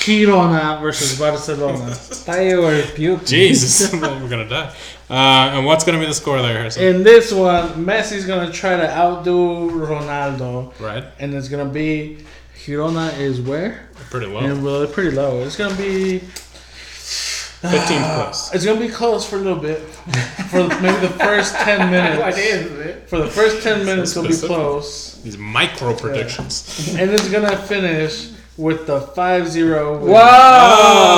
[0.04, 1.96] Girona versus Barcelona.
[2.60, 3.24] Were puking.
[3.26, 4.74] Jesus, we're gonna die.
[5.08, 6.82] Uh, and what's gonna be the score there, Harrison?
[6.84, 11.04] In this one, Messi's gonna try to outdo Ronaldo, right.
[11.18, 12.18] and it's gonna be
[12.64, 13.88] Girona is where?
[14.10, 14.40] Pretty low.
[14.40, 15.40] And well, pretty low.
[15.40, 16.22] It's gonna be.
[17.64, 18.50] 15th uh, place.
[18.52, 19.80] It's gonna be close for a little bit,
[20.50, 22.38] for maybe the first ten minutes.
[22.38, 23.08] it?
[23.08, 24.56] For the first ten minutes, it'll be specific.
[24.56, 26.94] close, These micro predictions.
[26.98, 30.14] and it's gonna finish with the 5-0 win.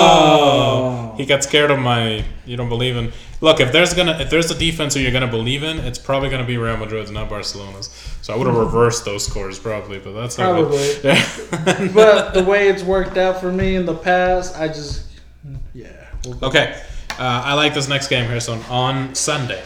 [0.08, 2.24] Oh, he got scared of my.
[2.46, 3.12] You don't believe in.
[3.40, 6.30] Look, if there's gonna if there's a defense who you're gonna believe in, it's probably
[6.30, 7.90] gonna be Real Madrid's, not Barcelona's.
[8.22, 8.64] So I would have mm-hmm.
[8.64, 10.94] reversed those scores probably, but that's not Probably.
[11.02, 11.22] Yeah.
[11.92, 15.06] But the way it's worked out for me in the past, I just
[15.74, 16.05] yeah.
[16.26, 16.82] We'll okay,
[17.18, 18.40] uh, I like this next game here.
[18.40, 19.62] So on Sunday,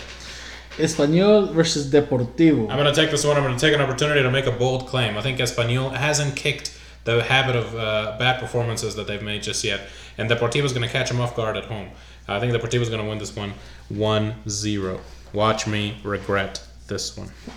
[0.76, 2.70] Espanyol versus Deportivo.
[2.70, 3.36] I'm gonna take this one.
[3.36, 5.16] I'm gonna take an opportunity to make a bold claim.
[5.16, 9.64] I think Espanyol hasn't kicked the habit of uh, bad performances that they've made just
[9.64, 9.80] yet,
[10.18, 11.88] and Deportivo is gonna catch them off guard at home.
[12.28, 13.54] I think Deportivo is gonna win this one
[13.92, 15.00] 1-0.
[15.32, 17.30] Watch me regret this one.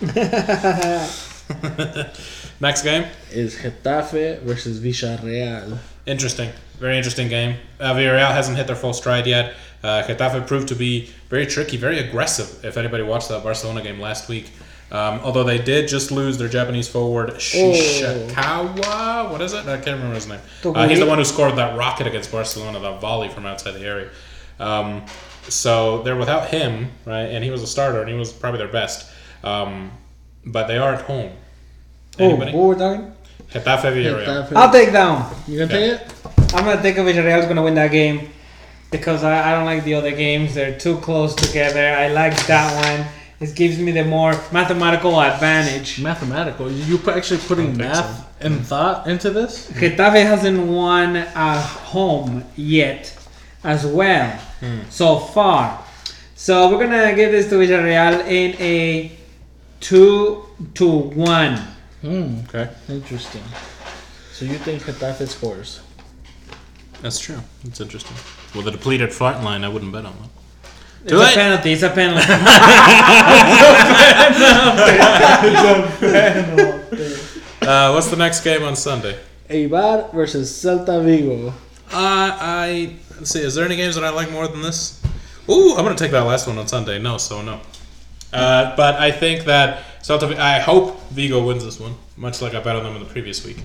[2.60, 3.06] Next game.
[3.30, 5.78] is Getafe versus Villarreal.
[6.06, 6.50] Interesting.
[6.78, 7.56] Very interesting game.
[7.80, 9.54] Uh, Villarreal hasn't hit their full stride yet.
[9.82, 12.64] Uh, Getafe proved to be very tricky, very aggressive.
[12.64, 14.50] If anybody watched that Barcelona game last week,
[14.90, 19.30] um, although they did just lose their Japanese forward Shishikawa.
[19.30, 19.66] What is it?
[19.66, 20.40] I can't remember his name.
[20.64, 23.84] Uh, he's the one who scored that rocket against Barcelona, that volley from outside the
[23.84, 24.10] area.
[24.60, 25.04] Um,
[25.48, 27.24] so they're without him, right?
[27.24, 29.10] And he was a starter, and he was probably their best.
[29.42, 29.90] Um,
[30.46, 31.32] but they are at home.
[32.18, 32.52] Oh, Anybody?
[32.52, 33.13] what we're talking?
[33.50, 34.52] Getafe Villarreal.
[34.56, 35.42] I'll take that one.
[35.46, 36.14] You gonna take it?
[36.54, 38.30] I'm gonna think of Villarreal's gonna win that game
[38.90, 40.54] because I, I don't like the other games.
[40.54, 41.94] They're too close together.
[41.96, 43.06] I like that one.
[43.40, 46.00] It gives me the more mathematical advantage.
[46.00, 46.70] Mathematical.
[46.70, 49.70] You put actually putting think math and thought into this?
[49.72, 53.16] Getafe hasn't won at home yet,
[53.64, 54.30] as well,
[54.60, 54.80] hmm.
[54.90, 55.84] so far.
[56.36, 59.12] So we're gonna give this to Villarreal in a
[59.80, 60.44] two
[60.74, 61.73] to one.
[62.04, 62.40] Hmm.
[62.48, 62.68] Okay.
[62.90, 63.42] Interesting.
[64.32, 65.80] So you think that Getafe scores?
[67.00, 67.38] That's true.
[67.64, 68.14] That's interesting.
[68.54, 70.28] Well, the depleted front line, I wouldn't bet on that.
[71.04, 71.34] It's Too a late.
[71.34, 71.72] penalty.
[71.74, 72.24] It's a penalty.
[77.62, 79.18] Uh, what's the next game on Sunday?
[79.48, 81.48] Eibar versus Celta Vigo.
[81.48, 81.52] Uh,
[81.92, 83.40] I let's see.
[83.40, 85.02] Is there any games that I like more than this?
[85.48, 86.98] Ooh, I'm gonna take that last one on Sunday.
[86.98, 87.60] No, so no.
[88.32, 90.36] Uh, but I think that Celta.
[90.36, 93.44] I hope Vigo wins this one, much like I bet on them in the previous
[93.44, 93.56] week.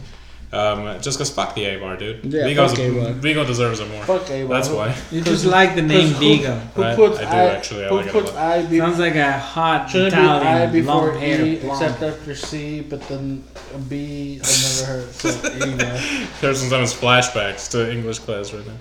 [0.52, 2.26] Um, just because fuck the A-bar, dude.
[2.26, 3.12] Yeah, Vigo's fuck A-bar.
[3.14, 4.04] Vigo deserves it more.
[4.06, 4.50] Fuck Eibar.
[4.50, 4.96] That's why.
[5.12, 6.56] You just like the name who- Vigo.
[6.74, 8.38] Who Right, puts I do I, actually, I who like it a puts lot.
[8.38, 11.46] I be, Sounds like a hot shouldn't I Italian before long hair.
[11.46, 11.84] E blonde.
[11.84, 13.44] except after C, but then
[13.76, 15.12] a B I've never heard.
[15.14, 16.40] So Eibar.
[16.42, 18.80] There's sometimes flashbacks to English class right now.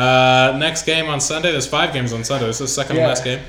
[0.00, 1.52] Uh, next game on Sunday.
[1.52, 2.46] There's five games on Sunday.
[2.46, 3.02] This is the second Yeah.
[3.02, 3.40] and last game.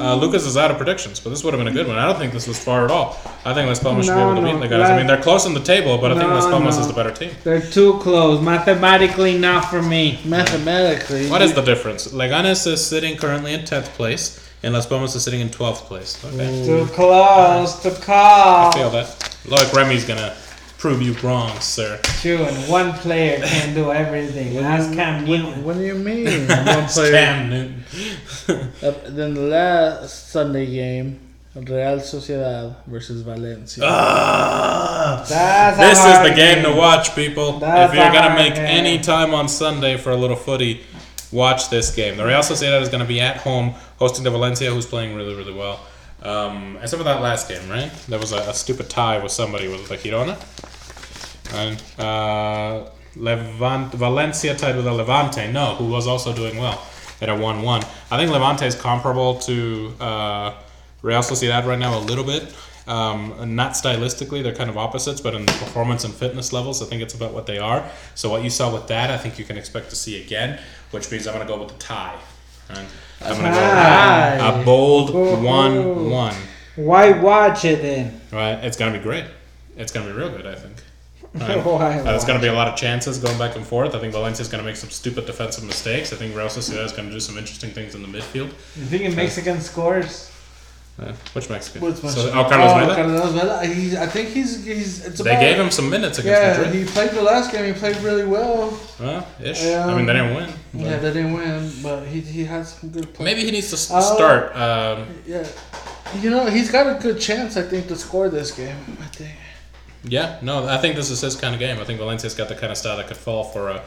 [0.00, 1.98] uh, Lucas is out of predictions, but this would have been a good one.
[1.98, 3.18] I don't think this was far at all.
[3.44, 4.88] I think Las Palmas should be able to no, beat the guys.
[4.90, 6.80] I mean, they're close on the table, but I think No, Las Palmas no.
[6.82, 7.30] is the better team.
[7.44, 8.40] They're too close.
[8.42, 10.18] Mathematically, not for me.
[10.24, 12.08] Mathematically, What is the difference?
[12.08, 16.22] Leganes is sitting currently in 10th place, and Las Palmas is sitting in 12th place.
[16.24, 16.64] Okay.
[16.64, 18.70] Too close to call.
[18.70, 19.36] I feel that.
[19.46, 20.34] Look, Remy's going to
[20.80, 22.00] prove you wrong, sir.
[22.22, 24.54] True, and one player can do everything.
[24.54, 25.62] That's Cam Newton.
[25.62, 26.48] What do you mean?
[26.48, 27.12] One player.
[27.12, 27.84] Cam Newton.
[28.82, 31.20] Uh, then the last Sunday game,
[31.54, 33.84] Real Sociedad versus Valencia.
[33.86, 35.24] Ah.
[35.28, 37.58] That's a This is the game to watch, people.
[37.60, 38.64] That's if you're gonna make game.
[38.64, 40.80] any time on Sunday for a little footy,
[41.30, 42.16] watch this game.
[42.16, 45.52] The Real Sociedad is gonna be at home hosting the Valencia, who's playing really, really
[45.52, 45.78] well.
[46.22, 47.90] Um, except for that last game, right?
[48.08, 50.36] There was a, a stupid tie with somebody with the Girona,
[51.54, 55.50] and uh, Levant Valencia tied with a Levante.
[55.50, 56.82] No, who was also doing well
[57.20, 57.82] at a one-one.
[58.10, 60.54] I think Levante is comparable to uh,
[61.02, 62.54] Real Sociedad right now a little bit.
[62.86, 66.86] Um, not stylistically, they're kind of opposites, but in the performance and fitness levels, I
[66.86, 67.88] think it's about what they are.
[68.14, 70.58] So what you saw with that, I think you can expect to see again,
[70.90, 72.18] which means I'm going to go with the tie.
[72.70, 72.86] Right?
[73.22, 74.38] I'm going to Tie.
[74.38, 75.44] go a bold Ooh.
[75.44, 76.34] one-one.
[76.76, 78.20] Why watch it then?
[78.32, 78.52] Right?
[78.64, 79.24] It's going to be great.
[79.76, 80.76] It's going to be real good, I think.
[81.32, 83.94] Why Uh, there's going to be a lot of chances going back and forth.
[83.94, 86.12] I think Valencia's going to make some stupid defensive mistakes.
[86.12, 88.48] I think Real Sociedad is going to do some interesting things in the midfield.
[88.76, 90.28] You think in Mexican scores?
[91.00, 91.80] Uh, which Mexican?
[91.82, 92.94] What's my So, oh, Carlos Vela?
[92.94, 93.64] Carlos Vela.
[93.66, 95.06] He, I think he's he's.
[95.06, 96.74] It's They about, gave him some minutes against Yeah, Madrid.
[96.74, 97.64] he played the last game.
[97.72, 98.78] He played really well.
[98.98, 99.62] Well, ish.
[99.64, 99.86] Yeah.
[99.86, 100.50] I mean, they didn't win.
[100.72, 103.24] Yeah, they didn't win, but he he had some good play.
[103.24, 104.14] Maybe he needs to s- Oh.
[104.16, 104.54] start.
[104.56, 105.44] Um, Yeah,
[106.22, 107.56] you know he's got a good chance.
[107.56, 108.76] I think to score this game.
[109.02, 109.34] I think.
[110.04, 111.78] yeah, no, I think this is his kind of game.
[111.80, 113.82] I think Valencia's got the kind of style that could fall for a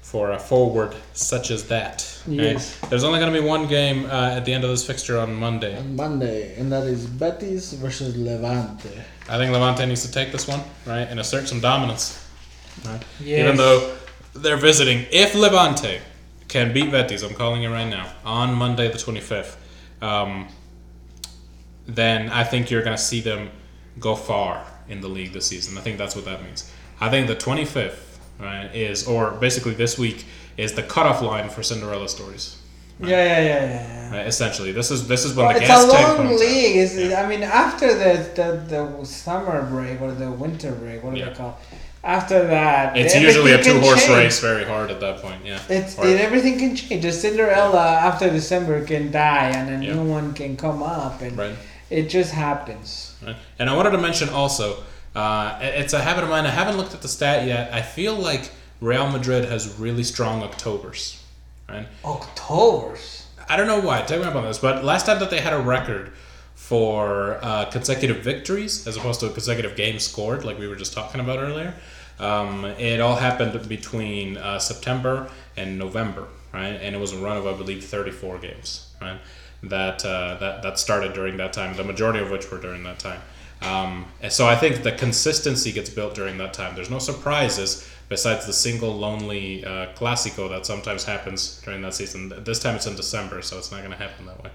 [0.00, 1.96] for a forward such as that.
[2.26, 2.76] Yes.
[2.90, 5.32] There's only going to be one game uh, at the end of this fixture on
[5.34, 5.76] Monday.
[5.78, 8.90] On Monday, and that is Betis versus Levante.
[9.28, 12.18] I think Levante needs to take this one, right, and assert some dominance.
[12.84, 13.02] Right?
[13.20, 13.40] Yes.
[13.44, 13.78] Even though
[14.34, 16.00] they're visiting, if Levante
[16.52, 19.56] can beat Betis, I'm calling it right now, on Monday the 25th,
[20.02, 20.48] um,
[21.86, 23.48] then I think you're going to see them
[23.98, 25.78] go far in the league this season.
[25.78, 26.70] I think that's what that means.
[27.00, 30.26] I think the 25th, right, is, or basically this week,
[30.58, 32.58] is the cutoff line for Cinderella stories.
[33.00, 33.64] Yeah, yeah, yeah, yeah.
[33.64, 34.16] yeah.
[34.18, 34.26] Right?
[34.26, 36.76] Essentially, this is this is when Well, the it's gas a long league.
[36.76, 37.22] It's, Yeah.
[37.22, 38.48] I mean, after the, the
[39.00, 41.30] the summer break or the winter break, what do Yeah.
[41.30, 41.58] they call?
[41.72, 41.78] it?
[42.04, 44.16] After that, It's usually a two horse change.
[44.18, 45.42] race, very hard at that point.
[45.44, 47.00] Yeah, It's it, everything can change.
[47.02, 49.94] The Cinderella after December can die, and a Yeah.
[49.94, 51.54] new one can come up, and right.
[51.90, 53.14] it just happens.
[53.24, 53.36] Right.
[53.58, 54.78] And I wanted to mention also,
[55.14, 56.44] uh, it's a habit of mine.
[56.44, 57.70] I haven't looked at the stat yet.
[57.72, 58.50] I feel like
[58.80, 61.20] Real Madrid has really strong Octobers.
[61.68, 61.86] Right.
[62.04, 63.26] October's.
[63.48, 64.02] I don't know why.
[64.02, 66.12] Take me up on this, but last time that they had a record
[66.68, 71.20] for uh, consecutive victories as opposed to consecutive games scored, like we were just talking
[71.20, 71.74] about earlier,
[72.20, 76.78] um, it all happened between uh, September and November, right?
[76.84, 79.18] And it was a run of I believe thirty-four games, right?
[79.64, 81.76] That uh, that that started during that time.
[81.76, 83.20] The majority of which were during that time.
[83.60, 86.74] Um, and so I think the consistency gets built during that time.
[86.76, 92.32] There's no surprises besides the single lonely uh, Clásico that sometimes happens during that season.
[92.44, 94.50] This time it's in December, so it's not going to happen that way.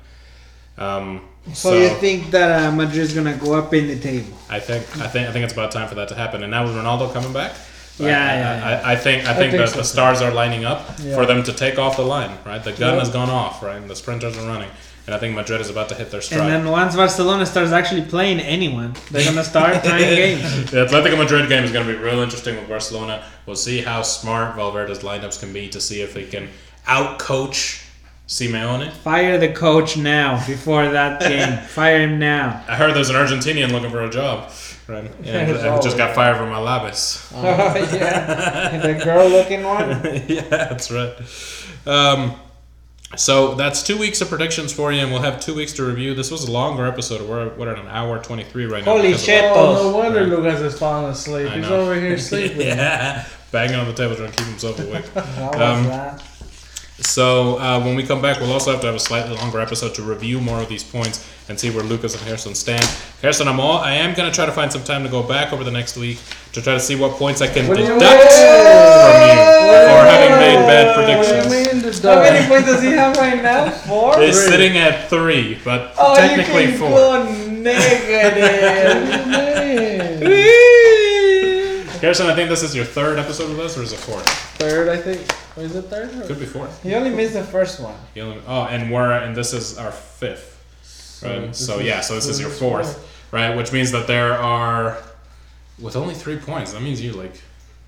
[0.78, 1.22] Um,
[1.54, 4.34] So, you think that uh, Madrid's gonna go up in the table?
[4.50, 6.44] I think I think I think it's about time for that to happen.
[6.44, 7.54] And now with Ronaldo coming back,
[8.00, 10.32] Yeah, I, yeah, I, I, I think I think, think that so, the stars are
[10.32, 11.16] lining up Yeah.
[11.16, 12.32] for them to take off the line.
[12.46, 13.00] Right, the gun Yeah.
[13.00, 13.64] has gone off.
[13.64, 14.70] Right, and the sprinters are running,
[15.06, 16.42] and I think Madrid is about to hit their stride.
[16.42, 20.72] And then once Barcelona starts actually playing anyone, they're gonna start playing games.
[20.72, 23.24] The Atletico Madrid game is going to be real interesting with Barcelona.
[23.46, 26.50] We'll see how smart Valverde's lineups can be to see if he can
[26.86, 27.84] outcoach
[28.28, 28.92] Simeone.
[28.92, 31.58] Fire the coach now before that game.
[31.68, 32.64] Fire him now.
[32.68, 34.52] I heard there's an Argentinian looking for a job.
[34.88, 37.30] Right, and There's I just got fired from Alabes.
[37.36, 37.44] Oh
[37.96, 39.90] yeah, And the girl-looking one.
[40.28, 41.14] yeah, that's right.
[41.86, 42.36] Um,
[43.16, 46.14] So that's two weeks of predictions for you, and we'll have two weeks to review.
[46.14, 47.22] This was a longer episode.
[47.28, 48.92] We're we're at an hour twenty three right now.
[48.92, 49.44] Holy because of shit.
[49.46, 51.50] Oh, no wonder Lucas is falling asleep.
[51.52, 52.60] He's over here sleeping.
[52.68, 55.06] yeah, banging on the table trying to keep himself awake.
[55.06, 56.22] What was Um, that?
[57.00, 59.94] So uh, when we come back, we'll also have to have a slightly longer episode
[59.96, 62.84] to review more of these points and see where Lucas and Harrison stand.
[63.22, 65.64] Harrison, I'm all I am gonna try to find some time to go back over
[65.64, 66.18] the next week
[66.54, 69.36] to try to see what points I can What do you deduct from you
[69.88, 71.52] for having made bad What do you predictions.
[71.74, 73.70] mean the How many points does he have right now?
[73.72, 74.20] Four?
[74.22, 76.90] It's sitting at three, but Oh, technically you can four.
[76.90, 77.24] go
[77.62, 79.44] negative.
[82.02, 84.28] Harrison, I think this is your third episode with us, or is it fourth?
[84.60, 85.22] Third, I think.
[85.56, 86.12] Or is it third?
[86.28, 86.84] Could be fourth.
[86.84, 87.96] he only missed the first one.
[88.14, 91.48] You only- Oh, and we're and this is our fifth, right?
[91.48, 93.00] this So is- yeah, so this is your fourth,
[93.32, 93.56] right?
[93.56, 94.98] Which means that there are,
[95.80, 97.42] with only three points, that means you like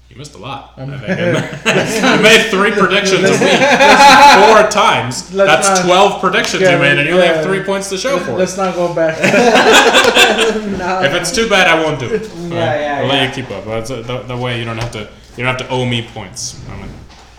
[0.10, 0.74] you missed a lot.
[0.78, 1.10] Um, I think.
[2.18, 3.40] you made three predictions a week,
[4.42, 5.32] four times.
[5.34, 7.98] Let's That's not- twelve predictions Yeah, you made, and you only have three points to
[7.98, 8.38] show for it.
[8.38, 9.18] Let's not go back.
[11.06, 12.24] If it's too bad, I won't do it.
[12.24, 13.08] Yeah, yeah, I'll yeah.
[13.08, 13.66] let you keep up.
[13.66, 15.10] That's uh, the, the way you don't have to.
[15.38, 16.60] You don't have to owe me points.
[16.70, 16.90] Alright.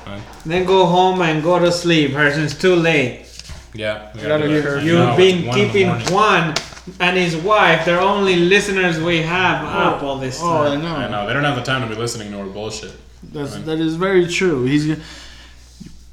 [0.07, 0.23] Alright.
[0.47, 2.13] Then go home and go to sleep.
[2.13, 3.27] Harrison, it's too late.
[3.75, 4.71] Yeah, we Gotta do get that.
[4.71, 6.55] her- I You've been keeping one
[6.93, 7.09] in the keeping morning.
[7.09, 10.47] Juan and his wife, they're only listeners we have up all this time.
[10.49, 10.83] oh, I time.
[10.83, 10.95] know.
[10.97, 12.93] I know they don't have the time to be listening to our bullshit.
[13.23, 14.65] That's, that is very true.
[14.65, 14.99] He's.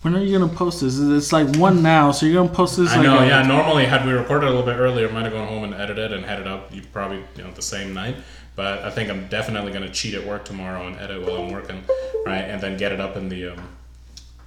[0.04, 1.00] When are you gonna post this?
[1.00, 2.92] It's like one now, so you're gonna post this.
[2.92, 3.42] I like know, a- yeah.
[3.42, 6.14] Normally, had we recorded a little bit earlier, I might have gone home and edited
[6.14, 6.74] and had it up.
[6.74, 8.16] You probably you know the same night.
[8.56, 11.84] But I think I'm definitely gonna cheat at work tomorrow and edit while I'm working,
[12.26, 12.42] right?
[12.42, 13.68] And then get it up in the um,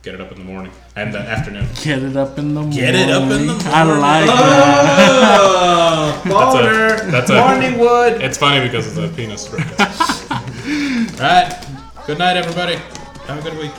[0.03, 1.67] get it up in the morning and the afternoon.
[1.83, 2.79] Get it up in the morning.
[2.79, 3.67] Get it up in the morning.
[3.67, 4.03] I morning.
[4.03, 4.37] like oh,
[6.25, 6.27] that.
[6.27, 8.23] Oh, boner, that's a- morning wood.
[8.23, 9.53] It's funny because it's a penis.
[10.31, 11.67] All right.
[12.07, 12.77] Good night, everybody.
[13.27, 13.73] Have a good week.